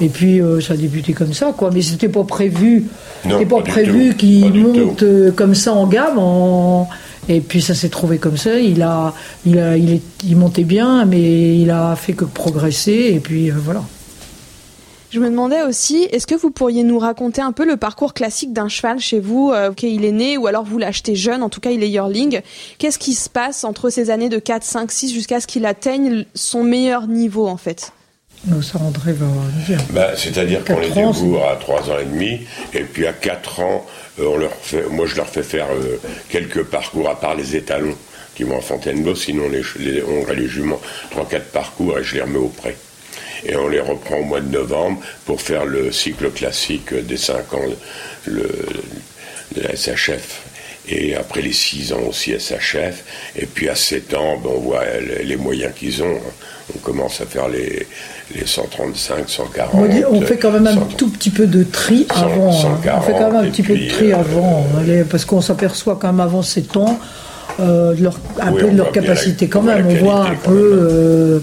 Et 0.00 0.08
puis, 0.08 0.40
euh, 0.40 0.58
ça 0.62 0.72
a 0.72 0.76
débuté 0.78 1.12
comme 1.12 1.34
ça, 1.34 1.52
quoi. 1.54 1.70
Mais 1.70 1.82
c'était 1.82 2.08
pas 2.08 2.24
prévu. 2.24 2.84
C'était 3.24 3.44
pas, 3.44 3.60
prévu 3.60 4.14
qu'il 4.16 4.54
monte 4.54 5.02
euh, 5.02 5.32
comme 5.32 5.54
ça 5.54 5.74
en 5.74 5.86
gamme. 5.86 6.18
En... 6.18 6.88
Et 7.28 7.40
puis, 7.40 7.60
ça 7.60 7.74
s'est 7.74 7.90
trouvé 7.90 8.16
comme 8.16 8.38
ça. 8.38 8.58
Il, 8.58 8.80
a, 8.80 9.12
il, 9.44 9.58
a, 9.58 9.76
il, 9.76 9.92
est, 9.92 10.02
il 10.24 10.36
montait 10.36 10.64
bien, 10.64 11.04
mais 11.04 11.58
il 11.58 11.70
a 11.70 11.94
fait 11.94 12.14
que 12.14 12.24
progresser. 12.24 13.10
Et 13.12 13.20
puis, 13.20 13.50
euh, 13.50 13.54
voilà. 13.62 13.82
Je 15.10 15.20
me 15.20 15.30
demandais 15.30 15.62
aussi, 15.62 16.06
est-ce 16.12 16.26
que 16.26 16.34
vous 16.34 16.50
pourriez 16.50 16.82
nous 16.82 16.98
raconter 16.98 17.40
un 17.40 17.52
peu 17.52 17.64
le 17.64 17.78
parcours 17.78 18.12
classique 18.12 18.52
d'un 18.52 18.68
cheval 18.68 18.98
chez 18.98 19.20
vous 19.20 19.50
euh, 19.54 19.70
Ok, 19.70 19.82
il 19.82 20.04
est 20.04 20.12
né 20.12 20.36
ou 20.36 20.46
alors 20.46 20.64
vous 20.64 20.76
l'achetez 20.76 21.16
jeune, 21.16 21.42
en 21.42 21.48
tout 21.48 21.60
cas 21.60 21.70
il 21.70 21.82
est 21.82 21.88
yearling. 21.88 22.42
Qu'est-ce 22.76 22.98
qui 22.98 23.14
se 23.14 23.30
passe 23.30 23.64
entre 23.64 23.88
ces 23.88 24.10
années 24.10 24.28
de 24.28 24.38
4, 24.38 24.62
5, 24.62 24.92
6 24.92 25.14
jusqu'à 25.14 25.40
ce 25.40 25.46
qu'il 25.46 25.64
atteigne 25.64 26.26
son 26.34 26.62
meilleur 26.62 27.06
niveau 27.06 27.46
en 27.46 27.56
fait? 27.56 27.92
Donc, 28.44 28.62
ça, 28.62 28.78
André 28.78 29.12
va 29.12 29.26
dire. 29.66 29.80
Bah, 29.90 30.10
C'est-à-dire 30.14 30.62
qu'on 30.64 30.78
les 30.78 30.90
débourre 30.90 31.48
à 31.48 31.56
3 31.56 31.90
ans 31.90 31.98
et 32.00 32.04
demi, 32.04 32.40
et 32.74 32.84
puis 32.84 33.06
à 33.06 33.12
4 33.14 33.60
ans, 33.60 33.86
euh, 34.20 34.26
on 34.26 34.36
leur 34.36 34.52
fait, 34.52 34.88
moi 34.90 35.06
je 35.06 35.16
leur 35.16 35.26
fais 35.26 35.42
faire 35.42 35.68
euh, 35.72 35.98
quelques 36.28 36.64
parcours, 36.64 37.08
à 37.08 37.18
part 37.18 37.34
les 37.34 37.56
étalons 37.56 37.96
qui 38.34 38.44
vont 38.44 38.58
à 38.58 38.60
Fontainebleau, 38.60 39.14
sinon 39.14 39.48
les, 39.48 39.62
les, 39.80 40.02
on 40.02 40.22
aurait 40.22 40.36
les 40.36 40.48
juments 40.48 40.80
3-4 41.16 41.40
parcours 41.52 41.98
et 41.98 42.04
je 42.04 42.16
les 42.16 42.22
remets 42.22 42.38
au 42.38 42.48
prêt. 42.48 42.76
Et 43.46 43.56
on 43.56 43.68
les 43.68 43.80
reprend 43.80 44.16
au 44.16 44.24
mois 44.24 44.40
de 44.40 44.48
novembre 44.50 45.00
pour 45.24 45.40
faire 45.40 45.64
le 45.64 45.92
cycle 45.92 46.30
classique 46.30 46.92
des 46.94 47.16
5 47.16 47.54
ans, 47.54 47.60
le, 48.26 48.48
le 49.56 49.62
SHF. 49.76 50.42
Et 50.90 51.14
après 51.16 51.42
les 51.42 51.52
6 51.52 51.92
ans 51.92 52.00
aussi 52.08 52.32
SHF. 52.38 53.04
Et 53.36 53.44
puis 53.46 53.68
à 53.68 53.74
7 53.74 54.14
ans, 54.14 54.38
ben, 54.42 54.50
on 54.56 54.60
voit 54.60 54.84
les, 55.24 55.36
moyens 55.36 55.72
qu'ils 55.76 56.02
ont. 56.02 56.18
On 56.74 56.78
commence 56.78 57.20
à 57.20 57.26
faire 57.26 57.48
les, 57.48 57.86
les 58.34 58.46
135, 58.46 59.28
140. 59.28 59.90
On, 60.10 60.20
fait 60.22 60.36
quand 60.38 60.50
même 60.50 60.66
un 60.66 60.74
130. 60.74 60.96
tout 60.96 61.10
petit 61.10 61.30
peu 61.30 61.46
de 61.46 61.62
tri 61.64 62.06
avant. 62.10 62.50
hein. 62.50 62.78
on 62.90 63.00
fait 63.02 63.12
quand 63.12 63.32
même 63.32 63.36
un 63.36 63.44
140, 63.44 63.50
petit 63.50 63.60
et 63.60 63.64
peu 63.64 63.76
de 63.76 63.88
tri 63.88 64.12
euh, 64.12 64.16
avant. 64.16 64.66
Parce 65.10 65.24
qu'on 65.26 65.40
s'aperçoit 65.42 65.98
quand 66.00 66.08
même 66.08 66.20
avant 66.20 66.42
ces 66.42 66.62
temps 66.62 66.98
euh, 67.60 67.94
de 67.94 68.02
leur, 68.02 68.18
un 68.40 68.52
Oui, 68.52 68.60
peu 68.62 68.70
de 68.70 68.76
leur 68.76 68.90
capacité 68.92 69.46
la- 69.46 69.50
quand 69.50 69.62
même. 69.62 69.86
la 69.88 69.94
on 69.94 69.96
voit 69.96 70.20
un 70.22 70.24
qualité 70.26 70.42
quand 70.44 70.50
peu. 70.52 71.42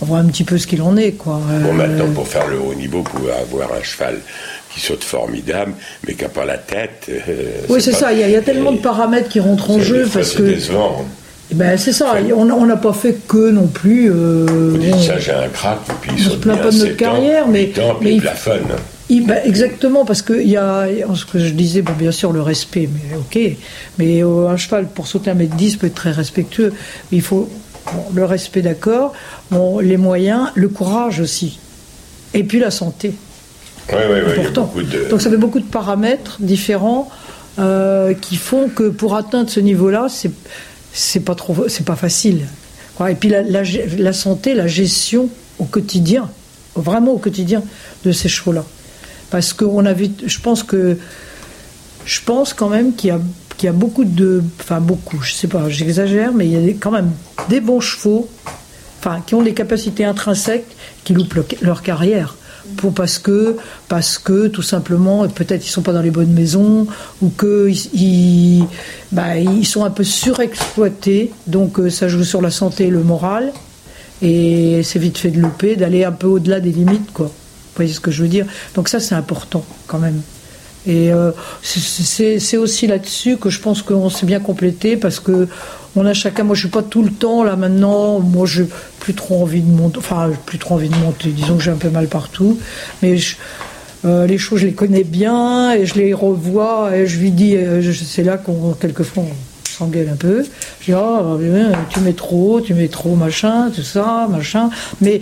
On 0.00 0.04
voit 0.06 0.18
un 0.18 0.26
petit 0.26 0.44
peu 0.44 0.58
ce 0.58 0.66
qu'il 0.66 0.82
en 0.82 0.96
est, 0.96 1.12
quoi. 1.12 1.40
Bon, 1.62 1.70
Euh, 1.70 1.72
maintenant, 1.72 2.06
pour 2.14 2.26
faire 2.26 2.46
le 2.48 2.58
haut 2.58 2.74
niveau, 2.74 2.98
vous 2.98 3.18
pouvez 3.18 3.32
avoir 3.32 3.70
un 3.78 3.82
cheval 3.82 4.18
qui 4.72 4.80
saute 4.80 5.04
formidable, 5.04 5.72
mais 6.06 6.14
qui 6.14 6.22
n'a 6.22 6.28
pas 6.28 6.44
la 6.44 6.58
tête. 6.58 7.06
euh, 7.08 7.20
oui, 7.68 7.80
c'est 7.82 7.90
pas- 7.92 7.96
ça. 7.98 8.12
Il 8.12 8.20
y, 8.20 8.22
a- 8.22 8.28
il 8.28 8.32
y 8.32 8.36
a 8.36 8.40
tellement 8.42 8.72
de 8.72 8.78
paramètres 8.78 9.28
qui 9.28 9.40
rentrent 9.40 9.70
en 9.70 9.80
jeu 9.80 10.04
fois, 10.06 10.20
parce 10.20 10.32
c'est 10.32 10.38
que. 10.38 10.42
décevant. 10.42 11.04
Eh 11.52 11.54
Ben, 11.56 11.76
c'est 11.76 11.92
ça. 11.92 12.14
On 12.36 12.64
n'a 12.66 12.76
pas 12.76 12.92
fait 12.92 13.16
que 13.26 13.50
non 13.50 13.66
plus. 13.66 14.08
euh, 14.10 14.46
Vous 14.70 14.78
dites 14.78 14.92
bon, 14.92 15.02
ça, 15.02 15.18
j'ai 15.18 15.32
un 15.32 15.48
crack, 15.48 15.78
et 15.88 15.92
puis 16.00 16.12
il 16.16 16.26
on 16.28 16.30
se 16.30 16.36
plaint 16.36 16.58
pas 16.62 16.70
de 16.70 16.76
notre 16.76 16.86
7 16.86 16.92
ans, 16.92 16.96
carrière, 17.12 17.48
mais- 17.48 17.62
8 17.66 17.78
ans, 17.80 17.96
puis 17.98 18.08
mais 18.08 18.14
il 18.14 18.20
plafonne. 18.20 18.60
Il- 19.08 19.26
bah, 19.26 19.44
exactement, 19.44 20.04
parce 20.04 20.22
que 20.22 20.40
il 20.40 20.48
y 20.48 20.56
a 20.56 20.86
ce 21.16 21.24
que 21.24 21.40
je 21.40 21.50
disais, 21.50 21.82
bon, 21.82 21.92
bien 21.98 22.12
sûr, 22.12 22.30
le 22.32 22.40
respect, 22.40 22.88
mais 22.92 23.16
ok. 23.16 23.56
Mais 23.98 24.22
euh, 24.22 24.46
un 24.48 24.56
cheval, 24.56 24.86
pour 24.86 25.08
sauter 25.08 25.32
un 25.32 25.34
mètre 25.34 25.56
10, 25.56 25.74
peut 25.76 25.88
être 25.88 25.96
très 25.96 26.12
respectueux. 26.12 26.72
Mais 27.10 27.18
il 27.18 27.22
faut 27.22 27.48
bon, 27.86 28.04
le 28.14 28.24
respect, 28.24 28.62
d'accord. 28.62 29.12
Bon, 29.50 29.78
les 29.78 29.96
moyens, 29.96 30.48
le 30.54 30.68
courage 30.68 31.20
aussi. 31.20 31.58
Et 32.34 32.44
puis 32.44 32.58
la 32.58 32.70
santé, 32.70 33.14
Oui, 33.92 33.96
important. 34.38 34.72
de... 34.76 35.08
Donc 35.08 35.20
ça 35.20 35.30
fait 35.30 35.36
beaucoup 35.36 35.60
de 35.60 35.64
paramètres 35.64 36.36
différents 36.40 37.08
euh, 37.58 38.14
qui 38.14 38.36
font 38.36 38.68
que 38.68 38.88
pour 38.88 39.16
atteindre 39.16 39.50
ce 39.50 39.60
niveau-là, 39.60 40.06
c'est 40.08 40.30
c'est 40.92 41.20
pas 41.20 41.34
trop, 41.34 41.68
c'est 41.68 41.84
pas 41.84 41.96
facile. 41.96 42.46
Et 43.08 43.14
puis 43.14 43.28
la, 43.30 43.42
la, 43.42 43.62
la 43.98 44.12
santé, 44.12 44.54
la 44.54 44.66
gestion 44.66 45.28
au 45.58 45.64
quotidien, 45.64 46.28
vraiment 46.74 47.12
au 47.12 47.18
quotidien 47.18 47.62
de 48.04 48.12
ces 48.12 48.28
chevaux-là. 48.28 48.64
Parce 49.30 49.52
qu'on 49.52 49.86
a 49.86 49.92
vu, 49.92 50.08
je 50.26 50.38
pense 50.40 50.62
que, 50.62 50.98
je 52.04 52.20
pense 52.26 52.52
quand 52.52 52.68
même 52.68 52.94
qu'il 52.94 53.08
y 53.08 53.12
a, 53.12 53.20
qu'il 53.60 53.66
y 53.66 53.70
a 53.70 53.72
beaucoup 53.72 54.04
de, 54.04 54.42
enfin 54.58 54.80
beaucoup, 54.80 55.20
je 55.20 55.32
sais 55.34 55.46
pas, 55.48 55.68
j'exagère, 55.68 56.32
mais 56.32 56.46
il 56.46 56.52
y 56.66 56.70
a 56.70 56.72
quand 56.80 56.90
même 56.90 57.10
des 57.50 57.60
bons 57.60 57.80
chevaux, 57.80 58.26
enfin 58.98 59.20
qui 59.26 59.34
ont 59.34 59.42
des 59.42 59.52
capacités 59.52 60.04
intrinsèques 60.06 60.66
qui 61.04 61.12
loupent 61.12 61.34
le- 61.34 61.44
leur 61.60 61.82
carrière. 61.82 62.36
Pour, 62.76 62.94
parce 62.94 63.18
que 63.18 63.56
parce 63.88 64.16
que 64.18 64.46
tout 64.46 64.62
simplement 64.62 65.26
peut-être 65.28 65.66
ils 65.66 65.70
sont 65.70 65.82
pas 65.82 65.92
dans 65.92 66.02
les 66.02 66.12
bonnes 66.12 66.32
maisons 66.32 66.86
ou 67.20 67.28
que 67.28 67.68
ils, 67.94 68.64
bah, 69.10 69.32
sont 69.64 69.84
un 69.84 69.90
peu 69.90 70.04
surexploités 70.04 71.32
donc 71.48 71.80
euh, 71.80 71.90
ça 71.90 72.06
joue 72.06 72.22
sur 72.22 72.40
la 72.40 72.50
santé 72.52 72.86
et 72.86 72.90
le 72.90 73.02
moral 73.02 73.52
et 74.22 74.82
c'est 74.84 75.00
vite 75.00 75.18
fait 75.18 75.30
de 75.30 75.40
louper, 75.40 75.74
d'aller 75.76 76.04
un 76.04 76.12
peu 76.12 76.28
au-delà 76.28 76.60
des 76.60 76.70
limites, 76.72 77.12
quoi. 77.12 77.26
Vous 77.26 77.76
voyez 77.76 77.92
ce 77.92 78.00
que 78.00 78.10
je 78.10 78.22
veux 78.22 78.28
dire? 78.28 78.46
Donc 78.74 78.88
ça, 78.88 79.00
c'est 79.00 79.14
important, 79.14 79.64
quand 79.86 79.98
même. 79.98 80.20
Et 80.86 81.12
euh, 81.12 81.30
c'est- 81.62 82.56
aussi 82.56 82.86
là-dessus 82.86 83.36
que 83.36 83.50
je 83.50 83.60
pense 83.60 83.82
qu'on 83.82 84.08
s'est 84.10 84.26
bien 84.26 84.40
complété, 84.40 84.96
parce 84.96 85.20
que 85.20 85.46
on 85.96 86.06
a 86.06 86.14
chacun, 86.14 86.44
moi 86.44 86.54
je 86.54 86.60
suis 86.60 86.68
pas 86.70 86.82
tout 86.82 87.02
le 87.02 87.10
temps 87.10 87.42
là 87.44 87.56
maintenant, 87.56 88.20
moi 88.20 88.46
j'ai 88.46 88.66
plus 89.00 89.14
trop 89.14 89.42
envie 89.42 89.60
de 89.60 89.70
monter, 89.70 89.98
enfin 89.98 90.30
plus 90.46 90.58
trop 90.58 90.76
envie 90.76 90.88
de 90.88 90.96
monter, 90.96 91.30
disons 91.30 91.56
que 91.56 91.62
j'ai 91.62 91.70
un 91.72 91.76
peu 91.76 91.90
mal 91.90 92.06
partout, 92.06 92.58
mais 93.02 93.16
je- 93.16 93.36
euh, 94.06 94.26
les 94.26 94.38
choses 94.38 94.60
je 94.60 94.66
les 94.66 94.72
connais 94.72 95.04
bien 95.04 95.72
et 95.72 95.84
je 95.86 95.94
les 95.96 96.14
revois 96.14 96.96
et 96.96 97.06
je 97.06 97.18
lui 97.18 97.30
dis, 97.32 97.56
euh, 97.56 97.82
je- 97.82 97.92
c'est 97.92 98.22
là 98.22 98.38
qu'on 98.38 98.72
quelquefois 98.72 99.24
s'engueule 99.68 100.08
un 100.12 100.16
peu. 100.16 100.44
Je 100.80 100.86
dis, 100.86 100.92
euh, 100.92 101.72
tu 101.90 102.00
mets 102.00 102.12
trop, 102.12 102.60
tu 102.60 102.72
mets 102.74 102.88
trop, 102.88 103.14
machin, 103.16 103.70
tout 103.74 103.82
ça, 103.82 104.28
machin. 104.30 104.70
Mais 105.00 105.20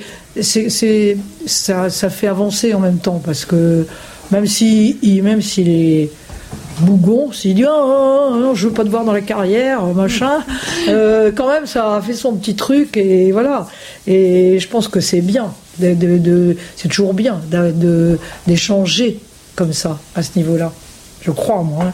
ça 1.46 2.10
fait 2.10 2.26
avancer 2.26 2.74
en 2.74 2.80
même 2.80 2.98
temps 2.98 3.20
parce 3.24 3.44
que 3.44 3.86
même 4.30 4.46
si, 4.46 4.98
il- 5.02 5.22
même 5.22 5.42
s'il 5.42 5.68
est, 5.68 6.10
bougon, 6.80 7.32
s'il 7.32 7.54
dit 7.56 7.64
oh, 7.68 8.28
non, 8.40 8.54
je 8.54 8.68
veux 8.68 8.72
pas 8.72 8.84
te 8.84 8.88
voir 8.88 9.04
dans 9.04 9.12
la 9.12 9.20
carrière, 9.20 9.82
machin. 9.84 10.44
Euh, 10.88 11.30
quand 11.34 11.48
même, 11.48 11.66
ça 11.66 11.96
a 11.96 12.00
fait 12.00 12.14
son 12.14 12.32
petit 12.34 12.54
truc 12.54 12.96
et 12.96 13.30
voilà. 13.30 13.66
Et 14.06 14.58
je 14.58 14.68
pense 14.68 14.88
que 14.88 15.00
c'est 15.00 15.20
bien, 15.20 15.52
de, 15.78 16.56
c'est 16.76 16.88
toujours 16.88 17.12
bien 17.12 17.40
d'échanger 18.46 19.18
comme 19.54 19.72
ça 19.74 19.98
à 20.14 20.22
ce 20.22 20.30
niveau-là. 20.36 20.72
Je 21.20 21.30
crois 21.30 21.62
moi. 21.62 21.84
Hein. 21.84 21.92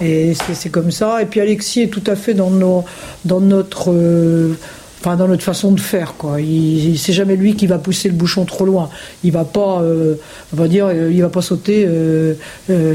Et 0.00 0.34
c'est 0.52 0.68
comme 0.68 0.90
ça. 0.92 1.20
Et 1.22 1.26
puis 1.26 1.40
Alexis 1.40 1.82
est 1.82 1.88
tout 1.88 2.04
à 2.06 2.14
fait 2.14 2.34
dans, 2.34 2.50
nos, 2.50 2.84
dans 3.24 3.40
notre 3.40 3.90
euh, 3.90 4.56
enfin 5.00 5.16
dans 5.16 5.28
notre 5.28 5.42
façon 5.42 5.72
de 5.72 5.80
faire 5.80 6.14
quoi. 6.16 6.40
Il, 6.40 6.98
c'est 6.98 7.12
jamais 7.12 7.36
lui 7.36 7.54
qui 7.54 7.66
va 7.66 7.78
pousser 7.78 8.08
le 8.08 8.14
bouchon 8.14 8.44
trop 8.44 8.64
loin. 8.64 8.90
Il 9.24 9.32
va 9.32 9.44
pas, 9.44 9.80
euh, 9.80 10.14
on 10.52 10.56
va 10.56 10.68
dire, 10.68 10.86
euh, 10.86 11.10
il 11.12 11.22
va 11.22 11.28
pas 11.28 11.42
sauter 11.42 11.84
euh, 11.86 12.34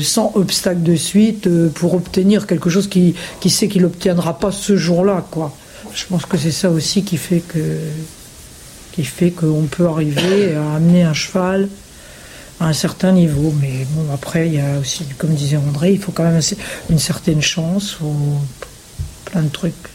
sans 0.01 0.31
obstacle 0.35 0.83
de 0.83 0.95
suite 0.95 1.49
pour 1.73 1.93
obtenir 1.93 2.47
quelque 2.47 2.69
chose 2.69 2.87
qui, 2.87 3.15
qui 3.39 3.49
sait 3.49 3.67
qu'il 3.67 3.83
n'obtiendra 3.83 4.37
pas 4.39 4.51
ce 4.51 4.75
jour-là 4.75 5.25
quoi. 5.31 5.55
Je 5.93 6.05
pense 6.09 6.25
que 6.25 6.37
c'est 6.37 6.51
ça 6.51 6.69
aussi 6.69 7.03
qui 7.03 7.17
fait 7.17 7.39
que 7.39 7.59
qui 8.93 9.03
fait 9.03 9.31
qu'on 9.31 9.63
peut 9.63 9.87
arriver 9.87 10.55
à 10.55 10.75
amener 10.75 11.03
un 11.03 11.13
cheval 11.13 11.67
à 12.59 12.67
un 12.67 12.73
certain 12.73 13.11
niveau. 13.11 13.53
Mais 13.59 13.85
bon, 13.91 14.13
après, 14.13 14.47
il 14.47 14.53
y 14.53 14.59
a 14.59 14.79
aussi, 14.79 15.03
comme 15.17 15.33
disait 15.33 15.57
André, 15.57 15.93
il 15.93 15.99
faut 15.99 16.11
quand 16.11 16.23
même 16.23 16.39
une 16.89 16.99
certaine 16.99 17.41
chance 17.41 17.99
ou 18.01 18.13
plein 19.25 19.41
de 19.41 19.49
trucs. 19.49 19.92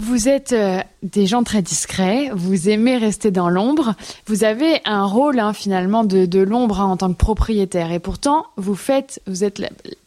Vous 0.00 0.28
êtes 0.28 0.52
euh, 0.52 0.80
des 1.02 1.26
gens 1.26 1.42
très 1.42 1.60
discrets, 1.60 2.30
vous 2.32 2.68
aimez 2.68 2.98
rester 2.98 3.32
dans 3.32 3.48
l'ombre, 3.48 3.94
vous 4.28 4.44
avez 4.44 4.80
un 4.84 5.04
rôle 5.04 5.40
hein, 5.40 5.52
finalement 5.52 6.04
de, 6.04 6.38
l'ombre 6.38 6.80
hein, 6.80 6.84
en 6.84 6.96
tant 6.96 7.12
que 7.12 7.18
propriétaire 7.18 7.90
et 7.90 7.98
pourtant 7.98 8.46
vous 8.56 8.76
faites, 8.76 9.20
vous 9.26 9.42
êtes 9.42 9.60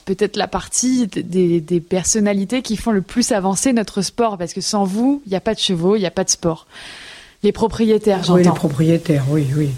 peut-être 0.06 0.38
la 0.38 0.48
partie 0.48 1.08
des, 1.08 1.82
personnalités 1.82 2.62
qui 2.62 2.78
font 2.78 2.92
le 2.92 3.02
plus 3.02 3.34
avancer 3.34 3.74
notre 3.74 4.02
sport 4.02 4.38
parce 4.38 4.54
que 4.54 4.62
sans 4.62 4.86
vous, 4.86 5.22
il 5.26 5.32
n'y 5.32 5.36
a 5.36 5.42
pas 5.42 5.54
de 5.54 5.60
chevaux, 5.60 5.98
il 5.98 6.00
n'y 6.00 6.06
a 6.06 6.12
pas 6.12 6.24
de 6.24 6.30
sport. 6.30 6.68
Les 7.44 7.52
propriétaires, 7.52 8.24
j'entends. 8.24 8.36
Oui, 8.36 8.44
les 8.44 8.52
propriétaires, 8.52 9.26
oui, 9.30 9.48
oui. 9.58 9.72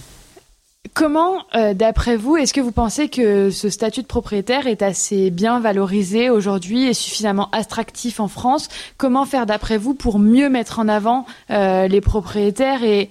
Comment, 0.93 1.37
euh, 1.55 1.73
d'après 1.73 2.17
vous, 2.17 2.35
est-ce 2.35 2.53
que 2.53 2.59
vous 2.59 2.73
pensez 2.73 3.07
que 3.07 3.49
ce 3.49 3.69
statut 3.69 4.01
de 4.01 4.07
propriétaire 4.07 4.67
est 4.67 4.81
assez 4.81 5.31
bien 5.31 5.61
valorisé 5.61 6.29
aujourd'hui 6.29 6.87
et 6.87 6.93
suffisamment 6.93 7.49
attractif 7.53 8.19
en 8.19 8.27
France? 8.27 8.67
Comment 8.97 9.25
faire, 9.25 9.45
d'après 9.45 9.77
vous, 9.77 9.93
pour 9.93 10.19
mieux 10.19 10.49
mettre 10.49 10.79
en 10.79 10.89
avant 10.89 11.25
euh, 11.51 11.87
les 11.87 12.01
propriétaires 12.01 12.83
et, 12.83 13.09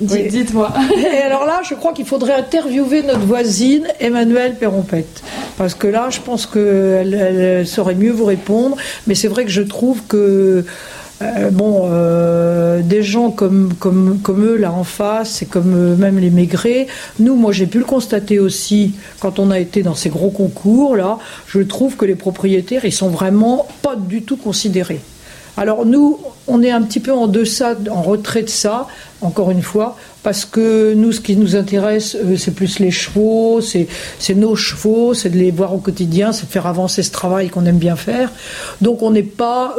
Dites-moi. 0.00 0.72
Et 0.96 1.22
alors 1.22 1.46
là, 1.46 1.60
je 1.62 1.74
crois 1.74 1.92
qu'il 1.92 2.04
faudrait 2.04 2.34
interviewer 2.34 3.02
notre 3.02 3.20
voisine 3.20 3.86
Emmanuelle 4.00 4.56
Perrompette. 4.56 5.22
Parce 5.56 5.74
que 5.74 5.86
là, 5.86 6.10
je 6.10 6.20
pense 6.20 6.46
qu'elle 6.46 7.14
elle 7.14 7.66
saurait 7.66 7.94
mieux 7.94 8.10
vous 8.10 8.24
répondre. 8.24 8.76
Mais 9.06 9.14
c'est 9.14 9.28
vrai 9.28 9.44
que 9.44 9.52
je 9.52 9.62
trouve 9.62 10.02
que 10.06 10.64
euh, 11.24 11.50
bon, 11.50 11.88
euh, 11.90 12.82
des 12.82 13.02
gens 13.02 13.30
comme, 13.30 13.72
comme, 13.78 14.18
comme 14.22 14.44
eux 14.44 14.56
là 14.56 14.72
en 14.72 14.84
face, 14.84 15.42
et 15.42 15.46
comme 15.46 15.74
euh, 15.74 15.96
même 15.96 16.18
les 16.18 16.30
maigrés, 16.30 16.86
nous, 17.18 17.36
moi 17.36 17.52
j'ai 17.52 17.66
pu 17.66 17.78
le 17.78 17.84
constater 17.84 18.38
aussi 18.38 18.94
quand 19.20 19.38
on 19.38 19.50
a 19.50 19.58
été 19.58 19.82
dans 19.82 19.94
ces 19.94 20.10
gros 20.10 20.30
concours 20.30 20.96
là, 20.96 21.18
je 21.46 21.60
trouve 21.60 21.96
que 21.96 22.04
les 22.04 22.14
propriétaires 22.14 22.84
ils 22.84 22.92
sont 22.92 23.08
vraiment 23.08 23.66
pas 23.82 23.96
du 23.96 24.22
tout 24.22 24.36
considérés. 24.36 25.00
Alors 25.56 25.86
nous, 25.86 26.18
on 26.48 26.62
est 26.62 26.70
un 26.70 26.82
petit 26.82 26.98
peu 26.98 27.12
en 27.12 27.28
deçà, 27.28 27.76
en 27.90 28.02
retrait 28.02 28.42
de 28.42 28.48
ça, 28.48 28.88
encore 29.20 29.52
une 29.52 29.62
fois, 29.62 29.96
parce 30.24 30.44
que 30.44 30.94
nous, 30.94 31.12
ce 31.12 31.20
qui 31.20 31.36
nous 31.36 31.54
intéresse, 31.54 32.16
c'est 32.36 32.54
plus 32.54 32.80
les 32.80 32.90
chevaux, 32.90 33.60
c'est 33.60 33.88
nos 34.34 34.56
chevaux, 34.56 35.14
c'est 35.14 35.30
de 35.30 35.38
les 35.38 35.52
voir 35.52 35.72
au 35.72 35.78
quotidien, 35.78 36.32
c'est 36.32 36.46
de 36.46 36.50
faire 36.50 36.66
avancer 36.66 37.04
ce 37.04 37.12
travail 37.12 37.50
qu'on 37.50 37.66
aime 37.66 37.78
bien 37.78 37.94
faire. 37.94 38.32
Donc 38.80 39.02
on 39.02 39.12
n'est 39.12 39.22
pas 39.22 39.76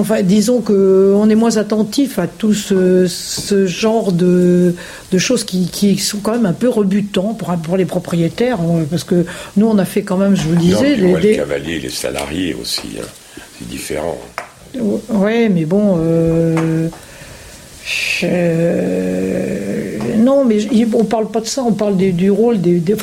enfin, 0.00 0.22
disons 0.22 0.60
qu'on 0.60 1.28
est 1.28 1.34
moins 1.34 1.56
attentif 1.56 2.18
à 2.18 2.26
tout 2.26 2.54
ce, 2.54 3.06
genre 3.66 4.12
de, 4.12 4.74
choses 5.18 5.44
qui, 5.44 5.98
sont 5.98 6.18
quand 6.18 6.32
même 6.32 6.46
un 6.46 6.52
peu 6.52 6.68
rebutants 6.68 7.34
pour, 7.34 7.52
pour 7.56 7.76
les 7.76 7.84
propriétaires, 7.84 8.60
hein, 8.60 8.84
parce 8.90 9.04
que 9.04 9.24
nous, 9.56 9.66
on 9.66 9.78
a 9.78 9.84
fait 9.84 10.02
quand 10.02 10.16
même, 10.16 10.36
je 10.36 10.42
vous 10.42 10.52
le 10.52 10.58
disais... 10.58 10.96
les, 10.96 11.20
les 11.20 11.36
cavaliers, 11.36 11.78
les 11.80 11.90
salariés 11.90 12.54
aussi, 12.54 12.88
hein. 13.00 13.06
c'est 13.58 13.68
différent. 13.68 14.18
Oui, 14.74 15.48
mais 15.48 15.64
bon... 15.64 15.98
Euh, 15.98 16.88
non, 20.22 20.44
mais 20.44 20.58
on 20.94 21.04
parle 21.04 21.28
pas 21.28 21.40
de 21.40 21.46
ça, 21.46 21.62
on 21.62 21.72
parle 21.72 21.96
du 21.96 22.30
rôle 22.30 22.60
des, 22.60 22.78
des, 22.80 22.94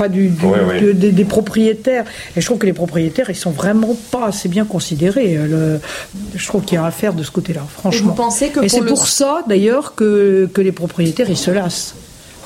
des, 1.12 1.26
propriétaires. 1.26 2.06
Et 2.36 2.42
je 2.42 2.46
trouve 2.46 2.58
que 2.58 2.66
les 2.66 2.74
propriétaires, 2.74 3.30
ils 3.30 3.36
sont 3.36 3.52
vraiment 3.52 3.96
pas 4.12 4.28
assez 4.28 4.50
bien 4.50 4.66
considérés. 4.66 5.38
je 6.36 6.48
trouve 6.48 6.64
qu'il 6.64 6.76
y 6.76 6.78
a 6.78 6.86
à 6.86 6.92
faire 6.92 7.14
de 7.14 7.24
ce 7.24 7.32
côté-là, 7.32 7.66
franchement. 7.72 8.08
Et, 8.08 8.10
vous 8.10 8.16
pensez 8.16 8.50
que 8.50 8.68
c'est 8.68 8.86
pour 8.86 9.08
ça, 9.08 9.44
d'ailleurs, 9.48 9.96
que, 9.96 10.50
que 10.54 10.62
les 10.62 10.72
propriétaires, 10.72 11.30
ils 11.30 11.38
se 11.38 11.52
lassent. 11.52 11.96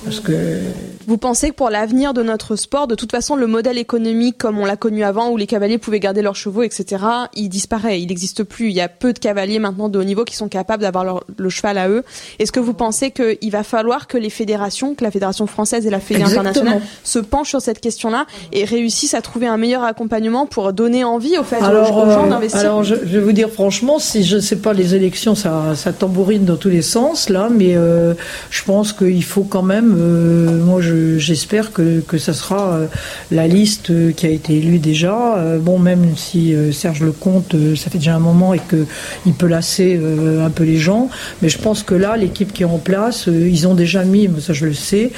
Parce 0.04 0.20
que 0.20 0.60
vous 1.08 1.18
pensez 1.18 1.50
que 1.50 1.56
pour 1.56 1.70
l'avenir 1.70 2.14
de 2.14 2.24
notre 2.24 2.56
sport, 2.56 2.88
de 2.88 2.96
toute 2.96 3.12
façon, 3.12 3.36
le 3.36 3.48
modèle 3.48 3.78
économique 3.78 4.38
comme 4.38 4.58
on 4.58 4.66
l'a 4.66 4.78
connu 4.78 5.04
avant, 5.04 5.32
où 5.32 5.38
les 5.38 5.48
cavaliers 5.48 5.78
pouvaient 5.78 6.00
garder 6.00 6.22
leurs 6.22 6.36
chevaux, 6.36 6.64
etc., 6.64 7.04
il 7.36 7.50
disparaît, 7.50 8.02
il 8.02 8.08
n'existe 8.08 8.44
plus. 8.44 8.70
Il 8.70 8.74
y 8.74 8.82
a 8.82 8.88
peu 8.88 9.14
de 9.14 9.20
cavaliers 9.20 9.60
maintenant 9.60 9.90
de 9.90 10.00
haut 10.00 10.04
niveau 10.04 10.24
qui 10.24 10.36
sont 10.36 10.48
capables 10.48 10.84
d'avoir 10.84 11.24
le 11.38 11.50
cheval 11.50 11.78
à 11.78 11.90
eux. 11.90 12.04
Est-ce 12.40 12.52
que 12.52 12.60
vous 12.60 12.74
pensez 12.74 13.12
qu'il 13.12 13.52
va 13.52 13.64
falloir 13.64 14.08
que 14.08 14.18
les 14.18 14.30
fédérations, 14.30 14.96
que 14.96 15.04
la 15.04 15.12
fédération 15.12 15.48
française 15.48 15.86
et 15.86 15.90
la 15.90 16.00
fédération 16.00 16.40
internationale 16.40 16.82
se 17.04 17.20
penchent 17.20 17.50
sur 17.50 17.62
cette 17.62 17.82
question-là 17.82 18.26
et 18.52 18.64
réussissent 18.64 19.14
à 19.14 19.22
trouver 19.22 19.48
un 19.48 19.58
meilleur 19.58 19.84
accompagnement 19.84 20.46
pour 20.46 20.72
donner 20.74 21.04
envie 21.04 21.38
au 21.38 21.44
fait 21.44 21.58
alors, 21.58 21.96
aux 21.96 22.10
gens 22.10 22.26
euh, 22.26 22.30
d'investir? 22.30 22.60
Alors, 22.62 22.84
je, 22.84 22.96
vais 22.96 23.20
vous 23.20 23.34
dire 23.34 23.50
franchement, 23.50 24.00
si 24.00 24.24
je 24.24 24.38
ne 24.38 24.42
sais 24.42 24.58
pas, 24.58 24.74
les 24.74 24.96
élections, 24.96 25.36
ça, 25.36 25.76
ça 25.76 25.92
tambourine 25.92 26.46
dans 26.46 26.58
tous 26.58 26.70
les 26.70 26.82
sens 26.82 27.30
là, 27.30 27.50
mais 27.52 27.76
euh, 27.76 28.14
je 28.50 28.64
pense 28.64 28.94
qu'il 28.94 29.24
faut 29.24 29.44
quand 29.44 29.64
même, 29.64 29.93
euh, 29.94 30.58
moi, 30.64 30.82
j'espère 31.18 31.72
que, 31.72 32.02
que 32.02 32.18
ça 32.18 32.34
sera 32.34 32.74
euh, 32.74 32.88
la 33.32 33.48
liste 33.48 33.90
euh, 33.90 34.12
qui 34.12 34.26
a 34.26 34.30
été 34.30 34.58
élue 34.58 34.80
déjà. 34.80 35.14
Bon, 35.60 35.80
même 35.80 36.16
si 36.16 36.56
Serge 36.72 37.02
Lecomte, 37.02 37.56
ça 37.76 37.90
fait 37.90 37.98
déjà 37.98 38.16
un 38.16 38.20
moment 38.20 38.54
et 38.54 38.60
qu'il 38.70 39.34
peut 39.34 39.48
lasser 39.48 40.00
un 40.42 40.50
peu 40.50 40.64
les 40.64 40.78
gens, 40.78 41.10
mais 41.42 41.50
je 41.50 41.58
pense 41.58 41.84
que 41.84 41.96
là, 41.96 42.18
l'équipe 42.18 42.54
qui 42.54 42.64
est 42.64 42.68
en 42.68 42.78
place, 42.78 43.28
ils 43.28 43.68
ont 43.68 43.74
déjà 43.74 44.04
mis, 44.04 44.30
ça 44.40 44.54
je 44.54 44.66
le 44.66 44.74
sais, 44.74 45.12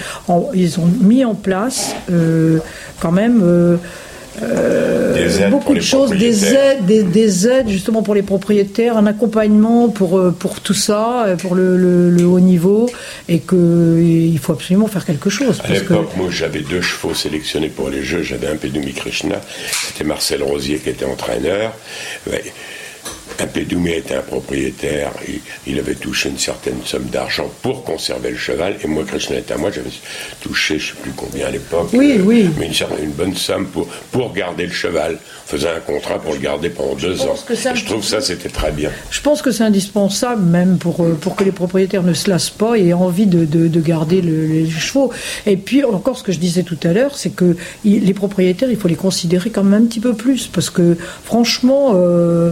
ils 0.54 0.80
ont 0.80 0.88
mis 1.02 1.26
en 1.26 1.36
place 1.36 1.96
quand 3.00 3.12
même 3.12 3.80
euh, 4.42 5.50
beaucoup 5.50 5.74
de 5.74 5.80
choses, 5.80 6.12
des 6.12 6.54
aides, 6.54 6.86
des, 6.86 7.48
aides 7.48 7.70
justement 7.70 8.04
pour 8.04 8.16
les 8.16 8.22
propriétaires, 8.22 8.98
un 8.98 9.06
accompagnement 9.06 9.90
pour, 9.90 10.18
euh, 10.18 10.32
pour 10.32 10.60
tout 10.60 10.74
ça, 10.74 11.26
euh, 11.26 11.36
pour 11.36 11.56
le, 11.56 12.26
haut 12.26 12.40
niveau, 12.40 12.90
et 13.30 13.40
qu'il 13.40 14.40
faut 14.40 14.54
absolument 14.54 14.88
faire 14.88 15.06
quelque 15.06 15.30
chose. 15.30 15.62
À 15.64 15.72
l'époque, 15.72 16.10
moi 16.18 16.28
j'avais 16.30 16.62
deux 16.62 16.82
chevaux 16.82 17.14
sélectionnés 17.14 17.70
pour 17.70 17.90
les 17.90 18.04
Jeux, 18.04 18.24
j'avais 18.24 18.48
un 18.48 18.56
Pédoumi 18.56 18.94
Krishna, 18.94 19.40
c'était 19.88 20.04
Marcel 20.04 20.44
Rosier 20.44 20.80
qui 20.80 20.90
était 20.90 21.06
entraîneur. 21.06 21.74
Pédoumé 23.44 23.98
était 23.98 24.16
un 24.16 24.22
propriétaire, 24.22 25.12
il, 25.68 25.80
avait 25.80 25.96
touché 25.96 26.30
une 26.30 26.38
certaine 26.38 26.80
somme 26.86 27.06
d'argent 27.06 27.50
pour 27.62 27.84
conserver 27.84 28.32
le 28.32 28.38
cheval, 28.38 28.76
et 28.84 28.88
moi, 28.88 29.04
Krishna 29.06 29.38
était 29.38 29.54
à 29.54 29.58
moi, 29.58 29.72
j'avais 29.72 29.90
touché, 30.42 30.80
je 30.80 30.92
ne 30.92 30.96
sais 30.96 31.02
plus 31.02 31.12
combien 31.12 31.48
à 31.48 31.52
l'époque, 31.52 31.90
oui, 31.94 32.20
oui. 32.24 32.50
mais 32.58 32.68
une, 32.68 33.04
une, 33.04 33.12
bonne 33.12 33.36
somme 33.36 33.68
pour, 33.68 33.88
pour 34.12 34.34
garder 34.34 34.66
le 34.66 34.72
cheval. 34.72 35.18
On 35.46 35.52
faisait 35.52 35.70
un 35.70 35.80
contrat 35.80 36.20
pour 36.20 36.34
le 36.34 36.40
garder 36.40 36.70
pendant 36.70 36.96
deux 36.96 37.22
ans. 37.22 37.36
je 37.50 37.86
trouve 37.86 38.04
ça, 38.04 38.22
c'était 38.22 38.50
très 38.50 38.72
bien. 38.72 38.90
Je 39.12 39.22
pense 39.22 39.42
que 39.42 39.52
c'est 39.52 39.64
indispensable, 39.64 40.42
même 40.42 40.78
pour, 40.78 41.04
euh, 41.04 41.18
pour 41.20 41.36
que 41.36 41.44
les 41.44 41.52
propriétaires 41.52 42.04
ne 42.04 42.14
se 42.14 42.30
lassent 42.30 42.50
pas 42.50 42.78
et 42.78 42.88
aient 42.88 42.94
envie 42.94 43.28
de, 43.28 43.46
de, 43.46 43.80
garder 43.80 44.22
les 44.22 44.70
chevaux. 44.70 45.12
Et 45.46 45.58
puis, 45.58 45.84
encore 45.84 46.18
ce 46.18 46.24
que 46.24 46.32
je 46.32 46.40
disais 46.40 46.64
tout 46.64 46.80
à 46.84 46.94
l'heure, 46.94 47.16
c'est 47.18 47.36
que 47.36 47.56
les 47.84 48.14
propriétaires, 48.14 48.70
il 48.72 48.78
faut 48.78 48.88
les 48.88 48.96
considérer 48.96 49.50
quand 49.50 49.64
même 49.64 49.84
un 49.84 49.86
petit 49.86 50.00
peu 50.00 50.14
plus, 50.14 50.48
parce 50.48 50.70
que 50.70 50.98
franchement, 51.24 51.94
euh, 51.96 52.52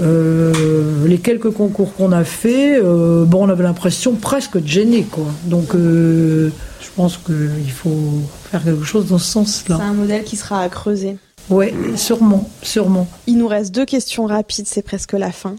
euh, 0.00 1.06
les 1.06 1.18
quelques 1.18 1.50
concours 1.50 1.94
qu'on 1.94 2.12
a 2.12 2.24
fait, 2.24 2.78
euh, 2.80 3.24
bon, 3.24 3.46
on 3.46 3.48
avait 3.48 3.64
l'impression 3.64 4.14
presque 4.14 4.58
de 4.58 4.66
gêner, 4.66 5.02
quoi. 5.02 5.26
Donc, 5.44 5.74
euh, 5.74 6.50
je 6.80 6.88
pense 6.94 7.16
qu'il 7.16 7.70
faut 7.70 8.22
faire 8.50 8.62
quelque 8.62 8.84
chose 8.84 9.06
dans 9.06 9.18
ce 9.18 9.30
sens-là. 9.30 9.76
C'est 9.78 9.82
un 9.82 9.94
modèle 9.94 10.24
qui 10.24 10.36
sera 10.36 10.62
à 10.62 10.68
creuser. 10.68 11.16
Oui, 11.50 11.72
sûrement, 11.96 12.48
sûrement. 12.62 13.08
Il 13.26 13.38
nous 13.38 13.48
reste 13.48 13.74
deux 13.74 13.86
questions 13.86 14.26
rapides, 14.26 14.66
c'est 14.68 14.82
presque 14.82 15.14
la 15.14 15.32
fin. 15.32 15.56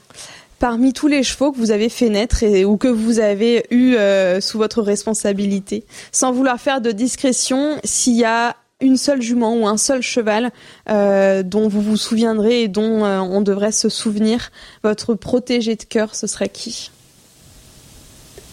Parmi 0.60 0.94
tous 0.94 1.08
les 1.08 1.24
chevaux 1.24 1.52
que 1.52 1.58
vous 1.58 1.72
avez 1.72 1.90
fait 1.90 2.10
naître 2.10 2.44
et, 2.44 2.66
ou 2.66 2.78
que 2.78 2.90
vous 2.90 3.20
avez 3.20 3.66
eu 3.72 3.96
sous 4.42 4.58
votre 4.58 4.82
responsabilité, 4.82 5.86
sans 6.12 6.34
vouloir 6.34 6.60
faire 6.60 6.82
de 6.82 6.92
discrétion, 6.92 7.78
s'il 7.86 8.18
y 8.18 8.26
a 8.26 8.56
une 8.82 8.96
seule 8.98 9.22
jument 9.22 9.56
ou 9.58 9.68
un 9.68 9.78
seul 9.78 10.02
cheval 10.02 10.52
euh, 10.90 11.44
dont 11.44 11.68
vous 11.68 11.82
vous 11.82 11.98
souviendrez 11.98 12.64
et 12.64 12.68
dont 12.70 13.04
euh, 13.04 13.20
on 13.20 13.42
devrait 13.42 13.72
se 13.74 13.90
souvenir, 13.90 14.52
votre 14.84 15.16
protégé 15.16 15.76
de 15.76 15.84
cœur, 15.84 16.16
ce 16.16 16.28
serait 16.28 16.50
qui? 16.50 16.92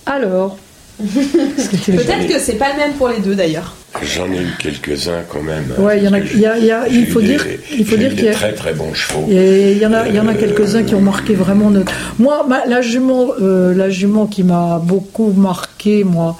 Alors 0.04 0.56
Peut-être 0.98 2.26
que 2.26 2.38
c'est 2.40 2.54
pas 2.54 2.72
le 2.72 2.78
même 2.78 2.92
pour 2.94 3.08
les 3.10 3.18
deux 3.20 3.34
d'ailleurs. 3.34 3.74
J'en 4.02 4.32
ai 4.32 4.38
eu 4.42 4.54
quelques-uns 4.58 5.22
quand 5.30 5.42
même. 5.42 5.66
Ouais, 5.78 5.98
il 5.98 6.04
y 6.04 6.08
en 6.08 6.12
a, 6.14 6.18
il 6.20 6.38
y 6.40 6.46
a- 6.46 6.58
il 6.58 6.64
y 6.64 6.70
a- 6.70 6.88
il 6.88 7.06
faut 7.06 7.20
dire, 7.20 7.44
il 7.72 7.84
faut 7.86 7.96
dire 7.98 8.14
qu'il 8.14 8.24
y 8.24 8.28
a, 8.28 8.32
très 8.32 8.54
très 8.54 8.72
bons 8.72 8.94
chevaux. 8.94 9.26
Et 9.30 9.72
il 9.72 9.78
y 9.78 9.84
en 9.86 9.92
a, 9.92 10.08
il 10.08 10.14
y 10.14 10.20
en 10.20 10.26
a 10.26 10.34
quelques-uns 10.34 10.84
qui 10.84 10.94
ont 10.94 11.00
marqué 11.02 11.34
vraiment 11.34 11.68
notre. 11.70 11.92
Moi, 12.18 12.46
ma- 12.48 12.64
la 12.66 12.80
jument, 12.80 13.28
euh, 13.40 13.74
la 13.74 13.90
jument 13.90 14.26
qui 14.26 14.42
m'a 14.42 14.80
beaucoup 14.82 15.32
marqué, 15.32 16.02
moi, 16.02 16.38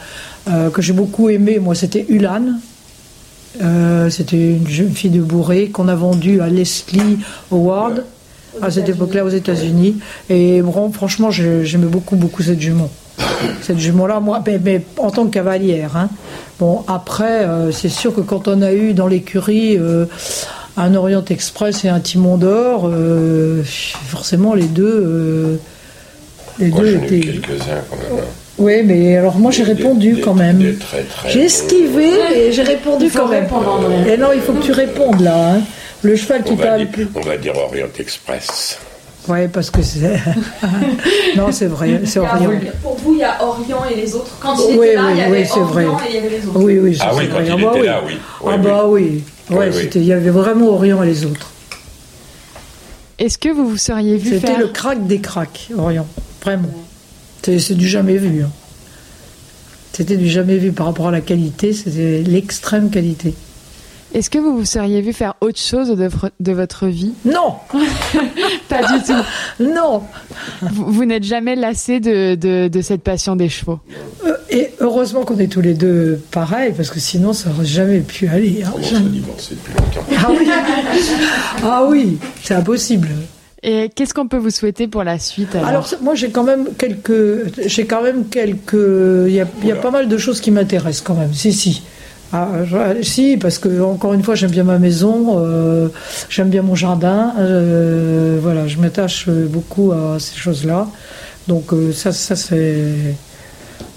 euh, 0.49 0.70
que 0.70 0.80
j'ai 0.80 0.93
beaucoup 0.95 1.28
aimé, 1.28 1.59
moi, 1.59 1.74
c'était 1.74 2.07
Ulan. 2.09 2.59
Euh, 3.62 4.11
c'était 4.11 4.36
une 4.52 4.68
jeune 4.68 4.90
fille 4.90 5.11
de 5.11 5.20
Bourré 5.22 5.68
qu'on 5.70 5.88
a 5.88 5.94
vendue 5.94 6.40
à 6.40 6.48
Leslie 6.48 7.18
Howard 7.50 8.04
à 8.62 8.70
cette 8.70 8.88
époque-là 8.88 9.24
aux 9.24 9.28
États-Unis. 9.30 9.96
Et 10.30 10.62
bon, 10.62 10.90
franchement, 10.92 11.30
j'ai- 11.30 11.64
j'aimais 11.64 11.86
beaucoup, 11.86 12.16
beaucoup 12.16 12.42
cette 12.42 12.61
jument. 12.61 12.90
Cette 13.62 13.78
jument-là, 13.78 14.20
moi, 14.20 14.42
mais, 14.46 14.59
mais 14.62 14.82
en 14.98 15.11
tant 15.11 15.24
que 15.26 15.30
cavalière. 15.30 15.96
hein. 15.96 16.09
Bon, 16.59 16.84
après, 16.86 17.44
euh, 17.44 17.70
c'est 17.72 17.88
sûr 17.88 18.14
que 18.14 18.20
quand 18.20 18.46
on 18.48 18.61
a 18.62 18.72
eu 18.74 18.92
dans 18.94 19.07
l'écurie 19.07 19.76
euh, 19.78 20.04
un 20.76 20.94
Orient 20.94 21.24
Express 21.24 21.84
et 21.84 21.88
un 21.88 22.00
Timon 22.00 22.36
d'Or, 22.36 22.90
forcément 24.07 24.54
les 24.54 24.66
deux, 24.66 25.59
les 26.59 26.68
Moi 26.68 26.80
deux 26.80 26.94
étaient. 26.96 27.20
quelques-uns 27.20 27.82
quand 27.90 27.96
même. 27.96 28.22
hein. 28.22 28.45
Oui, 28.59 28.82
mais 28.84 29.16
alors 29.18 29.36
moi 29.38 29.50
j'ai 29.50 29.64
répondu 29.64 30.12
des- 30.14 30.20
quand 30.22 30.34
même. 30.34 30.62
J'ai 31.28 31.44
esquivé 31.44 32.11
et 32.34 32.52
j'ai 32.52 32.62
répondu 32.62 33.11
quand 33.11 33.28
même. 33.28 33.46
Et 34.09 34.16
non, 34.16 34.28
il 34.34 34.40
faut 34.40 34.52
que 34.54 34.62
tu 34.64 34.72
répondes 34.72 35.20
là. 35.20 35.54
hein. 35.57 35.61
Le 36.02 36.16
cheval 36.16 36.42
qui 36.42 36.54
parle 36.57 36.78
dire, 36.80 36.88
plus. 36.90 37.09
on 37.14 37.20
va 37.20 37.36
dire 37.36 37.54
Orient 37.57 37.86
Express. 37.98 38.78
Ouais, 39.28 39.48
parce 39.48 39.70
que 39.70 39.82
c'est. 39.82 39.98
non, 41.36 41.50
c'est 41.50 41.66
vrai, 41.66 42.00
c'est 42.04 42.20
Orient. 42.20 42.50
Pour 42.82 42.96
vous, 42.96 43.14
il 43.14 43.18
y 43.18 43.24
a 43.24 43.42
Orient 43.42 43.84
et 43.90 43.96
les 43.96 44.14
autres. 44.14 44.36
Quand 44.40 44.54
il 44.57 44.74
était 44.74 44.78
Oui, 44.78 44.94
là, 44.94 45.02
oui, 45.07 45.12
il 45.14 45.18
y 45.18 45.20
avait 45.22 45.40
oui, 45.42 45.46
c'est 45.52 45.61
vrai. 45.61 45.84
Orient 45.86 45.98
et 46.07 46.11
il 46.11 46.14
y 46.14 46.18
avait 46.18 46.28
les 46.38 46.46
autres. 46.46 46.61
Oui, 46.61 46.78
oui, 46.78 46.98
Ah 47.00 47.09
c'est 47.12 47.18
oui, 47.18 47.26
vrai. 47.26 47.44
quand 47.46 47.52
Ah 47.52 47.57
il 47.59 47.64
bah 47.64 47.70
était 47.72 47.80
oui. 47.80 47.86
là, 47.86 48.00
oui. 48.07 48.12
Oui, 48.12 48.52
ah 48.52 48.57
oui. 48.57 48.62
bah 48.64 48.84
oui. 48.86 49.02
Ouais, 49.50 49.57
Oui, 49.59 49.64
oui. 49.74 49.80
c'était- 49.82 49.98
il 49.98 50.07
y 50.07 50.12
avait 50.12 50.30
vraiment 50.30 50.68
Orient 50.68 51.02
et 51.02 51.07
les 51.07 51.24
autres. 51.24 51.50
Est-ce 53.18 53.38
que 53.38 53.48
vous 53.48 53.68
vous 53.68 53.76
seriez 53.78 54.16
vu 54.16 54.30
C'était 54.34 54.46
faire 54.48 54.59
le 54.61 54.68
crack 54.68 55.07
des 55.07 55.18
cracks, 55.20 55.68
Orient. 55.76 56.07
Vraiment. 56.42 56.68
C'est 57.59 57.74
du 57.74 57.88
jamais 57.88 58.16
vu. 58.16 58.42
hein. 58.42 58.51
C'était 59.92 60.16
du 60.16 60.28
jamais 60.28 60.59
vu 60.59 60.72
par 60.72 60.86
rapport 60.86 61.09
à 61.09 61.11
la 61.11 61.20
qualité, 61.22 61.72
c'était 61.72 62.22
l'extrême 62.26 62.90
qualité. 62.90 63.34
Est-ce 64.14 64.30
que 64.30 64.38
vous 64.38 64.57
vous 64.57 64.64
seriez 64.64 65.01
vu 65.03 65.12
faire 65.12 65.34
autre 65.40 65.59
chose 65.59 65.88
de, 65.88 66.53
votre 66.53 66.86
vie? 66.86 67.12
Non, 67.24 67.55
Pas 68.68 68.82
du 68.92 69.03
tout. 69.05 69.62
non. 69.62 70.03
Vous, 70.62 70.90
vous 70.92 71.05
n'êtes 71.05 71.24
jamais 71.24 71.55
lassé 71.57 71.99
de, 72.01 72.34
de, 72.34 72.68
de 72.68 72.80
cette 72.82 73.03
passion 73.03 73.36
des 73.36 73.49
chevaux? 73.49 73.80
Euh, 74.26 74.34
Et 74.49 74.70
heureusement 74.80 75.24
qu'on 75.24 75.38
est 75.38 75.49
tous 75.53 75.61
les 75.61 75.74
deux 75.74 76.20
pareils, 76.30 76.72
parce 76.74 76.90
que 76.90 77.01
sinon 77.01 77.32
ça 77.32 77.51
aurait 77.51 77.66
jamais 77.66 78.01
pu 78.01 78.28
aller. 78.28 78.62
hein. 78.64 78.72
On 78.78 78.82
s'est 78.82 79.01
divorcé 79.01 79.55
depuis 79.57 79.72
longtemps. 79.72 80.07
Ah 80.18 80.30
oui, 80.30 80.49
ah 81.64 81.84
oui, 81.88 82.18
c'est 82.42 82.55
impossible. 82.55 83.09
Et 83.68 83.90
qu'est-ce 83.92 84.14
qu'on 84.14 84.28
peut 84.28 84.36
vous 84.36 84.50
souhaiter 84.50 84.86
pour 84.86 85.02
la 85.02 85.18
suite 85.18 85.54
alors, 85.56 85.68
Alors 85.68 85.94
moi 86.00 86.14
j'ai 86.14 86.30
quand 86.30 86.44
même 86.44 86.68
quelques, 86.78 87.66
j'ai 87.66 87.84
quand 87.84 88.00
même 88.00 88.26
quelques, 88.28 88.74
il 89.26 89.32
y 89.34 89.40
a, 89.40 89.46
il 89.62 89.68
y 89.68 89.72
a 89.72 89.76
pas 89.76 89.90
mal 89.90 90.06
de 90.08 90.16
choses 90.18 90.40
qui 90.40 90.52
m'intéressent 90.52 91.02
quand 91.04 91.14
même. 91.16 91.34
Si 91.34 91.52
si. 91.52 91.82
Ah, 92.32 92.48
je- 92.64 93.02
si 93.02 93.36
parce 93.36 93.58
que 93.58 93.80
encore 93.82 94.12
une 94.14 94.22
fois 94.22 94.36
j'aime 94.36 94.50
bien 94.52 94.62
ma 94.64 94.78
maison, 94.78 95.36
euh, 95.38 95.88
j'aime 96.28 96.48
bien 96.48 96.62
mon 96.62 96.76
jardin, 96.76 97.34
euh, 97.38 98.38
voilà, 98.40 98.68
je 98.68 98.78
m'attache 98.78 99.28
beaucoup 99.28 99.90
à 99.92 100.18
ces 100.20 100.36
choses-là. 100.36 100.86
Donc 101.48 101.72
euh, 101.72 101.92
ça, 101.92 102.12
ça 102.12 102.36
c'est 102.36 102.84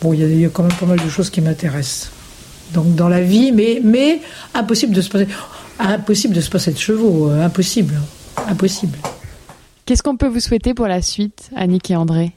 bon, 0.01 0.13
il 0.13 0.19
y, 0.23 0.41
y 0.41 0.45
a 0.45 0.49
quand 0.49 0.63
même 0.63 0.73
pas 0.79 0.85
mal 0.87 0.99
de 0.99 1.09
choses 1.09 1.29
qui 1.29 1.41
m'intéressent. 1.41 2.09
Donc 2.73 2.95
dans 2.95 3.09
la 3.09 3.21
vie, 3.21 3.51
mais 3.51 3.81
mais 3.83 4.19
impossible 4.55 4.93
de 4.95 5.01
se 5.01 5.09
passer, 5.09 5.27
impossible 5.79 6.33
de 6.35 6.41
se 6.41 6.49
passer 6.49 6.71
de 6.71 6.77
chevaux, 6.79 7.29
impossible, 7.29 7.95
impossible. 8.47 8.97
Qu'est-ce 9.89 10.03
qu'on 10.03 10.17
peut 10.17 10.27
vous 10.27 10.39
souhaiter 10.39 10.75
pour 10.75 10.85
la 10.85 11.01
suite, 11.01 11.49
Annick 11.55 11.89
et 11.89 11.95
André? 11.95 12.33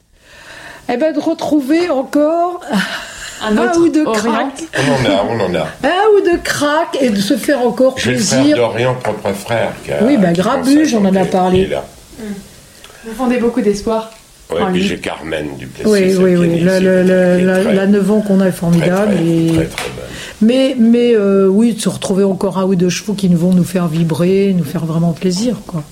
Eh 0.91 0.97
ben 0.97 1.13
de 1.15 1.21
retrouver 1.21 1.91
encore 1.91 2.63
Un 3.47 3.59
un 3.59 3.77
ou 3.77 3.91
deux 3.91 4.07
cracks, 4.07 4.65
On 4.79 4.91
en 4.91 5.13
a, 5.13 5.25
on 5.29 5.39
en 5.39 5.55
a. 5.57 5.65
un 5.87 6.07
ou 6.17 6.25
deux 6.25 6.39
cracks 6.39 6.97
et 6.99 7.11
de 7.11 7.21
se 7.21 7.37
faire 7.37 7.61
encore 7.61 8.01
faire 8.01 8.15
plaisir. 8.15 8.57
d'Orient 8.57 8.95
propre 8.95 9.35
frère. 9.35 9.73
qui 9.85 9.93
a- 9.93 10.03
Oui, 10.03 10.17
bah, 10.17 10.29
a 10.29 10.33
Grabuge, 10.33 10.95
on 10.95 11.01
en 11.05 11.15
a 11.15 11.25
50 11.25 11.31
parlé. 11.31 11.59
qui 11.59 11.65
est 11.65 11.69
là. 11.75 11.85
Vous 13.05 13.13
fondez 13.15 13.37
beaucoup 13.37 13.61
d'espoir. 13.61 14.11
Ouais, 14.51 14.63
En 14.63 14.73
puis 14.73 14.85
j'ai 14.85 14.97
Carmen 14.99 15.55
du 15.59 15.67
Plessis. 15.67 15.91
Oui, 15.91 16.15
oui, 16.19 16.37
oui. 16.37 16.61
La, 16.61 16.81
la, 16.81 17.03
la, 17.03 17.15
est 17.39 17.43
la, 17.43 17.61
très, 17.65 17.75
la 17.75 17.87
9 17.87 18.11
ans 18.13 18.21
qu'on 18.23 18.41
a 18.41 18.47
est 18.47 18.51
très, 18.51 18.57
formidable. 18.61 19.15
très, 19.15 19.27
et... 19.27 19.47
très, 19.53 19.67
très 19.67 19.89
bonne. 19.91 20.05
Mais, 20.41 20.75
mais 20.79 21.15
euh, 21.15 21.49
oui, 21.49 21.75
de 21.75 21.81
se 21.83 21.91
retrouver 21.91 22.25
encore 22.25 22.57
un 22.59 22.65
ou 22.65 22.77
deux 22.77 22.89
chevaux 22.89 23.13
qui 23.13 23.29
vont 23.29 23.53
nous 23.53 23.63
faire 23.65 23.89
vibrer, 23.89 24.55
nous 24.57 24.65
faire 24.65 24.87
vraiment 24.87 25.13
plaisir. 25.13 25.57
Quoi. 25.67 25.85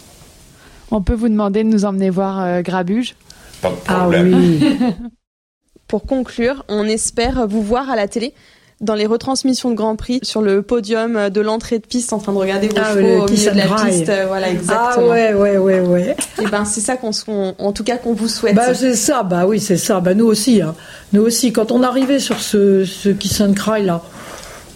On 0.90 1.02
peut 1.02 1.14
vous 1.14 1.28
demander 1.28 1.62
de 1.64 1.68
nous 1.68 1.84
emmener 1.84 2.10
voir 2.10 2.40
euh, 2.42 2.62
Grabuge 2.62 3.14
Pas 3.62 3.70
de 3.70 3.74
Ah 3.88 3.94
problème. 4.00 4.34
oui. 4.34 4.60
Pour 5.88 6.04
conclure, 6.04 6.64
on 6.68 6.84
espère 6.84 7.46
vous 7.48 7.62
voir 7.62 7.90
à 7.90 7.96
la 7.96 8.06
télé 8.08 8.32
dans 8.80 8.94
les 8.94 9.04
retransmissions 9.06 9.70
de 9.70 9.74
Grand 9.74 9.94
Prix 9.96 10.20
sur 10.22 10.40
le 10.40 10.62
podium 10.62 11.28
de 11.28 11.40
l'entrée 11.42 11.78
de 11.80 11.86
piste 11.86 12.12
en 12.14 12.18
train 12.18 12.32
de 12.32 12.38
regarder 12.38 12.68
vos 12.68 12.76
Ah, 12.80 12.94
chevaux 12.94 13.00
le 13.00 13.20
au 13.22 13.28
milieu 13.28 13.50
de 13.50 13.56
la 13.58 13.66
piste. 13.84 14.08
Euh, 14.08 14.24
Voilà, 14.26 14.46
Ah 14.48 14.52
exactement. 14.52 15.08
ouais, 15.08 15.34
ouais, 15.34 15.58
ouais, 15.58 15.80
ouais. 15.80 16.16
Et 16.40 16.46
ben 16.46 16.64
c'est 16.64 16.80
ça 16.80 16.96
qu'on, 16.96 17.10
qu'on- 17.10 17.54
en 17.58 17.72
tout 17.72 17.84
cas 17.84 17.98
qu'on 17.98 18.14
vous 18.14 18.28
souhaite. 18.28 18.54
Bah 18.54 18.72
c'est 18.72 18.94
ça, 18.94 19.22
bah 19.22 19.46
oui, 19.46 19.60
c'est 19.60 19.76
ça. 19.76 20.00
Bah 20.00 20.14
nous 20.14 20.24
aussi, 20.26 20.62
hein. 20.62 20.74
Nous 21.12 21.20
aussi, 21.22 21.52
quand 21.52 21.72
on 21.72 21.82
arrivait 21.82 22.20
sur 22.20 22.40
ce, 22.40 22.84
ce 22.86 23.10
Kiss 23.10 23.40
and 23.42 23.52
Cry 23.52 23.84
là, 23.84 24.00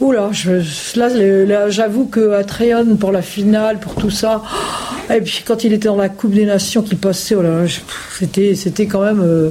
oula, 0.04 0.30
je, 0.32 0.52
là, 0.98 1.08
là, 1.08 1.70
j'avoue 1.70 2.06
que 2.06 2.32
à 2.32 2.44
Trayon 2.44 2.96
pour 2.96 3.12
la 3.12 3.22
finale, 3.22 3.78
pour 3.78 3.94
tout 3.94 4.10
ça, 4.10 4.42
et 5.12 5.20
puis 5.20 5.42
quand 5.46 5.64
il 5.64 5.72
était 5.72 5.88
dans 5.88 5.96
la 5.96 6.08
Coupe 6.08 6.32
des 6.32 6.46
Nations 6.46 6.82
qui 6.82 6.94
passait, 6.94 7.34
oh 7.34 7.42
c'était, 8.18 8.54
c'était 8.54 8.86
quand 8.86 9.02
même, 9.02 9.20
euh, 9.22 9.50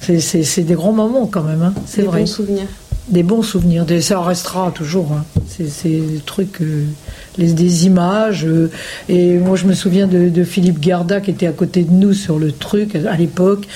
c'est, 0.00 0.62
des 0.62 0.74
grands 0.74 0.92
moments 0.92 1.26
quand 1.26 1.42
même, 1.42 1.62
hein. 1.62 1.74
c'est 1.86 2.02
vrai. 2.02 2.20
bons 2.20 2.26
souvenirs. 2.26 2.66
Des 3.10 3.24
bons 3.24 3.42
souvenirs, 3.42 3.84
des, 3.84 4.00
ça 4.00 4.20
restera 4.22 4.70
toujours. 4.70 5.10
hein. 5.12 5.24
C'est, 5.48 5.88
des 5.88 6.20
trucs, 6.24 6.60
euh, 6.62 6.84
les, 7.38 7.52
des 7.52 7.86
images. 7.86 8.46
euh, 8.46 8.70
et 9.08 9.34
moi, 9.38 9.56
je 9.56 9.66
me 9.66 9.74
souviens 9.74 10.06
de, 10.06 10.44
Philippe 10.44 10.78
Garda 10.78 11.20
qui 11.20 11.32
était 11.32 11.48
à 11.48 11.52
côté 11.52 11.82
de 11.82 11.90
nous 11.90 12.12
sur 12.12 12.38
le 12.38 12.52
truc 12.52 12.94
à 12.94 13.16
l'époque 13.16 13.66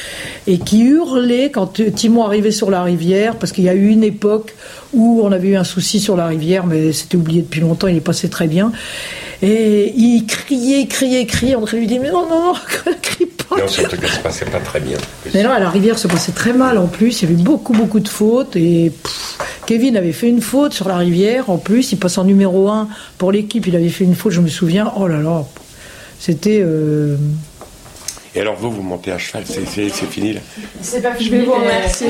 et 0.46 0.58
qui 0.58 0.82
hurlait 0.82 1.50
quand 1.50 1.80
Timon 1.94 2.24
arrivait 2.24 2.52
sur 2.52 2.70
la 2.70 2.84
rivière, 2.84 3.34
parce 3.36 3.50
qu'il 3.50 3.64
y 3.64 3.68
a 3.68 3.74
eu 3.74 3.88
une 3.88 4.04
époque 4.04 4.54
où 4.92 5.20
on 5.24 5.32
avait 5.32 5.48
eu 5.48 5.56
un 5.56 5.64
souci 5.64 5.98
sur 5.98 6.16
la 6.16 6.26
rivière, 6.26 6.66
mais 6.66 6.92
c'était 6.92 7.16
oublié 7.16 7.42
depuis 7.42 7.60
longtemps, 7.60 7.88
il 7.88 7.96
est 7.96 8.00
passé 8.00 8.28
très 8.30 8.46
bien. 8.46 8.70
Et 9.42 9.92
il 9.96 10.24
criait, 10.26 10.86
criait, 10.86 11.26
criait. 11.26 11.56
André 11.56 11.78
lui 11.78 11.86
dit 11.88 11.98
Mais 11.98 12.10
non, 12.10 12.28
non, 12.28 12.52
non, 12.52 12.54
crie. 13.02 13.26
Non, 13.58 13.68
surtout 13.68 13.96
que 13.96 14.06
ça 14.06 14.14
se 14.14 14.20
passait 14.20 14.44
pas 14.46 14.58
très 14.60 14.80
bien. 14.80 14.98
Mais 15.34 15.42
non, 15.42 15.50
à 15.50 15.58
la 15.58 15.70
rivière 15.70 15.98
se 15.98 16.08
passait 16.08 16.32
très 16.32 16.52
mal 16.52 16.78
en 16.78 16.86
plus. 16.86 17.22
Il 17.22 17.30
y 17.30 17.32
avait 17.32 17.42
beaucoup, 17.42 17.72
beaucoup 17.72 18.00
de 18.00 18.08
fautes. 18.08 18.56
Et 18.56 18.90
pff, 18.90 19.38
Kevin 19.66 19.96
avait 19.96 20.12
fait 20.12 20.28
une 20.28 20.40
faute 20.42 20.72
sur 20.72 20.88
la 20.88 20.96
rivière. 20.96 21.50
En 21.50 21.58
plus, 21.58 21.92
il 21.92 21.98
passe 21.98 22.18
en 22.18 22.24
numéro 22.24 22.68
1 22.68 22.88
pour 23.18 23.32
l'équipe. 23.32 23.66
Il 23.66 23.76
avait 23.76 23.88
fait 23.88 24.04
une 24.04 24.14
faute, 24.14 24.32
je 24.32 24.40
me 24.40 24.48
souviens. 24.48 24.92
Oh 24.96 25.06
là 25.06 25.20
là. 25.20 25.44
C'était. 26.18 26.60
euh, 26.62 27.16
Et 28.34 28.40
alors 28.40 28.56
vous, 28.56 28.70
vous 28.70 28.82
montez 28.82 29.12
à 29.12 29.18
cheval, 29.18 29.44
c'est, 29.46 29.66
c'est, 29.66 29.88
c'est 29.90 30.06
fini 30.06 30.32
là 30.34 30.40
Je 31.20 31.28
vais 31.30 31.42
vous 31.42 31.52
remercier. 31.52 32.08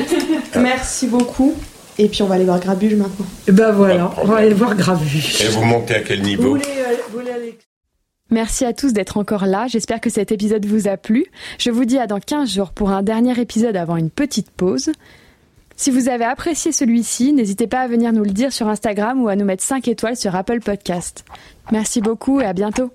Merci 0.57 1.07
beaucoup. 1.07 1.55
Et 1.97 2.09
puis 2.09 2.23
on 2.23 2.27
va 2.27 2.35
aller 2.35 2.45
voir 2.45 2.59
Grabuge 2.59 2.95
maintenant. 2.95 3.25
Et 3.47 3.53
ben 3.53 3.67
Pas 3.67 3.73
voilà, 3.73 4.11
on 4.21 4.27
va 4.27 4.39
aller 4.39 4.49
le 4.49 4.57
voir 4.57 4.75
Gravu. 4.75 5.23
Et 5.41 5.47
vous 5.49 5.63
montez 5.65 5.95
à 5.95 6.01
quel 6.01 6.21
Vous 6.21 6.27
niveau 6.27 6.49
voulez, 6.51 6.65
euh, 6.65 6.95
vous 7.13 7.21
voulez 7.21 7.31
aller 7.31 7.57
Merci 8.35 8.65
à 8.65 8.73
tous 8.73 8.93
d'être 8.93 9.17
encore 9.17 9.47
là. 9.47 9.69
J'espère 9.69 10.01
que 10.01 10.11
cet 10.11 10.33
épisode 10.33 10.67
vous 10.67 10.89
a 10.89 10.97
plu. 10.97 11.25
Je 11.57 11.71
vous 11.71 11.85
dis 11.85 12.01
à 12.01 12.09
dans 12.09 12.19
15 12.19 12.53
jours 12.53 12.73
pour 12.73 12.91
un 12.91 13.05
dernier 13.05 13.41
épisode 13.41 13.77
avant 13.77 13.97
une 13.97 14.11
petite 14.11 14.51
pause. 14.51 14.91
Si 15.77 15.93
vous 15.93 16.09
avez 16.09 16.25
apprécié 16.25 16.73
celui-ci, 16.73 17.33
n'hésitez 17.33 17.69
pas 17.69 17.79
à 17.79 17.87
venir 17.87 18.13
nous 18.13 18.25
le 18.25 18.33
dire 18.33 18.53
sur 18.53 18.67
Instagram 18.67 19.23
ou 19.23 19.29
à 19.29 19.37
nous 19.37 19.45
mettre 19.45 19.63
5 19.63 19.87
étoiles 19.87 20.17
sur 20.17 20.35
Apple 20.35 20.59
Podcast. 20.59 21.25
Merci 21.71 22.01
beaucoup 22.01 22.41
et 22.41 22.45
à 22.45 22.55
bientôt. 22.55 22.91